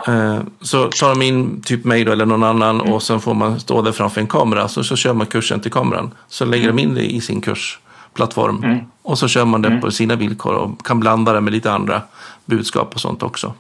Eh, 0.07 0.39
så 0.61 0.89
tar 0.89 1.09
de 1.09 1.21
in 1.21 1.61
typ 1.61 1.85
mig 1.85 2.03
då, 2.03 2.11
eller 2.11 2.25
någon 2.25 2.43
annan 2.43 2.81
och 2.81 3.03
sen 3.03 3.19
får 3.19 3.33
man 3.33 3.59
stå 3.59 3.81
där 3.81 3.91
framför 3.91 4.21
en 4.21 4.27
kamera 4.27 4.67
så, 4.67 4.83
så 4.83 4.95
kör 4.95 5.13
man 5.13 5.27
kursen 5.27 5.59
till 5.59 5.71
kameran. 5.71 6.11
Så 6.27 6.45
lägger 6.45 6.67
de 6.67 6.79
in 6.79 6.95
det 6.95 7.05
i 7.05 7.21
sin 7.21 7.41
kursplattform 7.41 8.63
mm. 8.63 8.79
och 9.01 9.19
så 9.19 9.27
kör 9.27 9.45
man 9.45 9.61
det 9.61 9.67
mm. 9.67 9.81
på 9.81 9.91
sina 9.91 10.15
villkor 10.15 10.53
och 10.53 10.85
kan 10.85 10.99
blanda 10.99 11.33
det 11.33 11.41
med 11.41 11.53
lite 11.53 11.71
andra 11.71 12.01
budskap 12.45 12.95
och 12.95 13.01
sånt 13.01 13.23
också. 13.23 13.53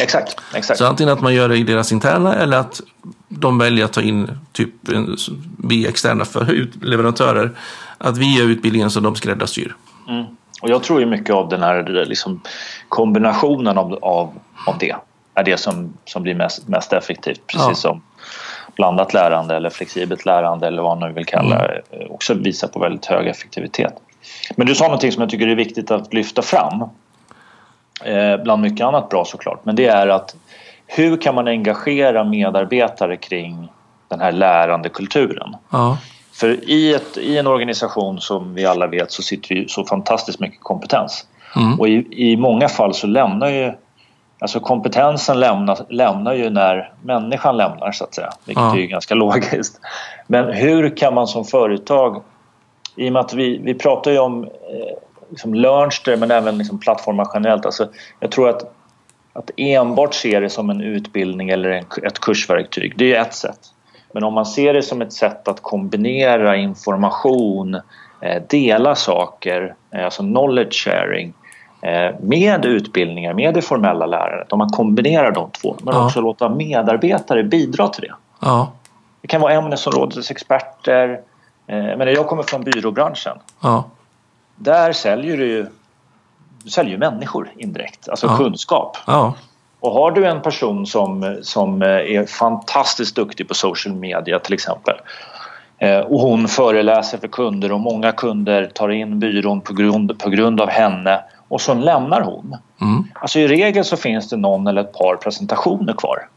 Exakt, 0.00 0.36
exakt. 0.54 0.78
Så 0.78 0.86
antingen 0.86 1.12
att 1.12 1.20
man 1.20 1.34
gör 1.34 1.48
det 1.48 1.56
i 1.56 1.62
deras 1.62 1.92
interna 1.92 2.34
eller 2.34 2.56
att 2.56 2.80
de 3.28 3.58
väljer 3.58 3.84
att 3.84 3.92
ta 3.92 4.02
in 4.02 4.38
typ 4.52 4.70
vi 5.56 5.86
externa 5.86 6.24
för 6.24 6.68
leverantörer. 6.82 7.50
Att 7.98 8.16
vi 8.16 8.38
gör 8.38 8.44
utbildningen 8.44 8.90
som 8.90 9.02
de 9.02 9.14
skräddarsyr. 9.14 9.76
Mm. 10.08 10.24
Och 10.62 10.70
jag 10.70 10.82
tror 10.82 11.00
ju 11.00 11.06
mycket 11.06 11.34
av 11.34 11.48
den 11.48 11.62
här 11.62 12.04
liksom, 12.04 12.40
kombinationen 12.88 13.78
av, 13.78 13.98
av, 14.02 14.32
av 14.66 14.78
det 14.78 14.94
är 15.34 15.44
det 15.44 15.56
som, 15.56 15.96
som 16.04 16.22
blir 16.22 16.34
mest, 16.34 16.68
mest 16.68 16.92
effektivt. 16.92 17.46
Precis 17.46 17.68
ja. 17.68 17.74
som 17.74 18.02
blandat 18.76 19.14
lärande 19.14 19.56
eller 19.56 19.70
flexibelt 19.70 20.24
lärande 20.24 20.66
eller 20.66 20.82
vad 20.82 20.98
man 20.98 21.08
nu 21.08 21.14
vill 21.14 21.26
kalla 21.26 21.58
det 21.58 21.82
mm. 21.92 22.12
också 22.12 22.34
visar 22.34 22.68
på 22.68 22.78
väldigt 22.78 23.06
hög 23.06 23.26
effektivitet. 23.26 23.94
Men 24.56 24.66
du 24.66 24.74
sa 24.74 24.84
någonting 24.84 25.12
som 25.12 25.20
jag 25.20 25.30
tycker 25.30 25.46
är 25.48 25.54
viktigt 25.54 25.90
att 25.90 26.14
lyfta 26.14 26.42
fram 26.42 26.82
eh, 28.04 28.36
bland 28.42 28.62
mycket 28.62 28.86
annat 28.86 29.08
bra 29.08 29.24
såklart 29.24 29.64
men 29.64 29.76
det 29.76 29.86
är 29.86 30.08
att 30.08 30.36
hur 30.86 31.16
kan 31.16 31.34
man 31.34 31.48
engagera 31.48 32.24
medarbetare 32.24 33.16
kring 33.16 33.68
den 34.08 34.20
här 34.20 34.32
lärandekulturen? 34.32 35.56
Ja. 35.70 35.98
För 36.34 36.70
i, 36.70 36.94
ett, 36.94 37.16
i 37.16 37.38
en 37.38 37.46
organisation 37.46 38.20
som 38.20 38.54
vi 38.54 38.66
alla 38.66 38.86
vet 38.86 39.12
så 39.12 39.22
sitter 39.22 39.54
ju 39.54 39.68
så 39.68 39.84
fantastiskt 39.84 40.40
mycket 40.40 40.60
kompetens. 40.60 41.26
Mm. 41.56 41.80
Och 41.80 41.88
i, 41.88 42.06
i 42.10 42.36
många 42.36 42.68
fall 42.68 42.94
så 42.94 43.06
lämnar 43.06 43.48
ju 43.48 43.72
Alltså 44.38 44.60
kompetensen 44.60 45.40
lämnar, 45.40 45.78
lämnar 45.88 46.34
ju 46.34 46.50
när 46.50 46.92
människan 47.02 47.56
lämnar 47.56 47.92
så 47.92 48.04
att 48.04 48.14
säga, 48.14 48.30
vilket 48.44 48.64
ja. 48.64 48.78
är 48.78 48.86
ganska 48.86 49.14
logiskt. 49.24 49.80
Men 50.26 50.52
hur 50.52 50.96
kan 50.96 51.14
man 51.14 51.26
som 51.26 51.44
företag, 51.44 52.22
i 52.96 53.08
och 53.08 53.12
med 53.12 53.20
att 53.20 53.34
vi, 53.34 53.58
vi 53.58 53.74
pratar 53.74 54.10
ju 54.10 54.18
om 54.18 54.44
eh, 54.44 54.50
liksom 55.30 55.54
Learnster 55.54 56.16
men 56.16 56.30
även 56.30 56.58
liksom 56.58 56.78
plattformar 56.78 57.28
generellt, 57.34 57.66
alltså 57.66 57.88
jag 58.20 58.30
tror 58.30 58.48
att, 58.48 58.74
att 59.32 59.50
enbart 59.56 60.14
se 60.14 60.40
det 60.40 60.50
som 60.50 60.70
en 60.70 60.80
utbildning 60.80 61.50
eller 61.50 61.70
en, 61.70 61.84
ett 62.02 62.18
kursverktyg, 62.18 62.94
det 62.96 63.14
är 63.14 63.20
ett 63.20 63.34
sätt. 63.34 63.60
Men 64.14 64.24
om 64.24 64.34
man 64.34 64.46
ser 64.46 64.74
det 64.74 64.82
som 64.82 65.02
ett 65.02 65.12
sätt 65.12 65.48
att 65.48 65.62
kombinera 65.62 66.56
information, 66.56 67.74
eh, 68.20 68.42
dela 68.48 68.94
saker, 68.94 69.74
eh, 69.90 70.04
alltså 70.04 70.22
knowledge 70.22 70.74
sharing 70.74 71.34
eh, 71.82 72.14
med 72.20 72.64
utbildningar, 72.64 73.34
med 73.34 73.54
det 73.54 73.62
formella 73.62 74.06
lärandet. 74.06 74.52
Om 74.52 74.58
man 74.58 74.68
kombinerar 74.68 75.32
de 75.32 75.50
två, 75.50 75.76
men 75.82 75.94
ja. 75.94 76.04
också 76.04 76.20
låta 76.20 76.48
medarbetare 76.48 77.42
bidra 77.42 77.88
till 77.88 78.02
det. 78.02 78.14
Ja. 78.40 78.72
Det 79.20 79.28
kan 79.28 79.40
vara 79.40 79.52
ämnesområdets 79.52 80.30
experter. 80.30 81.20
Men 81.66 82.08
jag 82.08 82.26
kommer 82.26 82.42
från 82.42 82.64
byråbranschen. 82.64 83.38
Ja. 83.60 83.84
Där 84.56 84.92
säljer 84.92 85.36
du 85.36 85.70
säljer 86.70 86.98
människor 86.98 87.50
indirekt, 87.56 88.08
alltså 88.08 88.28
kunskap. 88.28 88.96
Och 89.84 89.92
har 89.92 90.10
du 90.10 90.26
en 90.26 90.42
person 90.42 90.86
som, 90.86 91.38
som 91.42 91.82
eh, 91.82 91.88
är 91.88 92.26
fantastiskt 92.26 93.16
duktig 93.16 93.48
på 93.48 93.54
social 93.54 93.94
media 93.94 94.38
till 94.38 94.54
exempel 94.54 94.94
eh, 95.78 95.98
och 95.98 96.20
hon 96.20 96.48
föreläser 96.48 97.18
för 97.18 97.28
kunder 97.28 97.72
och 97.72 97.80
många 97.80 98.12
kunder 98.12 98.70
tar 98.74 98.88
in 98.88 99.18
byrån 99.18 99.60
på 99.60 99.74
grund, 99.74 100.18
på 100.18 100.30
grund 100.30 100.60
av 100.60 100.68
henne 100.68 101.20
och 101.48 101.60
så 101.60 101.74
lämnar 101.74 102.20
hon. 102.20 102.56
Mm. 102.80 103.04
Alltså 103.14 103.38
i 103.38 103.48
regel 103.48 103.84
så 103.84 103.96
finns 103.96 104.28
det 104.28 104.36
någon 104.36 104.66
eller 104.66 104.80
ett 104.80 104.92
par 104.92 105.16
presentationer 105.16 105.92
kvar. 105.92 106.28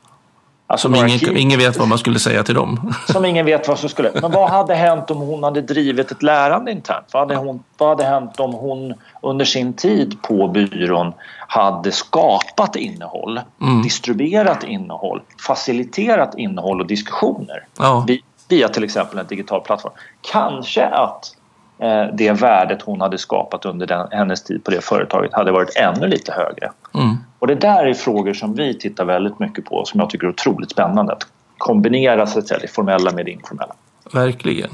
Alltså 0.70 0.96
ingen, 0.96 1.38
ingen, 1.38 1.60
vet 1.60 1.78
vad 1.78 1.88
man 1.88 1.98
skulle 1.98 2.20
säga 2.20 2.44
till 2.44 2.56
dem. 2.56 2.94
Som 3.08 3.26
ingen 3.26 3.46
vet 3.46 3.68
vad 3.68 3.80
som 3.80 3.90
skulle... 3.90 4.12
Men 4.22 4.32
vad 4.32 4.50
hade 4.50 4.76
hänt 4.76 5.12
om 5.12 5.18
hon 5.18 5.44
hade 5.44 5.62
drivit 5.62 6.12
ett 6.12 6.24
lärande 6.24 6.72
internt? 6.72 7.06
Vad 7.14 7.22
hade, 7.22 7.36
hon, 7.36 7.64
vad 7.78 7.90
hade 7.90 8.04
hänt 8.04 8.40
om 8.40 8.54
hon 8.54 8.94
under 9.22 9.46
sin 9.46 9.74
tid 9.74 10.22
på 10.22 10.48
byrån 10.48 11.14
hade 11.48 11.92
skapat 11.92 12.76
innehåll, 12.76 13.40
mm. 13.62 13.82
distribuerat 13.82 14.64
innehåll, 14.64 15.22
faciliterat 15.48 16.38
innehåll 16.38 16.82
och 16.82 16.88
diskussioner 16.88 17.66
ja. 17.78 18.06
via 18.48 18.70
till 18.70 18.84
exempel 18.84 19.20
en 19.20 19.28
digital 19.28 19.62
plattform. 19.62 19.94
Kanske 20.32 20.86
att 20.86 21.36
det 22.14 22.32
värdet 22.32 22.82
hon 22.82 23.02
hade 23.02 23.18
skapat 23.18 23.66
under 23.66 23.88
den, 23.88 24.08
hennes 24.12 24.44
tid 24.44 24.64
på 24.64 24.72
det 24.72 24.82
företaget 24.82 25.34
hade 25.34 25.52
varit 25.52 25.76
ännu 25.76 26.08
lite 26.08 26.32
högre. 26.32 26.72
Mm. 26.94 27.18
Och 27.40 27.48
det 27.48 27.56
där 27.56 27.86
är 27.86 27.94
frågor 27.94 28.34
som 28.34 28.56
vi 28.56 28.80
tittar 28.80 29.06
väldigt 29.06 29.40
mycket 29.40 29.66
på 29.66 29.86
som 29.86 30.00
jag 30.00 30.10
tycker 30.10 30.28
är 30.28 30.32
otroligt 30.32 30.72
spännande. 30.72 31.14
Att 31.14 31.28
kombinera 31.58 32.28
så 32.28 32.40
att 32.40 32.48
säga, 32.48 32.60
det 32.60 32.68
formella 32.68 33.12
med 33.12 33.26
det 33.26 33.32
informella. 33.32 33.74
Verkligen. 34.14 34.70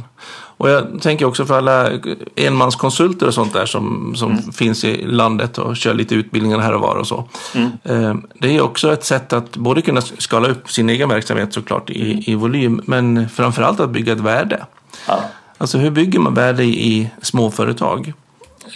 Och 0.57 0.69
jag 0.69 1.01
tänker 1.01 1.25
också 1.25 1.45
för 1.45 1.57
alla 1.57 1.89
enmanskonsulter 2.35 3.27
och 3.27 3.33
sånt 3.33 3.53
där 3.53 3.65
som, 3.65 4.13
som 4.15 4.31
mm. 4.31 4.51
finns 4.51 4.83
i 4.83 5.05
landet 5.05 5.57
och 5.57 5.77
kör 5.77 5.93
lite 5.93 6.15
utbildningar 6.15 6.59
här 6.59 6.73
och 6.73 6.81
var 6.81 6.95
och 6.95 7.07
så. 7.07 7.25
Mm. 7.55 7.71
Eh, 7.83 8.15
det 8.33 8.55
är 8.55 8.61
också 8.61 8.93
ett 8.93 9.03
sätt 9.03 9.33
att 9.33 9.57
både 9.57 9.81
kunna 9.81 10.01
skala 10.01 10.47
upp 10.47 10.71
sin 10.71 10.89
egen 10.89 11.09
verksamhet 11.09 11.53
såklart 11.53 11.89
i, 11.89 12.11
mm. 12.11 12.23
i 12.25 12.35
volym 12.35 12.81
men 12.85 13.29
framförallt 13.29 13.79
att 13.79 13.89
bygga 13.89 14.13
ett 14.13 14.19
värde. 14.19 14.65
Ja. 15.07 15.19
Alltså 15.63 15.77
hur 15.77 15.91
bygger 15.91 16.19
man 16.19 16.33
värde 16.33 16.63
i 16.63 17.09
småföretag? 17.21 18.13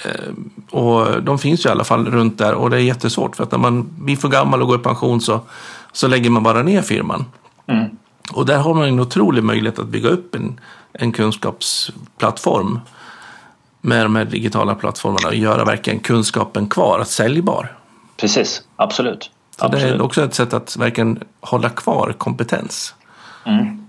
Eh, 0.06 0.34
och 0.70 1.24
de 1.24 1.40
finns 1.40 1.66
ju 1.66 1.70
i 1.70 1.72
alla 1.72 1.84
fall 1.84 2.06
runt 2.06 2.38
där 2.38 2.54
och 2.54 2.70
det 2.70 2.76
är 2.78 2.82
jättesvårt 2.82 3.36
för 3.36 3.44
att 3.44 3.52
när 3.52 3.60
man 3.60 3.90
blir 3.98 4.16
för 4.16 4.28
gammal 4.28 4.62
och 4.62 4.68
går 4.68 4.80
i 4.80 4.84
pension 4.84 5.22
så, 5.22 5.42
så 5.92 6.08
lägger 6.08 6.30
man 6.30 6.44
bara 6.44 6.64
ner 6.64 6.82
firman. 6.82 7.26
Mm. 7.68 7.86
Och 8.34 8.46
där 8.46 8.58
har 8.58 8.74
man 8.74 8.88
en 8.88 9.00
otrolig 9.00 9.44
möjlighet 9.44 9.80
att 9.80 9.88
bygga 9.88 10.10
upp 10.10 10.36
en, 10.36 10.60
en 10.94 11.12
kunskapsplattform 11.12 12.80
med 13.82 14.06
de 14.06 14.16
här 14.16 14.26
digitala 14.26 14.76
plattformarna 14.76 15.28
och 15.28 15.36
göra 15.36 15.66
verkligen 15.66 16.00
kunskapen 16.00 16.70
kvar, 16.70 17.00
att 17.00 17.10
säljbar. 17.10 17.78
Precis, 18.18 18.62
absolut. 18.76 19.32
Så 19.60 19.66
absolut. 19.66 19.88
det 19.88 19.96
är 19.96 20.02
också 20.02 20.24
ett 20.24 20.36
sätt 20.36 20.54
att 20.54 20.78
verkligen 20.78 21.24
hålla 21.42 21.70
kvar 21.70 22.14
kompetens. 22.18 22.96
Mm. 23.46 23.87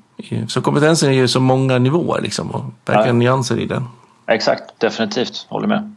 Så 0.48 0.61
kompetensen 0.62 1.09
är 1.09 1.12
ju 1.12 1.28
så 1.28 1.40
många 1.40 1.78
nivåer 1.78 2.20
liksom 2.20 2.50
och 2.50 2.64
verkligen 2.85 3.22
ja. 3.22 3.33
nyanser 3.33 3.59
i 3.59 3.66
den. 3.66 3.85
Exakt, 4.26 4.81
definitivt, 4.81 5.46
håller 5.48 5.68
med. 5.68 5.94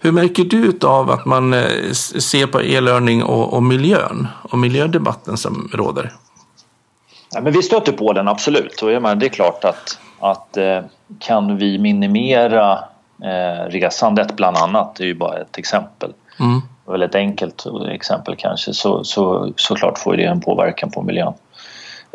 Hur 0.00 0.12
märker 0.12 0.44
du 0.44 0.78
av 0.86 1.10
att 1.10 1.24
man 1.24 1.54
eh, 1.54 1.92
ser 1.92 2.46
på 2.46 2.62
e-learning 2.62 3.22
och, 3.22 3.52
och 3.52 3.62
miljön 3.62 4.28
och 4.42 4.58
miljödebatten 4.58 5.36
som 5.36 5.70
råder? 5.72 6.12
Ja, 7.34 7.40
men 7.40 7.52
vi 7.52 7.62
stöter 7.62 7.92
på 7.92 8.12
den 8.12 8.28
absolut 8.28 8.82
och 8.82 8.92
jag 8.92 9.02
menar, 9.02 9.16
det 9.16 9.26
är 9.26 9.30
klart 9.30 9.64
att, 9.64 9.98
att 10.20 10.56
eh, 10.56 10.80
kan 11.18 11.56
vi 11.56 11.78
minimera 11.78 12.78
eh, 13.22 13.70
resandet 13.70 14.36
bland 14.36 14.56
annat, 14.56 14.96
det 14.96 15.04
är 15.04 15.08
ju 15.08 15.14
bara 15.14 15.38
ett 15.38 15.58
exempel. 15.58 16.12
Mm. 16.40 16.60
Väldigt 16.86 17.14
enkelt 17.14 17.66
exempel 17.90 18.34
kanske, 18.38 18.74
så, 18.74 19.04
så, 19.04 19.52
såklart 19.56 19.98
får 19.98 20.16
det 20.16 20.24
en 20.24 20.40
påverkan 20.40 20.90
på 20.90 21.02
miljön. 21.02 21.32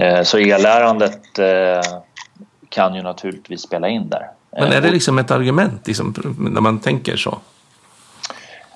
Eh, 0.01 0.23
så 0.23 0.39
e-lärandet 0.39 1.39
eh, 1.39 1.99
kan 2.69 2.95
ju 2.95 3.01
naturligtvis 3.01 3.61
spela 3.61 3.87
in 3.87 4.09
där. 4.09 4.27
Men 4.51 4.71
är 4.71 4.81
det 4.81 4.91
liksom 4.91 5.19
ett 5.19 5.31
argument 5.31 5.87
liksom, 5.87 6.35
när 6.37 6.61
man 6.61 6.79
tänker 6.79 7.15
så? 7.15 7.37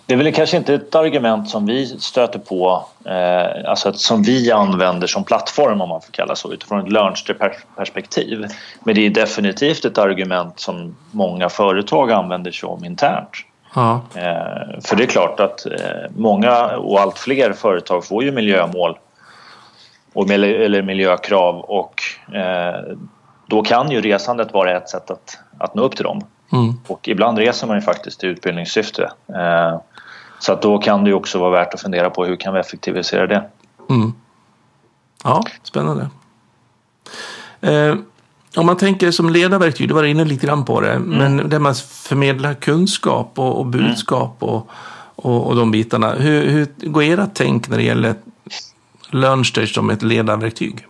Det 0.05 0.13
är 0.13 0.17
väl 0.17 0.33
kanske 0.33 0.57
inte 0.57 0.73
ett 0.73 0.95
argument 0.95 1.49
som 1.49 1.65
vi 1.65 1.88
stöter 1.88 2.39
på, 2.39 2.85
eh, 3.05 3.69
alltså 3.69 3.93
som 3.93 4.23
vi 4.23 4.51
använder 4.51 5.07
som 5.07 5.23
plattform 5.23 5.81
om 5.81 5.89
man 5.89 6.01
får 6.01 6.11
kalla 6.11 6.35
så 6.35 6.53
utifrån 6.53 6.79
ett 6.79 6.91
Learnster-perspektiv. 6.91 8.45
Men 8.83 8.95
det 8.95 9.05
är 9.05 9.09
definitivt 9.09 9.85
ett 9.85 9.97
argument 9.97 10.59
som 10.59 10.95
många 11.11 11.49
företag 11.49 12.11
använder 12.11 12.51
sig 12.51 12.69
om 12.69 12.85
internt. 12.85 13.29
Ja. 13.75 14.01
Eh, 14.15 14.81
för 14.83 14.95
det 14.95 15.03
är 15.03 15.07
klart 15.07 15.39
att 15.39 15.65
eh, 15.65 16.11
många 16.17 16.77
och 16.77 16.99
allt 16.99 17.17
fler 17.17 17.53
företag 17.53 18.05
får 18.05 18.23
ju 18.23 18.31
miljömål 18.31 18.97
och, 20.16 20.32
eller 20.32 20.82
miljökrav 20.82 21.59
och 21.59 22.01
eh, 22.36 22.97
då 23.47 23.61
kan 23.61 23.91
ju 23.91 24.01
resandet 24.01 24.53
vara 24.53 24.78
ett 24.78 24.89
sätt 24.89 25.11
att, 25.11 25.39
att 25.57 25.76
nå 25.76 25.84
upp 25.84 25.95
till 25.95 26.03
dem. 26.03 26.22
Mm. 26.51 26.74
Och 26.88 27.07
ibland 27.07 27.38
reser 27.38 27.68
man 27.68 27.76
ju 27.76 27.82
faktiskt 27.82 28.24
i 28.24 28.28
utbildningssyfte. 28.28 29.11
Eh, 29.28 29.80
så 30.39 30.53
att 30.53 30.61
då 30.61 30.78
kan 30.78 31.03
det 31.03 31.09
ju 31.09 31.13
också 31.13 31.39
vara 31.39 31.49
värt 31.49 31.74
att 31.74 31.82
fundera 31.82 32.09
på 32.09 32.26
hur 32.26 32.36
kan 32.36 32.53
vi 32.53 32.59
effektivisera 32.59 33.28
det. 33.28 33.43
Mm. 33.89 34.13
Ja, 35.24 35.43
spännande. 35.63 36.09
Eh, 37.61 37.95
om 38.55 38.66
man 38.66 38.78
tänker 38.78 39.11
som 39.11 39.30
ledarverktyg, 39.30 39.88
du 39.88 39.93
var 39.93 40.03
inne 40.03 40.26
lite 40.26 40.45
grann 40.45 40.66
på 40.66 40.82
det, 40.82 40.91
mm. 40.91 41.09
men 41.09 41.49
det 41.49 41.59
med 41.59 41.72
att 41.72 41.80
förmedla 41.80 42.53
kunskap 42.53 43.32
och, 43.36 43.59
och 43.59 43.66
budskap 43.66 44.36
och, 44.39 44.70
och, 45.16 45.47
och 45.47 45.55
de 45.55 45.72
bitarna. 45.72 46.11
Hur, 46.11 46.49
hur 46.49 46.68
går 46.89 47.03
era 47.03 47.28
tänk 47.34 47.70
när 47.70 47.78
det 47.78 47.84
gäller 47.84 48.16
LearnStage 49.12 49.74
som 49.74 49.89
ett 49.89 50.01
ledarverktyg? 50.01 50.86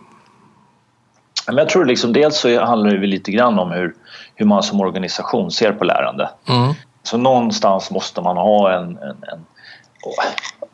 Jag 1.46 1.68
tror 1.68 1.84
liksom 1.84 2.12
dels 2.12 2.36
så 2.36 2.64
handlar 2.64 2.90
det 2.90 3.06
lite 3.06 3.30
grann 3.30 3.58
om 3.58 3.70
hur, 3.70 3.94
hur 4.34 4.46
man 4.46 4.62
som 4.62 4.80
organisation 4.80 5.50
ser 5.50 5.72
på 5.72 5.84
lärande. 5.84 6.30
Mm. 6.48 6.74
Så 7.02 7.18
någonstans 7.18 7.90
måste 7.90 8.20
man 8.20 8.36
ha 8.36 8.72
en, 8.72 8.82
en, 8.82 9.08
en, 9.08 9.46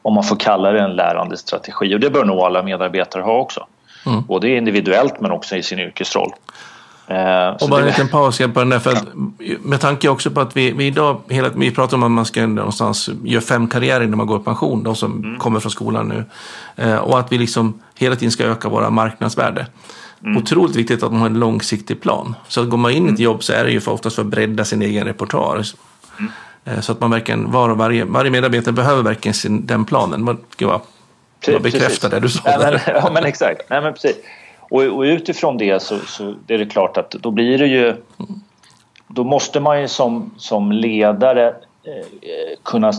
om 0.02 0.14
man 0.14 0.24
får 0.24 0.36
kalla 0.36 0.72
det 0.72 0.80
en 0.80 0.96
lärandestrategi 0.96 1.94
och 1.94 2.00
det 2.00 2.10
bör 2.10 2.24
nog 2.24 2.38
alla 2.38 2.62
medarbetare 2.62 3.22
ha 3.22 3.38
också. 3.38 3.66
Mm. 4.06 4.22
Både 4.22 4.48
individuellt 4.48 5.20
men 5.20 5.30
också 5.30 5.56
i 5.56 5.62
sin 5.62 5.78
yrkesroll. 5.78 6.32
Eh, 7.12 7.48
och 7.48 7.68
bara 7.68 7.80
en 7.80 7.86
liten 7.86 8.08
paus 8.08 8.38
på 8.38 8.46
den 8.46 8.68
där. 8.68 8.78
För 8.78 8.92
att, 8.92 9.04
med 9.62 9.80
tanke 9.80 10.08
också 10.08 10.30
på 10.30 10.40
att 10.40 10.56
vi, 10.56 10.72
vi 10.72 10.86
idag 10.86 11.20
hela, 11.28 11.48
vi 11.48 11.70
pratar 11.70 11.96
om 11.96 12.02
att 12.02 12.10
man 12.10 12.24
ska 12.24 12.46
någonstans 12.46 13.10
göra 13.24 13.40
fem 13.40 13.68
karriärer 13.68 14.06
när 14.06 14.16
man 14.16 14.26
går 14.26 14.40
i 14.40 14.44
pension, 14.44 14.82
de 14.82 14.96
som 14.96 15.24
mm. 15.24 15.38
kommer 15.38 15.60
från 15.60 15.72
skolan 15.72 16.08
nu. 16.08 16.24
Eh, 16.76 16.96
och 16.96 17.18
att 17.18 17.32
vi 17.32 17.38
liksom 17.38 17.82
hela 17.98 18.16
tiden 18.16 18.32
ska 18.32 18.44
öka 18.44 18.68
våra 18.68 18.90
marknadsvärde. 18.90 19.66
Mm. 20.24 20.36
Otroligt 20.36 20.76
viktigt 20.76 21.02
att 21.02 21.12
man 21.12 21.20
har 21.20 21.26
en 21.26 21.38
långsiktig 21.38 22.00
plan. 22.00 22.34
Så 22.48 22.60
att 22.60 22.68
går 22.68 22.78
man 22.78 22.90
in 22.90 23.02
i 23.02 23.06
ett 23.06 23.10
mm. 23.10 23.22
jobb 23.22 23.42
så 23.42 23.52
är 23.52 23.64
det 23.64 23.70
ju 23.70 23.80
för 23.80 23.92
oftast 23.92 24.16
för 24.16 24.22
att 24.22 24.28
bredda 24.28 24.64
sin 24.64 24.82
egen 24.82 25.04
repertoar. 25.04 25.62
Mm. 26.18 26.32
Eh, 26.64 26.80
så 26.80 26.92
att 26.92 27.00
man 27.00 27.10
verkligen, 27.10 27.50
var 27.50 27.68
och 27.68 27.78
varje, 27.78 28.04
varje 28.04 28.30
medarbetare 28.30 28.72
behöver 28.72 29.02
verkligen 29.02 29.34
sin, 29.34 29.66
den 29.66 29.84
planen. 29.84 30.38
Gud 30.56 30.68
vad, 30.68 30.80
vad 31.48 31.62
bekräftar 31.62 32.10
det 32.10 32.20
du 32.20 32.28
sa. 32.28 32.40
Ja 32.44 32.58
men, 32.58 32.80
ja, 32.94 33.10
men 33.14 33.24
exakt. 33.24 33.60
Nej, 33.70 33.82
men 33.82 33.92
precis. 33.92 34.16
Och, 34.72 34.82
och 34.82 35.02
utifrån 35.02 35.58
det 35.58 35.82
så, 35.82 35.98
så 35.98 36.34
är 36.48 36.58
det 36.58 36.66
klart 36.66 36.96
att 36.96 37.10
då 37.10 37.30
blir 37.30 37.58
det 37.58 37.66
ju... 37.66 37.96
Då 39.08 39.24
måste 39.24 39.60
man 39.60 39.80
ju 39.80 39.88
som, 39.88 40.34
som 40.36 40.72
ledare 40.72 41.48
eh, 41.48 42.06
kunna, 42.62 42.92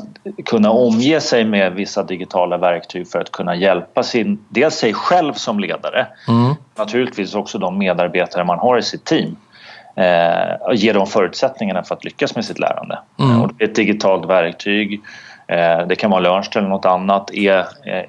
kunna 0.45 0.71
omge 0.71 1.21
sig 1.21 1.45
med 1.45 1.73
vissa 1.73 2.03
digitala 2.03 2.57
verktyg 2.57 3.07
för 3.07 3.19
att 3.19 3.31
kunna 3.31 3.55
hjälpa 3.55 4.03
sin, 4.03 4.45
dels 4.49 4.75
sig 4.75 4.93
själv 4.93 5.33
som 5.33 5.59
ledare, 5.59 6.07
mm. 6.27 6.55
naturligtvis 6.75 7.35
också 7.35 7.57
de 7.57 7.77
medarbetare 7.77 8.43
man 8.43 8.59
har 8.59 8.77
i 8.77 8.81
sitt 8.81 9.05
team 9.05 9.35
eh, 9.95 10.53
och 10.61 10.75
ge 10.75 10.93
dem 10.93 11.07
förutsättningarna 11.07 11.83
för 11.83 11.95
att 11.95 12.03
lyckas 12.03 12.35
med 12.35 12.45
sitt 12.45 12.59
lärande. 12.59 12.99
Mm. 13.19 13.41
Och 13.41 13.61
ett 13.61 13.75
digitalt 13.75 14.29
verktyg, 14.29 15.01
det 15.87 15.95
kan 15.97 16.11
vara 16.11 16.21
Learnst 16.21 16.55
eller 16.55 16.67
något 16.67 16.85
annat, 16.85 17.29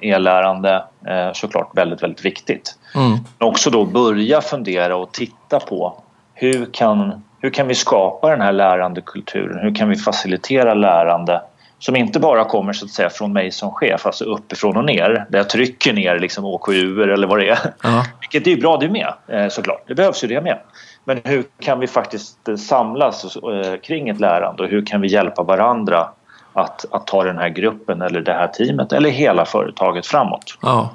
e-lärande 0.01 0.83
eh, 1.07 1.31
såklart 1.33 1.71
väldigt, 1.77 2.03
väldigt 2.03 2.25
viktigt. 2.25 2.75
Mm. 2.95 3.09
Men 3.09 3.47
också 3.47 3.69
då 3.69 3.85
börja 3.85 4.41
fundera 4.41 4.95
och 4.95 5.11
titta 5.11 5.59
på 5.59 6.01
hur 6.33 6.73
kan, 6.73 7.23
hur 7.39 7.49
kan 7.49 7.67
vi 7.67 7.75
skapa 7.75 8.29
den 8.29 8.41
här 8.41 8.51
lärandekulturen? 8.51 9.59
Hur 9.59 9.75
kan 9.75 9.89
vi 9.89 9.95
facilitera 9.95 10.73
lärande 10.73 11.41
som 11.79 11.95
inte 11.95 12.19
bara 12.19 12.43
kommer 12.43 12.73
så 12.73 12.85
att 12.85 12.91
säga 12.91 13.09
från 13.09 13.33
mig 13.33 13.51
som 13.51 13.71
chef, 13.71 14.05
alltså 14.05 14.23
uppifrån 14.23 14.77
och 14.77 14.85
ner 14.85 15.25
där 15.29 15.39
jag 15.39 15.49
trycker 15.49 15.93
ner 15.93 16.19
liksom 16.19 16.45
OKU 16.45 17.03
eller 17.03 17.27
vad 17.27 17.39
det 17.39 17.49
är. 17.49 17.55
Uh-huh. 17.55 18.03
Vilket 18.19 18.47
är 18.47 18.61
bra 18.61 18.77
det 18.77 18.89
med 18.89 19.13
eh, 19.27 19.47
såklart, 19.47 19.83
det 19.87 19.95
behövs 19.95 20.23
ju 20.23 20.27
det 20.27 20.41
med. 20.41 20.59
Men 21.03 21.21
hur 21.23 21.43
kan 21.59 21.79
vi 21.79 21.87
faktiskt 21.87 22.47
eh, 22.47 22.55
samlas 22.55 23.35
eh, 23.35 23.75
kring 23.83 24.09
ett 24.09 24.19
lärande 24.19 24.63
och 24.63 24.69
hur 24.69 24.85
kan 24.85 25.01
vi 25.01 25.07
hjälpa 25.07 25.43
varandra 25.43 26.09
att, 26.55 26.85
att 26.91 27.07
ta 27.07 27.23
den 27.23 27.37
här 27.37 27.49
gruppen 27.49 28.01
eller 28.01 28.21
det 28.21 28.33
här 28.33 28.47
teamet 28.47 28.93
eller 28.93 29.09
hela 29.09 29.45
företaget 29.45 30.05
framåt? 30.05 30.57
Uh-huh. 30.61 30.87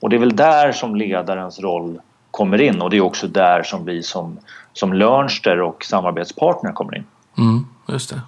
Och 0.00 0.10
det 0.10 0.16
är 0.16 0.20
väl 0.20 0.36
där 0.36 0.72
som 0.72 0.96
ledarens 0.96 1.60
roll 1.60 2.00
kommer 2.30 2.60
in 2.60 2.82
och 2.82 2.90
det 2.90 2.96
är 2.96 3.00
också 3.00 3.28
där 3.28 3.62
som 3.62 3.84
vi 3.84 4.02
som, 4.02 4.38
som 4.72 4.92
Learnster 4.92 5.60
och 5.60 5.84
samarbetspartner 5.84 6.72
kommer 6.72 6.96
in. 6.96 7.04
Mm, 7.38 7.66
just 7.88 8.10
det. 8.10 8.20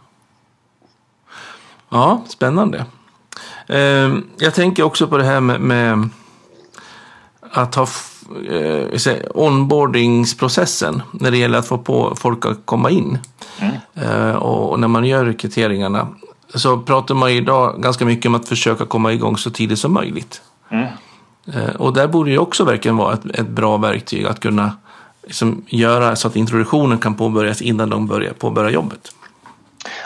Ja, 1.88 2.20
spännande. 2.28 2.84
Eh, 3.66 4.14
jag 4.38 4.54
tänker 4.54 4.82
också 4.82 5.06
på 5.06 5.18
det 5.18 5.24
här 5.24 5.40
med, 5.40 5.60
med 5.60 6.08
att 7.40 7.74
ha 7.74 7.86
eh, 8.50 9.16
onboardingsprocessen 9.34 11.02
när 11.12 11.30
det 11.30 11.36
gäller 11.36 11.58
att 11.58 11.66
få 11.66 11.78
på 11.78 12.14
folk 12.16 12.46
att 12.46 12.58
komma 12.64 12.90
in. 12.90 13.18
Mm. 13.60 13.74
Eh, 13.94 14.36
och 14.36 14.80
när 14.80 14.88
man 14.88 15.04
gör 15.04 15.24
rekryteringarna 15.24 16.08
så 16.54 16.78
pratar 16.78 17.14
man 17.14 17.30
idag 17.30 17.82
ganska 17.82 18.04
mycket 18.04 18.26
om 18.26 18.34
att 18.34 18.48
försöka 18.48 18.86
komma 18.86 19.12
igång 19.12 19.36
så 19.36 19.50
tidigt 19.50 19.78
som 19.78 19.92
möjligt. 19.92 20.42
Mm. 20.70 20.86
Eh, 21.54 21.76
och 21.76 21.92
där 21.92 22.06
borde 22.06 22.30
det 22.30 22.38
också 22.38 22.64
verkligen 22.64 22.96
vara 22.96 23.14
ett, 23.14 23.24
ett 23.34 23.48
bra 23.48 23.76
verktyg 23.76 24.26
att 24.26 24.40
kunna 24.40 24.72
liksom 25.22 25.64
göra 25.68 26.16
så 26.16 26.28
att 26.28 26.36
introduktionen 26.36 26.98
kan 26.98 27.14
påbörjas 27.14 27.62
innan 27.62 27.90
de 27.90 28.06
börjar 28.06 28.32
påbörja 28.32 28.70
jobbet. 28.70 29.14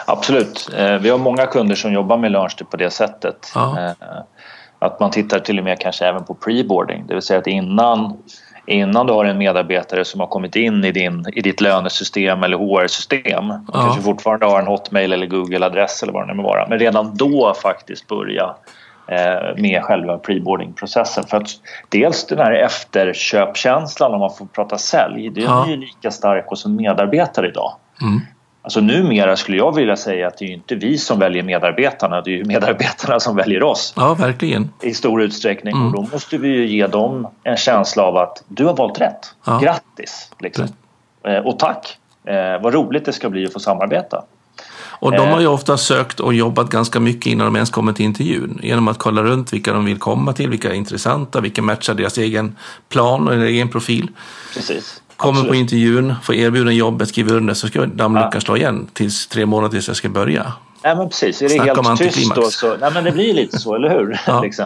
Absolut. 0.05 0.69
Eh, 0.77 0.97
vi 0.97 1.09
har 1.09 1.17
många 1.17 1.45
kunder 1.45 1.75
som 1.75 1.93
jobbar 1.93 2.17
med 2.17 2.31
LearnStep 2.31 2.69
på 2.69 2.77
det 2.77 2.89
sättet. 2.89 3.51
Ja. 3.55 3.79
Eh, 3.79 3.91
att 4.79 4.99
man 4.99 5.11
tittar 5.11 5.39
till 5.39 5.57
och 5.57 5.63
med 5.63 5.79
kanske 5.79 6.05
även 6.05 6.23
på 6.23 6.33
preboarding, 6.33 7.07
det 7.07 7.13
vill 7.13 7.23
säga 7.23 7.39
att 7.39 7.47
innan, 7.47 8.17
innan 8.69 9.07
du 9.07 9.13
har 9.13 9.25
en 9.25 9.37
medarbetare 9.37 10.05
som 10.05 10.19
har 10.19 10.27
kommit 10.27 10.55
in 10.55 10.85
i, 10.85 10.91
din, 10.91 11.25
i 11.33 11.41
ditt 11.41 11.61
lönesystem 11.61 12.43
eller 12.43 12.57
HR-system 12.57 13.49
ja. 13.49 13.63
kanske 13.73 14.01
fortfarande 14.01 14.45
har 14.45 14.59
en 14.59 14.67
Hotmail 14.67 15.13
eller 15.13 15.27
Google-adress 15.27 16.03
eller 16.03 16.13
vad 16.13 16.23
det 16.23 16.33
nu 16.33 16.41
må 16.41 16.43
vara, 16.43 16.67
men 16.67 16.79
redan 16.79 17.15
då 17.15 17.53
faktiskt 17.61 18.07
börja 18.07 18.55
Eh, 19.11 19.55
med 19.57 19.83
själva 19.83 20.17
preboardingprocessen. 20.17 21.23
För 21.23 21.37
att 21.37 21.49
dels 21.89 22.27
den 22.27 22.37
här 22.37 22.51
efterköpkänslan 22.51 24.13
om 24.13 24.19
man 24.19 24.33
får 24.33 24.45
prata 24.45 24.77
sälj, 24.77 25.29
det 25.29 25.41
är 25.41 25.67
ju 25.67 25.77
lika 25.77 26.11
stark 26.11 26.47
hos 26.47 26.65
en 26.65 26.75
medarbetare 26.75 27.47
idag. 27.47 27.75
Mm. 28.01 28.21
Alltså 28.69 28.81
numera 28.81 29.35
skulle 29.35 29.57
jag 29.57 29.75
vilja 29.75 29.95
säga 29.95 30.27
att 30.27 30.37
det 30.37 30.45
är 30.45 30.49
inte 30.49 30.75
vi 30.75 30.97
som 30.97 31.19
väljer 31.19 31.43
medarbetarna, 31.43 32.21
det 32.21 32.31
är 32.31 32.37
ju 32.37 32.45
medarbetarna 32.45 33.19
som 33.19 33.35
väljer 33.35 33.63
oss. 33.63 33.93
Ja, 33.95 34.13
verkligen. 34.13 34.69
I 34.81 34.93
stor 34.93 35.21
utsträckning 35.21 35.73
mm. 35.73 35.87
och 35.87 35.93
då 35.93 36.07
måste 36.11 36.37
vi 36.37 36.47
ju 36.47 36.67
ge 36.67 36.87
dem 36.87 37.27
en 37.43 37.57
känsla 37.57 38.03
av 38.03 38.17
att 38.17 38.43
du 38.47 38.65
har 38.65 38.75
valt 38.75 39.01
rätt. 39.01 39.33
Ja. 39.45 39.59
Grattis! 39.59 40.31
Liksom. 40.39 40.67
Eh, 41.23 41.37
och 41.37 41.59
tack! 41.59 41.97
Eh, 42.23 42.61
vad 42.61 42.73
roligt 42.73 43.05
det 43.05 43.13
ska 43.13 43.29
bli 43.29 43.45
att 43.45 43.53
få 43.53 43.59
samarbeta. 43.59 44.23
Och 44.99 45.11
de 45.11 45.29
har 45.29 45.39
ju 45.39 45.47
ofta 45.47 45.77
sökt 45.77 46.19
och 46.19 46.33
jobbat 46.33 46.69
ganska 46.69 46.99
mycket 46.99 47.25
innan 47.25 47.45
de 47.45 47.55
ens 47.55 47.69
kommer 47.69 47.93
till 47.93 48.05
intervjun. 48.05 48.59
Genom 48.63 48.87
att 48.87 48.97
kolla 48.97 49.23
runt 49.23 49.53
vilka 49.53 49.73
de 49.73 49.85
vill 49.85 49.99
komma 49.99 50.33
till, 50.33 50.49
vilka 50.49 50.69
är 50.69 50.73
intressanta, 50.73 51.41
vilka 51.41 51.61
matchar 51.61 51.93
deras 51.93 52.17
egen 52.17 52.55
plan 52.89 53.27
och 53.27 53.33
egen 53.33 53.69
profil. 53.69 54.07
Precis. 54.53 55.01
Kommer 55.19 55.39
Absolut. 55.39 55.51
på 55.51 55.55
intervjun, 55.55 56.15
får 56.23 56.35
erbjuden 56.35 56.75
jobbet, 56.75 57.09
skriver 57.09 57.35
under 57.35 57.53
så 57.53 57.67
ska 57.67 57.85
dammluckan 57.85 58.31
ja. 58.33 58.41
slå 58.41 58.57
igen 58.57 58.87
tills 58.93 59.27
tre 59.27 59.45
månader 59.45 59.71
tills 59.71 59.87
jag 59.87 59.97
ska 59.97 60.09
börja. 60.09 60.53
Nej 60.83 60.95
men 60.95 61.09
precis, 61.09 61.41
är 61.41 61.45
det 61.45 61.53
Snacka 61.53 61.81
helt 61.81 62.13
tyst 62.13 62.35
då 62.35 62.49
så, 62.49 62.77
nej 62.77 62.91
men 62.93 63.03
det 63.03 63.11
blir 63.11 63.33
lite 63.33 63.59
så, 63.59 63.75
eller 63.75 63.89
hur? 63.89 64.19
Ja. 64.27 64.41
liksom. 64.43 64.65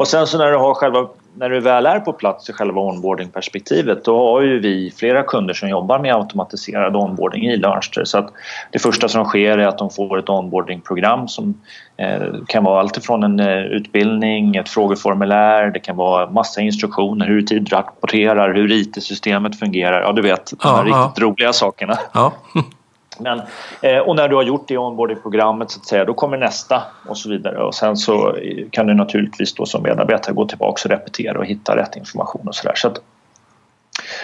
Och 0.00 0.08
sen 0.08 0.26
så 0.26 0.38
när 0.38 0.50
du 0.50 0.56
har 0.56 0.74
själva 0.74 1.08
när 1.34 1.50
du 1.50 1.60
väl 1.60 1.86
är 1.86 2.00
på 2.00 2.12
plats 2.12 2.50
i 2.50 2.52
själva 2.52 2.80
onboarding-perspektivet 2.80 4.04
då 4.04 4.32
har 4.32 4.40
ju 4.40 4.60
vi 4.60 4.90
flera 4.96 5.22
kunder 5.22 5.54
som 5.54 5.68
jobbar 5.68 5.98
med 5.98 6.14
automatiserad 6.14 6.96
onboarding 6.96 7.44
i 7.44 7.56
Learnster. 7.56 8.04
Så 8.04 8.18
att 8.18 8.32
det 8.70 8.78
första 8.78 9.08
som 9.08 9.24
sker 9.24 9.58
är 9.58 9.66
att 9.66 9.78
de 9.78 9.90
får 9.90 10.18
ett 10.18 10.28
onboarding-program 10.28 11.28
som 11.28 11.60
eh, 11.96 12.22
kan 12.46 12.64
vara 12.64 12.80
alltifrån 12.80 13.22
en 13.22 13.40
eh, 13.40 13.58
utbildning, 13.58 14.56
ett 14.56 14.68
frågeformulär, 14.68 15.70
det 15.70 15.80
kan 15.80 15.96
vara 15.96 16.30
massa 16.30 16.60
instruktioner 16.60 17.26
hur 17.26 17.42
tid 17.42 17.72
rapporterar, 17.72 18.54
hur 18.54 18.72
IT-systemet 18.72 19.58
fungerar. 19.58 20.00
Ja, 20.02 20.12
du 20.12 20.22
vet, 20.22 20.52
de 20.62 20.68
här 20.68 20.76
ja, 20.76 20.82
riktigt 20.82 21.22
ja. 21.22 21.26
roliga 21.26 21.52
sakerna. 21.52 21.98
Ja. 22.12 22.32
Men, 23.20 23.42
eh, 23.82 23.98
och 23.98 24.16
när 24.16 24.28
du 24.28 24.36
har 24.36 24.42
gjort 24.42 24.68
det 24.68 24.78
onboarding-programmet 24.78 25.70
så 25.70 25.80
att 25.80 25.86
säga, 25.86 26.04
då 26.04 26.14
kommer 26.14 26.36
nästa 26.36 26.82
och 27.08 27.18
så 27.18 27.28
vidare. 27.28 27.62
Och 27.62 27.74
sen 27.74 27.96
så 27.96 28.36
kan 28.70 28.86
du 28.86 28.94
naturligtvis 28.94 29.54
då 29.54 29.66
som 29.66 29.82
medarbetare 29.82 30.34
gå 30.34 30.46
tillbaka 30.46 30.80
och 30.84 30.90
repetera 30.90 31.38
och 31.38 31.46
hitta 31.46 31.76
rätt 31.76 31.96
information 31.96 32.48
och 32.48 32.54
sådär. 32.54 32.74
Så 32.76 32.88
att, 32.88 32.98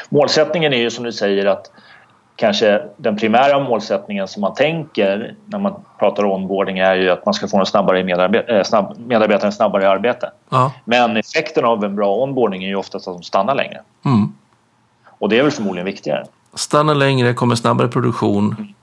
målsättningen 0.09 0.73
är 0.73 0.79
ju 0.79 0.91
som 0.91 1.05
du 1.05 1.13
säger 1.13 1.47
att 1.47 1.71
kanske 2.37 2.83
den 2.97 3.17
primära 3.17 3.61
målsättningen 3.61 4.29
som 4.29 4.41
man 4.41 4.55
tänker 4.55 5.35
när 5.47 5.59
man 5.59 5.75
pratar 5.99 6.25
onboarding 6.25 6.79
är 6.79 6.95
ju 6.95 7.11
att 7.11 7.25
man 7.25 7.35
ska 7.35 7.49
få 7.49 7.59
en 7.59 7.67
snabbare 7.67 8.05
medarbet 8.05 8.49
äh, 8.49 8.63
snabb, 8.63 8.99
medarbetaren 8.99 9.53
snabbare 9.53 9.83
i 9.83 9.87
arbete. 9.87 10.31
Ja. 10.49 10.73
Men 10.85 11.17
effekten 11.17 11.65
av 11.65 11.85
en 11.85 11.97
bra 11.97 12.15
onboarding 12.15 12.65
är 12.65 12.69
ju 12.69 12.77
oftast 12.77 13.09
att 13.09 13.15
de 13.15 13.23
stannar 13.23 13.55
längre. 13.55 13.81
Mm. 14.05 14.33
Och 15.19 15.29
det 15.29 15.39
är 15.39 15.43
väl 15.43 15.53
förmodligen 15.53 15.87
viktigare. 15.87 16.25
Stanna 16.55 16.95
längre, 16.95 17.35
kommer 17.35 17.55
snabbare 17.55 17.89
produktion. 17.89 18.75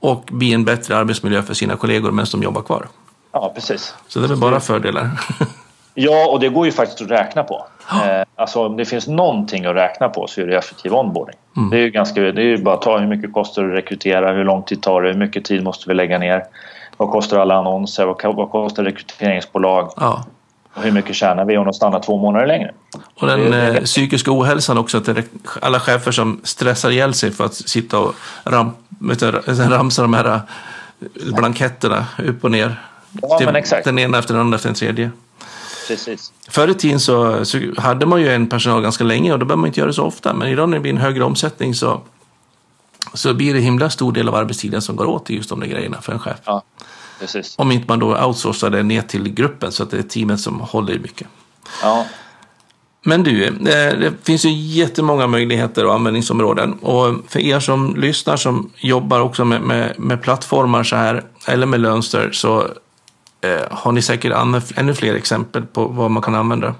Och 0.00 0.22
bli 0.30 0.54
en 0.54 0.64
bättre 0.64 0.96
arbetsmiljö 0.96 1.42
för 1.42 1.54
sina 1.54 1.76
kollegor 1.76 2.10
medan 2.10 2.26
de 2.32 2.42
jobbar 2.42 2.62
kvar. 2.62 2.86
Ja, 3.32 3.52
precis. 3.54 3.94
Så 4.08 4.18
det 4.18 4.26
är 4.26 4.28
väl 4.28 4.38
bara 4.38 4.60
fördelar. 4.60 5.10
ja, 5.94 6.28
och 6.30 6.40
det 6.40 6.48
går 6.48 6.66
ju 6.66 6.72
faktiskt 6.72 7.02
att 7.02 7.10
räkna 7.10 7.42
på. 7.42 7.66
Eh, 7.90 8.24
alltså 8.36 8.66
om 8.66 8.76
det 8.76 8.84
finns 8.84 9.06
någonting 9.06 9.64
att 9.64 9.76
räkna 9.76 10.08
på 10.08 10.26
så 10.26 10.40
är 10.40 10.46
det 10.46 10.56
effektiv 10.56 10.94
onboarding. 10.94 11.36
Mm. 11.56 11.70
Det 11.70 11.76
är 11.76 11.80
ju 11.80 11.90
ganska, 11.90 12.20
det 12.20 12.42
är 12.42 12.46
ju 12.46 12.62
bara 12.62 12.74
att 12.74 12.82
ta 12.82 12.98
hur 12.98 13.06
mycket 13.06 13.32
kostar 13.32 13.62
det 13.62 13.68
att 13.68 13.74
rekrytera, 13.74 14.32
hur 14.32 14.44
lång 14.44 14.62
tid 14.62 14.82
tar 14.82 15.02
det, 15.02 15.08
hur 15.08 15.18
mycket 15.18 15.44
tid 15.44 15.64
måste 15.64 15.88
vi 15.88 15.94
lägga 15.94 16.18
ner, 16.18 16.44
vad 16.96 17.10
kostar 17.10 17.38
alla 17.38 17.54
annonser, 17.54 18.06
vad 18.06 18.50
kostar 18.50 18.84
rekryteringsbolag? 18.84 19.92
Ja. 19.96 20.24
Och 20.76 20.82
hur 20.82 20.92
mycket 20.92 21.16
tjänar 21.16 21.44
vi 21.44 21.56
om 21.56 21.64
de 21.64 21.74
stannar 21.74 22.00
två 22.00 22.18
månader 22.18 22.46
längre? 22.46 22.74
Och 23.14 23.26
den 23.26 23.52
eh, 23.52 23.82
psykiska 23.82 24.30
ohälsan 24.32 24.78
också, 24.78 24.98
att 24.98 25.08
alla 25.62 25.80
chefer 25.80 26.12
som 26.12 26.40
stressar 26.42 26.90
ihjäl 26.90 27.14
sig 27.14 27.30
för 27.30 27.44
att 27.44 27.54
sitta 27.54 27.98
och 27.98 28.14
ram, 28.44 28.70
ramsa 29.46 30.02
de 30.02 30.14
här 30.14 30.34
eh, 30.34 30.40
blanketterna 31.32 32.06
upp 32.18 32.44
och 32.44 32.50
ner 32.50 32.76
Ja, 33.22 33.40
men 33.44 33.56
exakt. 33.56 33.84
Den 33.84 33.98
ena 33.98 34.18
efter 34.18 34.34
den 34.34 34.40
andra 34.40 34.56
efter 34.56 34.68
den 34.68 34.74
tredje. 34.74 35.10
Precis. 35.88 36.32
Förr 36.48 36.68
i 36.68 36.74
tiden 36.74 37.00
så, 37.00 37.44
så 37.44 37.60
hade 37.78 38.06
man 38.06 38.20
ju 38.20 38.28
en 38.28 38.48
personal 38.48 38.82
ganska 38.82 39.04
länge 39.04 39.32
och 39.32 39.38
då 39.38 39.44
behöver 39.44 39.60
man 39.60 39.66
inte 39.66 39.80
göra 39.80 39.88
det 39.88 39.94
så 39.94 40.04
ofta. 40.04 40.34
Men 40.34 40.48
idag 40.48 40.68
när 40.68 40.76
det 40.76 40.80
blir 40.80 40.92
en 40.92 40.98
högre 40.98 41.24
omsättning 41.24 41.74
så, 41.74 42.00
så 43.14 43.34
blir 43.34 43.54
det 43.54 43.60
himla 43.60 43.90
stor 43.90 44.12
del 44.12 44.28
av 44.28 44.34
arbetstiden 44.34 44.82
som 44.82 44.96
går 44.96 45.06
åt 45.06 45.26
till 45.26 45.36
just 45.36 45.48
de 45.48 45.60
där 45.60 45.66
grejerna 45.66 46.00
för 46.00 46.12
en 46.12 46.18
chef. 46.18 46.36
Ja, 46.44 46.62
precis. 47.20 47.54
Om 47.58 47.72
inte 47.72 47.88
man 47.88 47.98
då 47.98 48.24
outsourcar 48.24 48.70
det 48.70 48.82
ner 48.82 49.02
till 49.02 49.34
gruppen 49.34 49.72
så 49.72 49.82
att 49.82 49.90
det 49.90 49.98
är 49.98 50.02
teamet 50.02 50.40
som 50.40 50.60
håller 50.60 50.92
i 50.92 50.98
mycket. 50.98 51.26
Ja, 51.82 52.06
Men 53.02 53.22
du, 53.22 53.44
eh, 53.44 53.52
det 53.98 54.12
finns 54.22 54.44
ju 54.44 54.50
jättemånga 54.50 55.26
möjligheter 55.26 55.86
och 55.86 55.94
användningsområden. 55.94 56.72
Och 56.72 57.14
för 57.28 57.40
er 57.40 57.60
som 57.60 57.96
lyssnar 57.96 58.36
som 58.36 58.70
jobbar 58.76 59.20
också 59.20 59.44
med, 59.44 59.62
med, 59.62 59.94
med 59.98 60.22
plattformar 60.22 60.82
så 60.82 60.96
här, 60.96 61.22
eller 61.46 61.66
med 61.66 61.80
Lönster, 61.80 62.30
så 62.32 62.60
eh, 63.40 63.62
har 63.70 63.92
ni 63.92 64.02
säkert 64.02 64.32
ännu 64.76 64.94
fler 64.94 65.14
exempel 65.14 65.62
på 65.62 65.84
vad 65.84 66.10
man 66.10 66.22
kan 66.22 66.34
använda. 66.34 66.74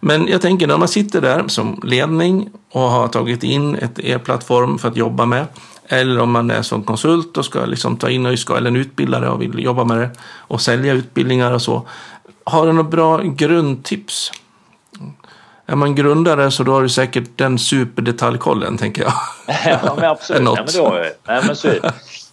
Men 0.00 0.28
jag 0.28 0.40
tänker 0.40 0.66
när 0.66 0.78
man 0.78 0.88
sitter 0.88 1.20
där 1.20 1.44
som 1.48 1.80
ledning 1.84 2.50
och 2.72 2.80
har 2.80 3.08
tagit 3.08 3.42
in 3.42 3.74
ett 3.74 3.98
e-plattform 3.98 4.78
för 4.78 4.88
att 4.88 4.96
jobba 4.96 5.26
med, 5.26 5.46
eller 5.92 6.20
om 6.20 6.30
man 6.30 6.50
är 6.50 6.62
som 6.62 6.82
konsult 6.82 7.36
och 7.36 7.44
ska 7.44 7.64
liksom 7.64 7.96
ta 7.96 8.10
in 8.10 8.26
och 8.26 8.38
ska, 8.38 8.56
eller 8.56 8.70
en 8.70 8.76
utbildare 8.76 9.28
och 9.28 9.42
vill 9.42 9.64
jobba 9.64 9.84
med 9.84 9.98
det 9.98 10.10
och 10.22 10.60
sälja 10.60 10.92
utbildningar 10.92 11.52
och 11.52 11.62
så. 11.62 11.82
Har 12.44 12.66
du 12.66 12.72
några 12.72 12.90
bra 12.90 13.22
grundtips? 13.22 14.32
Är 15.66 15.76
man 15.76 15.94
grundare 15.94 16.50
så 16.50 16.62
då 16.62 16.72
har 16.72 16.82
du 16.82 16.88
säkert 16.88 17.28
den 17.36 17.58
superdetaljkollen, 17.58 18.76
tänker 18.76 19.02
jag. 19.02 19.12
ja 19.82 19.94
men 19.96 20.04
absolut. 20.04 20.42
Nej, 20.54 20.64
men 20.66 20.84
jag. 20.84 21.06
Nej, 21.26 21.42
men 21.46 21.56
så. 21.56 21.68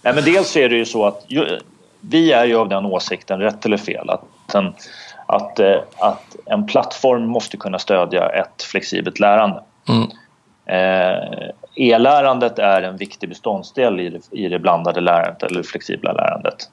Nej, 0.02 0.14
men 0.14 0.24
dels 0.24 0.56
är 0.56 0.68
det 0.68 0.76
ju 0.76 0.84
så 0.84 1.06
att 1.06 1.24
ju, 1.28 1.58
vi 2.00 2.32
är 2.32 2.44
ju 2.44 2.56
av 2.56 2.68
den 2.68 2.84
åsikten, 2.84 3.40
rätt 3.40 3.66
eller 3.66 3.76
fel, 3.76 4.10
att 4.10 4.54
en, 4.54 4.74
att, 5.26 5.60
eh, 5.60 5.76
att 5.98 6.36
en 6.46 6.66
plattform 6.66 7.26
måste 7.26 7.56
kunna 7.56 7.78
stödja 7.78 8.28
ett 8.28 8.62
flexibelt 8.62 9.20
lärande. 9.20 9.62
Mm. 9.88 10.02
Eh, 10.66 11.50
E-lärandet 11.78 12.58
är 12.58 12.82
en 12.82 12.96
viktig 12.96 13.28
beståndsdel 13.28 14.00
i 14.00 14.10
det, 14.10 14.20
i 14.32 14.48
det 14.48 14.58
blandade 14.58 15.00
lärandet 15.00 15.42
eller 15.42 15.62
flexibla 15.62 16.12
lärandet. 16.12 16.70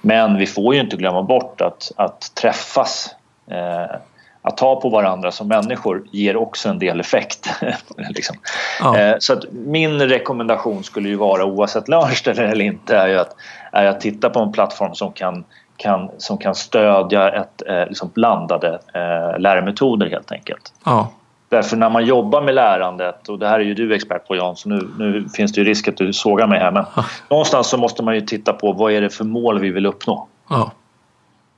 Men 0.00 0.36
vi 0.36 0.46
får 0.46 0.74
ju 0.74 0.80
inte 0.80 0.96
glömma 0.96 1.22
bort 1.22 1.60
att, 1.60 1.92
att 1.96 2.34
träffas, 2.34 3.14
eh, 3.50 3.96
att 4.42 4.56
ta 4.56 4.80
på 4.80 4.88
varandra 4.88 5.32
som 5.32 5.48
människor 5.48 6.04
ger 6.12 6.36
också 6.36 6.68
en 6.68 6.78
del 6.78 7.00
effekt. 7.00 7.50
liksom. 7.96 8.36
Ja. 8.80 8.98
eh, 8.98 9.16
så 9.18 9.32
att 9.32 9.44
min 9.52 10.00
rekommendation 10.00 10.84
skulle 10.84 11.08
ju 11.08 11.16
vara, 11.16 11.44
oavsett 11.44 11.88
Lönster 11.88 12.40
eller 12.40 12.64
inte, 12.64 12.96
är 12.96 13.16
att, 13.16 13.36
är 13.72 13.86
att 13.86 14.00
titta 14.00 14.30
på 14.30 14.40
en 14.40 14.52
plattform 14.52 14.94
som 14.94 15.12
kan, 15.12 15.44
kan, 15.76 16.10
som 16.18 16.38
kan 16.38 16.54
stödja 16.54 17.30
ett, 17.30 17.62
eh, 17.66 17.86
liksom 17.86 18.10
blandade 18.14 18.68
eh, 18.94 19.38
lärmetoder 19.38 20.10
helt 20.10 20.32
enkelt. 20.32 20.72
Ja, 20.84 21.08
Därför 21.50 21.76
när 21.76 21.90
man 21.90 22.06
jobbar 22.06 22.42
med 22.42 22.54
lärandet, 22.54 23.28
och 23.28 23.38
det 23.38 23.48
här 23.48 23.60
är 23.60 23.64
ju 23.64 23.74
du 23.74 23.94
expert 23.94 24.28
på 24.28 24.36
Jan, 24.36 24.56
så 24.56 24.68
nu, 24.68 24.88
nu 24.98 25.28
finns 25.28 25.52
det 25.52 25.60
ju 25.60 25.64
risk 25.64 25.88
att 25.88 25.96
du 25.96 26.12
sågar 26.12 26.46
mig 26.46 26.58
här, 26.58 26.70
men 26.70 26.84
någonstans 27.28 27.66
så 27.66 27.76
måste 27.76 28.02
man 28.02 28.14
ju 28.14 28.20
titta 28.20 28.52
på 28.52 28.72
vad 28.72 28.92
är 28.92 29.00
det 29.00 29.10
för 29.10 29.24
mål 29.24 29.58
vi 29.60 29.70
vill 29.70 29.86
uppnå? 29.86 30.28
ja, 30.48 30.70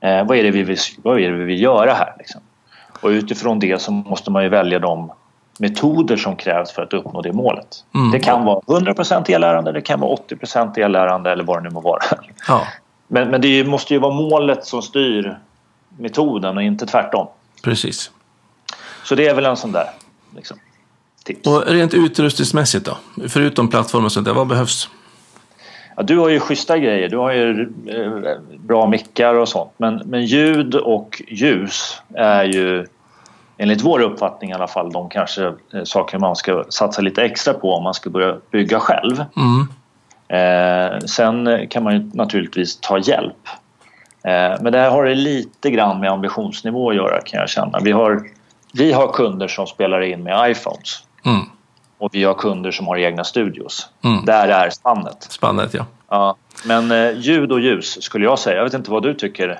Eh, 0.03 0.25
vad, 0.27 0.37
är 0.37 0.43
det 0.43 0.51
vi 0.51 0.63
vill, 0.63 0.77
vad 1.03 1.19
är 1.19 1.31
det 1.31 1.37
vi 1.37 1.43
vill 1.43 1.61
göra 1.61 1.93
här? 1.93 2.13
Liksom? 2.17 2.41
Och 3.01 3.07
utifrån 3.09 3.59
det 3.59 3.81
så 3.81 3.91
måste 3.91 4.31
man 4.31 4.43
ju 4.43 4.49
välja 4.49 4.79
de 4.79 5.11
metoder 5.59 6.17
som 6.17 6.35
krävs 6.35 6.71
för 6.71 6.81
att 6.81 6.93
uppnå 6.93 7.21
det 7.21 7.33
målet. 7.33 7.85
Mm. 7.95 8.11
Det 8.11 8.19
kan 8.19 8.45
vara 8.45 8.59
100% 8.59 9.31
e-lärande, 9.31 9.71
det 9.71 9.81
kan 9.81 9.99
vara 9.99 10.15
80% 10.15 10.79
e-lärande 10.79 11.31
eller 11.31 11.43
vad 11.43 11.57
det 11.57 11.63
nu 11.63 11.69
må 11.69 11.79
vara. 11.81 11.99
ja, 12.47 12.61
Men, 13.07 13.29
men 13.29 13.41
det 13.41 13.67
måste 13.67 13.93
ju 13.93 13.99
vara 13.99 14.13
målet 14.13 14.65
som 14.65 14.81
styr 14.81 15.37
metoden 15.97 16.57
och 16.57 16.63
inte 16.63 16.85
tvärtom. 16.85 17.27
precis. 17.63 18.11
Så 19.03 19.15
det 19.15 19.27
är 19.27 19.35
väl 19.35 19.45
en 19.45 19.57
sån 19.57 19.71
där 19.71 19.89
liksom, 20.35 20.57
tips. 21.23 21.47
Och 21.47 21.67
rent 21.67 21.93
utrustningsmässigt 21.93 22.85
då? 22.85 22.97
Förutom 23.27 23.67
plattformar 23.67 24.05
och 24.05 24.11
sånt 24.11 24.25
där, 24.25 24.33
vad 24.33 24.47
behövs? 24.47 24.89
Ja, 25.95 26.03
du 26.03 26.17
har 26.17 26.29
ju 26.29 26.39
schyssta 26.39 26.77
grejer. 26.77 27.09
Du 27.09 27.17
har 27.17 27.31
ju 27.31 27.61
eh, 27.87 28.37
bra 28.59 28.87
mickar 28.87 29.35
och 29.35 29.49
sånt. 29.49 29.71
Men, 29.77 30.01
men 30.05 30.25
ljud 30.25 30.75
och 30.75 31.21
ljus 31.27 32.01
är 32.13 32.43
ju 32.43 32.85
enligt 33.57 33.81
vår 33.81 33.99
uppfattning 34.01 34.49
i 34.49 34.53
alla 34.53 34.67
fall 34.67 34.91
de 34.91 35.09
kanske 35.09 35.45
eh, 35.45 35.83
saker 35.83 36.19
man 36.19 36.35
ska 36.35 36.63
satsa 36.69 37.01
lite 37.01 37.23
extra 37.23 37.53
på 37.53 37.73
om 37.73 37.83
man 37.83 37.93
ska 37.93 38.09
börja 38.09 38.37
bygga 38.51 38.79
själv. 38.79 39.23
Mm. 39.37 39.67
Eh, 40.27 40.99
sen 40.99 41.67
kan 41.69 41.83
man 41.83 41.93
ju 41.93 42.09
naturligtvis 42.13 42.79
ta 42.81 42.97
hjälp. 42.97 43.47
Eh, 44.23 44.61
men 44.61 44.71
det 44.71 44.79
här 44.79 44.89
har 44.89 45.05
det 45.05 45.15
lite 45.15 45.71
grann 45.71 45.99
med 45.99 46.11
ambitionsnivå 46.11 46.89
att 46.89 46.95
göra 46.95 47.21
kan 47.21 47.39
jag 47.39 47.49
känna. 47.49 47.79
Vi 47.79 47.91
har, 47.91 48.23
vi 48.73 48.91
har 48.91 49.13
kunder 49.13 49.47
som 49.47 49.67
spelar 49.67 50.01
in 50.01 50.23
med 50.23 50.51
iPhones 50.51 51.03
Mm. 51.25 51.41
och 51.97 52.09
vi 52.13 52.23
har 52.23 52.33
kunder 52.33 52.71
som 52.71 52.87
har 52.87 52.97
egna 52.97 53.23
studios. 53.23 53.87
Mm. 54.03 54.25
Där 54.25 54.47
är 54.47 54.69
spannet. 54.69 55.27
Spannet, 55.29 55.73
ja. 55.73 55.85
Ja, 56.09 56.35
men 56.65 56.91
eh, 56.91 57.11
ljud 57.19 57.51
och 57.51 57.59
ljus 57.59 58.03
skulle 58.03 58.25
jag 58.25 58.39
säga. 58.39 58.57
Jag 58.57 58.63
vet 58.63 58.73
inte 58.73 58.91
vad 58.91 59.03
du 59.03 59.13
tycker. 59.13 59.59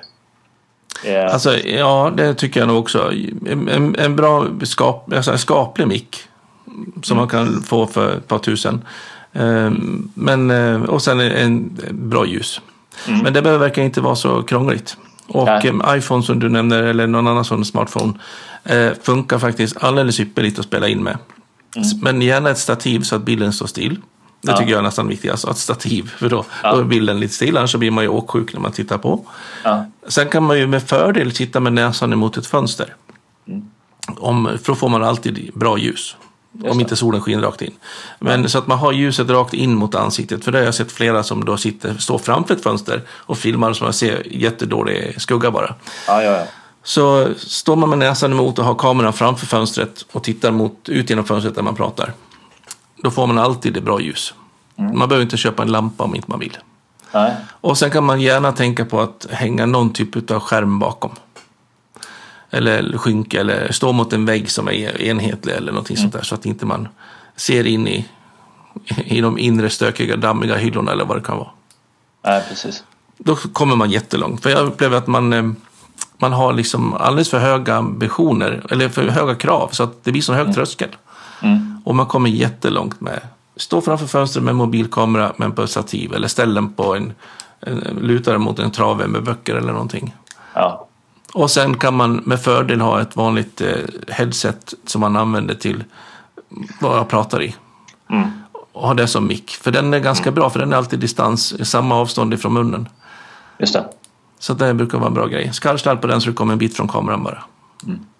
Eh, 1.04 1.32
Alltså, 1.32 1.56
ja, 1.58 2.12
det 2.16 2.34
tycker 2.34 2.60
jag 2.60 2.66
nog 2.66 2.78
också. 2.78 3.12
En, 3.46 3.68
en, 3.68 3.96
en 3.98 4.16
bra 4.16 4.46
skap, 4.62 5.12
alltså 5.12 5.32
en 5.32 5.38
skaplig 5.38 5.86
mick 5.88 6.16
som 7.02 7.16
man 7.16 7.28
kan 7.28 7.62
få 7.62 7.86
för 7.86 8.16
ett 8.16 8.28
par 8.28 8.38
tusen. 8.38 8.84
Ehm, 9.32 10.10
Men, 10.14 10.50
eh, 10.50 10.82
och 10.82 11.02
sen 11.02 11.20
en 11.20 11.80
bra 11.90 12.26
ljus. 12.26 12.60
Men 13.22 13.32
det 13.32 13.42
behöver 13.42 13.58
verkar 13.66 13.82
inte 13.82 14.00
vara 14.00 14.14
så 14.16 14.42
krångligt. 14.42 14.96
Och 15.28 15.44
Nej. 15.44 15.68
em, 15.68 15.82
iPhone 15.88 16.22
som 16.22 16.38
du 16.40 16.48
nämner, 16.48 16.82
eller 16.82 17.06
någon 17.06 17.26
annan 17.26 17.44
sån 17.44 17.64
smartphone, 17.64 18.12
eh, 18.64 18.90
funkar 19.02 19.38
faktiskt 19.38 19.76
alldeles 19.84 20.20
ypperligt 20.20 20.58
att 20.58 20.64
spela 20.64 20.88
in 20.88 21.02
med. 21.02 21.18
Men 22.02 22.22
gärna 22.22 22.50
ett 22.50 22.58
stativ 22.58 23.00
så 23.00 23.16
att 23.16 23.22
bilden 23.22 23.52
står 23.52 23.66
still. 23.66 24.00
Det 24.40 24.50
Ja. 24.50 24.56
tycker 24.58 24.70
jag 24.70 24.78
är 24.78 24.82
nästan 24.82 25.08
viktigast, 25.08 25.48
ett 25.48 25.56
stativ. 25.58 26.10
För 26.18 26.28
då, 26.28 26.44
Ja. 26.62 26.72
då 26.74 26.80
är 26.80 26.84
bilden 26.84 27.20
lite 27.20 27.34
still, 27.34 27.56
annars 27.56 27.70
så 27.72 27.78
blir 27.78 27.90
man 27.90 28.04
ju 28.04 28.08
åksjuk 28.10 28.52
när 28.52 28.60
man 28.60 28.72
tittar 28.72 28.98
på. 28.98 29.26
ja, 29.64 29.86
Sen 30.08 30.28
kan 30.28 30.42
man 30.42 30.58
ju 30.58 30.66
med 30.66 30.82
fördel 30.82 31.32
titta 31.32 31.60
med 31.60 31.72
näsan 31.72 32.12
emot 32.12 32.36
ett 32.36 32.46
fönster. 32.46 32.94
Om, 34.06 34.48
för 34.62 34.72
då 34.72 34.74
får 34.74 34.88
man 34.88 35.04
alltid 35.04 35.50
bra 35.54 35.78
ljus. 35.78 36.16
om 36.52 36.60
det. 36.62 36.82
inte 36.82 36.96
solen 36.96 37.20
skiner 37.20 37.42
rakt 37.42 37.62
in. 37.62 37.74
Men 38.20 38.48
så 38.48 38.58
att 38.58 38.66
man 38.66 38.78
har 38.78 38.92
ljuset 38.92 39.30
rakt 39.30 39.54
in 39.54 39.74
mot 39.74 39.94
ansiktet. 39.94 40.44
För 40.44 40.52
det 40.52 40.58
har 40.58 40.64
jag 40.64 40.74
sett 40.74 40.92
flera 40.92 41.22
som 41.22 41.44
då 41.44 41.56
sitter, 41.56 41.94
står 41.94 42.18
framför 42.18 42.54
ett 42.54 42.62
fönster 42.62 43.02
och 43.08 43.38
filmar 43.38 43.72
så 43.72 43.84
man 43.84 43.92
ser 43.92 44.26
jättedålig 44.36 45.14
skugga 45.20 45.50
bara. 45.50 45.74
ja, 46.06 46.22
ja, 46.22 46.30
ja. 46.38 46.44
Så 46.84 47.34
står 47.36 47.76
man 47.76 47.88
med 47.88 47.98
näsan 47.98 48.32
emot 48.32 48.58
och 48.58 48.64
har 48.64 48.74
kameran 48.74 49.12
framför 49.12 49.46
fönstret 49.46 50.06
och 50.12 50.24
tittar 50.24 50.50
mot, 50.50 50.88
ut 50.88 51.10
genom 51.10 51.24
fönstret 51.24 51.54
där 51.54 51.62
man 51.62 51.74
pratar. 51.74 52.12
Då 53.02 53.10
får 53.10 53.26
man 53.26 53.38
alltid 53.38 53.72
det 53.72 53.80
bra 53.80 54.00
ljus. 54.00 54.34
Man 54.76 55.08
behöver 55.08 55.22
inte 55.22 55.36
köpa 55.36 55.62
en 55.62 55.72
lampa 55.72 56.04
om 56.04 56.14
inte 56.14 56.30
man 56.30 56.40
vill. 56.40 56.58
Nej. 57.12 57.34
Och 57.48 57.78
sen 57.78 57.90
kan 57.90 58.04
man 58.04 58.20
gärna 58.20 58.52
tänka 58.52 58.84
på 58.84 59.00
att 59.00 59.26
hänga 59.30 59.66
någon 59.66 59.92
typ 59.92 60.30
av 60.30 60.40
skärm 60.40 60.78
bakom. 60.78 61.10
Eller 62.50 62.98
skynke 62.98 63.40
eller 63.40 63.72
stå 63.72 63.92
mot 63.92 64.12
en 64.12 64.26
vägg 64.26 64.50
som 64.50 64.68
är 64.68 65.02
enhetlig 65.02 65.54
eller 65.54 65.72
någonting 65.72 65.96
sånt 65.96 66.12
där. 66.12 66.22
Så 66.22 66.34
att 66.34 66.46
inte 66.46 66.66
man 66.66 66.88
ser 67.36 67.66
in 67.66 67.88
i, 67.88 68.08
i 69.04 69.20
de 69.20 69.38
inre 69.38 69.70
stökiga 69.70 70.16
dammiga 70.16 70.56
hyllorna 70.56 70.92
eller 70.92 71.04
vad 71.04 71.16
det 71.16 71.22
kan 71.22 71.38
vara. 71.38 71.50
Nej, 72.24 72.42
precis. 72.48 72.84
Då 73.18 73.36
kommer 73.36 73.76
man 73.76 73.90
jättelångt. 73.90 74.42
För 74.42 74.50
jag 74.50 74.66
upplever 74.66 74.96
att 74.96 75.06
man, 75.06 75.32
eh, 75.32 75.52
man 76.18 76.32
har 76.32 76.52
liksom 76.52 76.94
alldeles 76.94 77.30
för 77.30 77.38
höga 77.38 77.74
ambitioner 77.74 78.66
eller 78.70 78.88
för 78.88 79.08
höga 79.08 79.34
krav 79.34 79.68
så 79.72 79.82
att 79.82 80.04
det 80.04 80.12
blir 80.12 80.22
så 80.22 80.32
hög 80.32 80.54
tröskel. 80.54 80.88
Mm. 81.42 81.82
Och 81.84 81.94
man 81.94 82.06
kommer 82.06 82.30
jättelångt 82.30 83.00
med 83.00 83.20
stå 83.56 83.80
framför 83.80 84.06
fönstret 84.06 84.44
med 84.44 84.54
mobilkamera 84.54 85.32
men 85.36 85.52
på 85.52 85.62
ett 85.62 85.70
stativ 85.70 86.14
eller 86.14 86.28
ställ 86.28 86.54
den 86.54 86.72
på 86.72 86.94
en, 86.94 87.12
en 87.60 87.78
luta 88.00 88.32
den 88.32 88.40
mot 88.40 88.58
en 88.58 88.70
trave 88.70 89.06
med 89.06 89.22
böcker 89.22 89.54
eller 89.54 89.72
någonting. 89.72 90.14
Ja, 90.54 90.88
Och 91.32 91.50
sen 91.50 91.76
kan 91.76 91.94
man 91.96 92.22
med 92.24 92.40
fördel 92.40 92.80
ha 92.80 93.00
ett 93.00 93.16
vanligt 93.16 93.60
eh, 93.60 93.68
headset 94.08 94.74
som 94.86 95.00
man 95.00 95.16
använder 95.16 95.54
till 95.54 95.84
vad 96.80 96.98
jag 96.98 97.08
pratar 97.08 97.42
i. 97.42 97.54
Mm. 98.10 98.30
Och 98.72 98.86
ha 98.86 98.94
det 98.94 99.06
som 99.06 99.26
mick. 99.26 99.50
För 99.50 99.70
den 99.70 99.94
är 99.94 99.98
ganska 99.98 100.30
bra 100.30 100.50
för 100.50 100.58
den 100.58 100.72
är 100.72 100.76
alltid 100.76 100.98
distans, 100.98 101.68
samma 101.70 101.94
avstånd 101.94 102.34
ifrån 102.34 102.52
munnen. 102.52 102.88
just 103.58 103.72
det. 103.72 103.84
Så 104.44 104.54
det 104.54 104.74
brukar 104.74 104.98
vara 104.98 105.08
en 105.08 105.14
bra 105.14 105.26
grej. 105.26 105.52
Skallstall 105.52 105.96
på 105.96 106.06
den 106.06 106.20
så 106.20 106.30
det 106.30 106.36
kommer 106.36 106.52
en 106.52 106.58
bit 106.58 106.76
från 106.76 106.88
kameran 106.88 107.22
bara. 107.22 107.44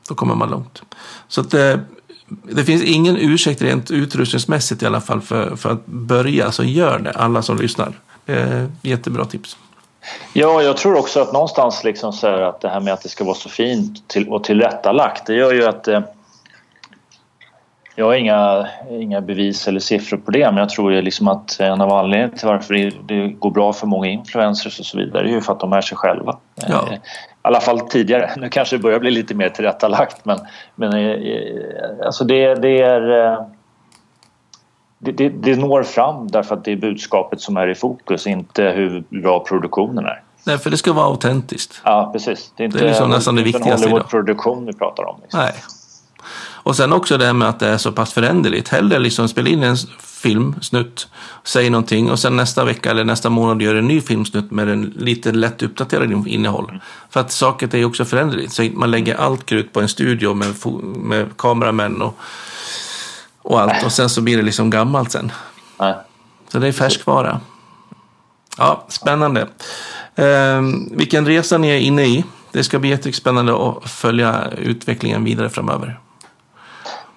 Då 0.09 0.15
kommer 0.15 0.35
man 0.35 0.51
långt. 0.51 0.83
Så 1.29 1.41
att 1.41 1.51
det, 1.51 1.81
det 2.29 2.65
finns 2.65 2.83
ingen 2.83 3.17
ursäkt 3.17 3.63
rent 3.63 3.91
utrustningsmässigt 3.91 4.83
i 4.83 4.87
alla 4.87 5.01
fall 5.01 5.21
för, 5.21 5.57
för 5.57 5.71
att 5.71 5.87
börja. 5.87 6.53
Så 6.53 6.65
gör 6.65 6.99
det, 6.99 7.11
alla 7.11 7.43
som 7.43 7.59
lyssnar. 7.59 7.93
Är 8.27 8.73
jättebra 8.83 9.25
tips. 9.25 9.57
Ja, 10.33 10.63
jag 10.63 10.77
tror 10.77 10.97
också 10.97 11.21
att 11.21 11.33
någonstans 11.33 11.85
liksom 11.85 12.13
så 12.13 12.27
att 12.27 12.61
det 12.61 12.69
här 12.69 12.81
med 12.81 12.93
att 12.93 13.03
det 13.03 13.09
ska 13.09 13.25
vara 13.25 13.35
så 13.35 13.49
fint 13.49 14.09
till, 14.09 14.29
och 14.29 14.45
tillrättalagt, 14.45 15.27
det 15.27 15.35
gör 15.35 15.53
ju 15.53 15.65
att 15.65 15.89
eh, 15.89 16.01
Jag 17.97 18.05
har 18.05 18.15
inga, 18.15 18.69
inga 18.91 19.21
bevis 19.21 19.69
eller 19.69 19.81
siffror 19.81 20.17
på 20.17 20.31
det 20.31 20.51
men 20.51 20.57
jag 20.57 20.69
tror 20.69 21.03
liksom 21.03 21.29
att 21.29 21.61
en 21.61 21.81
av 21.81 21.93
anledningarna 21.93 22.37
till 22.37 22.49
varför 22.49 22.93
det 23.09 23.29
går 23.29 23.51
bra 23.51 23.73
för 23.73 23.87
många 23.87 24.09
influencers 24.09 24.81
och 24.81 24.87
så 24.87 24.99
vidare 24.99 25.29
är 25.29 25.33
ju 25.33 25.41
för 25.41 25.53
att 25.53 25.61
de 25.61 25.73
är 25.73 25.81
sig 25.81 25.97
själva. 25.97 26.37
Ja. 26.55 26.89
I 26.93 26.99
alla 27.43 27.61
fall 27.61 27.81
tidigare. 27.81 28.31
Nu 28.37 28.49
kanske 28.49 28.77
det 28.77 28.83
börjar 28.83 28.99
bli 29.01 29.11
lite 29.11 29.35
mer 29.35 29.49
tillrättalagt 29.49 30.25
men, 30.25 30.39
men 30.75 30.93
alltså 32.05 32.25
det, 32.25 32.55
det 32.55 32.83
är 32.83 33.01
det, 34.99 35.13
det, 35.13 35.29
det, 35.29 35.57
når 35.57 35.83
fram 35.83 36.29
därför 36.29 36.55
att 36.55 36.65
det 36.65 36.73
är 36.73 36.77
budskapet 36.77 37.41
som 37.41 37.57
är 37.57 37.69
i 37.69 37.75
fokus, 37.75 38.27
inte 38.27 38.63
hur 38.63 39.05
bra 39.23 39.41
produktionen 39.41 40.05
är. 40.05 40.23
Nej, 40.47 40.59
för 40.59 40.71
det 40.71 40.77
ska 40.77 40.93
vara 40.93 41.07
autentiskt. 41.07 41.81
Ja, 41.85 42.11
precis. 42.13 42.53
Det 42.57 42.63
är, 42.63 42.65
inte, 42.65 42.79
det 42.79 42.85
är 42.85 42.89
liksom 42.89 43.11
nästan 43.11 43.37
det 43.37 43.43
viktigaste 43.43 43.89
idag. 43.89 44.09
produktion 44.09 44.67
vi 44.67 44.73
pratar 44.73 45.05
om. 45.05 45.17
Liksom. 45.23 45.41
Nej. 45.41 45.53
Och 46.65 46.77
sen 46.77 46.93
också 46.93 47.19
det 47.19 47.27
här 47.27 47.33
med 47.33 47.49
att 47.49 47.61
det 47.61 47.69
är 47.69 47.79
så 47.79 47.93
pass 47.93 48.13
föränderligt. 48.13 48.69
Hellre 48.69 48.99
liksom 48.99 49.29
spela 49.29 49.49
in 49.49 49.63
en 49.63 49.77
filmsnutt, 49.99 51.09
säg 51.45 51.71
någonting 51.71 52.11
och 52.11 52.19
sen 52.19 52.37
nästa 52.37 52.65
vecka 52.65 52.91
eller 52.91 53.05
nästa 53.05 53.31
månad 53.31 53.63
gör 53.63 53.75
en 53.75 53.89
ny 53.89 54.01
filmsnutt 54.01 54.51
med 54.51 54.69
en 54.69 54.83
lite 54.97 55.33
lätt 55.33 55.63
uppdaterad 55.63 56.29
innehåll. 56.29 56.69
Mm. 56.69 56.81
För 57.11 57.21
att 57.21 57.33
saker 57.33 57.75
är 57.75 57.85
också 57.85 58.05
föränderligt. 58.05 58.53
Så 58.53 58.63
man 58.63 58.91
lägger 58.91 59.15
allt 59.15 59.47
krut 59.47 59.73
på 59.73 59.81
en 59.81 59.89
studio 59.89 60.35
med, 60.35 60.55
med 60.85 61.37
kameramän 61.37 62.03
och 62.03 62.19
och 63.45 63.61
allt. 63.61 63.85
Och 63.85 63.93
sen 63.93 64.11
så 64.11 64.21
blir 64.21 64.37
det 64.37 64.43
liksom 64.43 64.71
gammalt 64.71 65.13
sen. 65.13 65.33
Nej. 65.81 65.95
Så 66.49 66.59
det 66.59 66.69
är 66.69 66.73
färskvara. 66.73 67.41
Ja, 68.59 68.85
spännande. 68.89 69.49
Eh, 70.15 70.63
vilken 70.91 71.27
resa 71.27 71.59
ni 71.59 71.69
är 71.69 71.79
inne 71.79 72.05
i. 72.05 72.25
Det 72.53 72.65
ska 72.65 72.79
bli 72.79 72.91
jättespännande 72.91 73.69
att 73.69 73.91
följa 73.91 74.51
utvecklingen 74.51 75.25
vidare 75.25 75.51
framöver. 75.51 75.99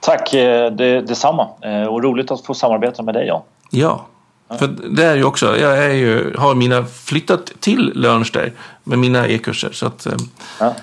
Tack, 0.07 0.33
eh, 0.33 0.71
det, 0.71 1.01
detsamma. 1.01 1.47
Eh, 1.61 1.83
och 1.83 2.03
roligt 2.03 2.31
att 2.31 2.45
få 2.45 2.53
samarbeta 2.53 3.03
med 3.03 3.13
dig 3.13 3.27
Jan. 3.27 3.41
Ja, 3.69 4.05
för 4.59 4.67
det 4.67 5.03
är 5.03 5.15
ju 5.15 5.23
också, 5.23 5.57
jag 5.57 5.77
är 5.77 5.93
ju, 5.93 6.35
har 6.37 6.55
mina 6.55 6.85
flyttat 6.85 7.51
till 7.59 7.91
Lörnster 7.95 8.53
med 8.83 8.99
mina 8.99 9.27
e-kurser. 9.27 9.69
Så 9.71 9.85
att, 9.85 10.05
ehm, 10.05 10.17
ja. 10.59 10.75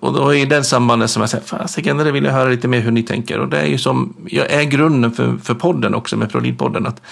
Och 0.00 0.12
då 0.12 0.34
är 0.34 0.46
det 0.46 0.64
sambandet 0.64 1.10
som 1.10 1.20
jag 1.20 1.30
säger, 1.30 1.44
fasiken, 1.44 1.96
det 1.96 2.12
vill 2.12 2.24
jag 2.24 2.32
höra 2.32 2.48
lite 2.48 2.68
mer 2.68 2.80
hur 2.80 2.90
ni 2.90 3.02
tänker. 3.02 3.38
Och 3.38 3.48
det 3.48 3.58
är 3.60 3.66
ju 3.66 3.78
som, 3.78 4.16
jag 4.26 4.52
är 4.52 4.62
grunden 4.62 5.12
för, 5.12 5.36
för 5.42 5.54
podden 5.54 5.94
också 5.94 6.16
med 6.16 6.30
Prolidpodden. 6.30 6.86
Att 6.86 7.02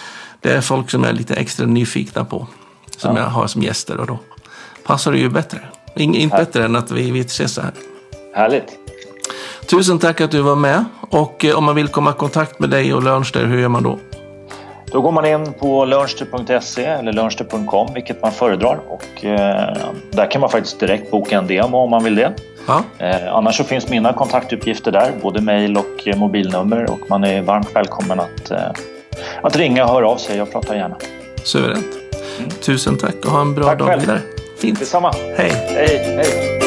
det 0.41 0.53
är 0.53 0.61
folk 0.61 0.91
som 0.91 1.05
är 1.05 1.13
lite 1.13 1.35
extra 1.35 1.67
nyfikna 1.67 2.25
på. 2.25 2.47
Som 2.97 3.17
ja. 3.17 3.23
jag 3.23 3.29
har 3.29 3.47
som 3.47 3.63
gäster 3.63 4.01
och 4.01 4.07
då 4.07 4.19
passar 4.85 5.13
det 5.13 5.19
ju 5.19 5.29
bättre. 5.29 5.61
In, 5.97 6.15
inte 6.15 6.37
Här. 6.37 6.45
bättre 6.45 6.65
än 6.65 6.77
att 6.77 6.91
vi, 6.91 7.11
vi 7.11 7.21
ses 7.21 7.55
så 7.55 7.61
här. 7.61 7.73
Härligt. 8.35 8.82
Tusen 9.66 9.99
tack 9.99 10.20
att 10.20 10.30
du 10.30 10.41
var 10.41 10.57
med. 10.57 10.85
Och 11.11 11.45
eh, 11.45 11.59
om 11.59 11.64
man 11.64 11.74
vill 11.74 11.89
komma 11.89 12.11
i 12.11 12.14
kontakt 12.14 12.59
med 12.59 12.70
dig 12.70 12.95
och 12.95 13.03
Lönster, 13.03 13.45
hur 13.45 13.59
gör 13.61 13.68
man 13.68 13.83
då? 13.83 13.99
Då 14.93 15.01
går 15.01 15.12
man 15.12 15.26
in 15.26 15.53
på 15.53 15.85
lernster.se 15.85 16.85
eller 16.85 17.12
lernster.com, 17.12 17.95
vilket 17.95 18.22
man 18.22 18.33
föredrar. 18.33 18.80
Och, 18.89 19.24
eh, 19.24 19.76
där 20.11 20.30
kan 20.30 20.41
man 20.41 20.51
faktiskt 20.51 20.80
direkt 20.80 21.11
boka 21.11 21.39
en 21.39 21.47
demo 21.47 21.76
om 21.76 21.91
man 21.91 22.05
vill 22.05 22.14
det. 22.14 22.33
Ja. 22.66 22.83
Eh, 22.99 23.35
annars 23.35 23.57
så 23.57 23.64
finns 23.64 23.89
mina 23.89 24.12
kontaktuppgifter 24.12 24.93
där, 24.93 25.12
både 25.22 25.41
mejl 25.41 25.76
och 25.76 26.09
eh, 26.09 26.16
mobilnummer. 26.16 26.91
Och 26.91 27.01
man 27.09 27.24
är 27.24 27.43
varmt 27.43 27.76
välkommen 27.76 28.20
att, 28.20 28.51
eh, 28.51 28.59
att 29.43 29.57
ringa 29.57 29.85
och 29.85 29.91
höra 29.91 30.09
av 30.09 30.16
sig. 30.16 30.37
Jag 30.37 30.53
pratar 30.53 30.74
gärna. 30.74 30.97
Suveränt. 31.45 31.87
Mm. 32.39 32.51
Tusen 32.51 32.97
tack 32.99 33.24
och 33.24 33.30
ha 33.30 33.41
en 33.41 33.55
bra 33.55 33.64
tack 33.64 33.78
dag 33.78 33.89
själv. 33.89 34.01
vidare. 34.01 34.20
Fint. 34.59 34.78
Detsamma. 34.78 35.12
Hej. 35.37 35.53
Hej. 35.68 36.16
hej. 36.16 36.62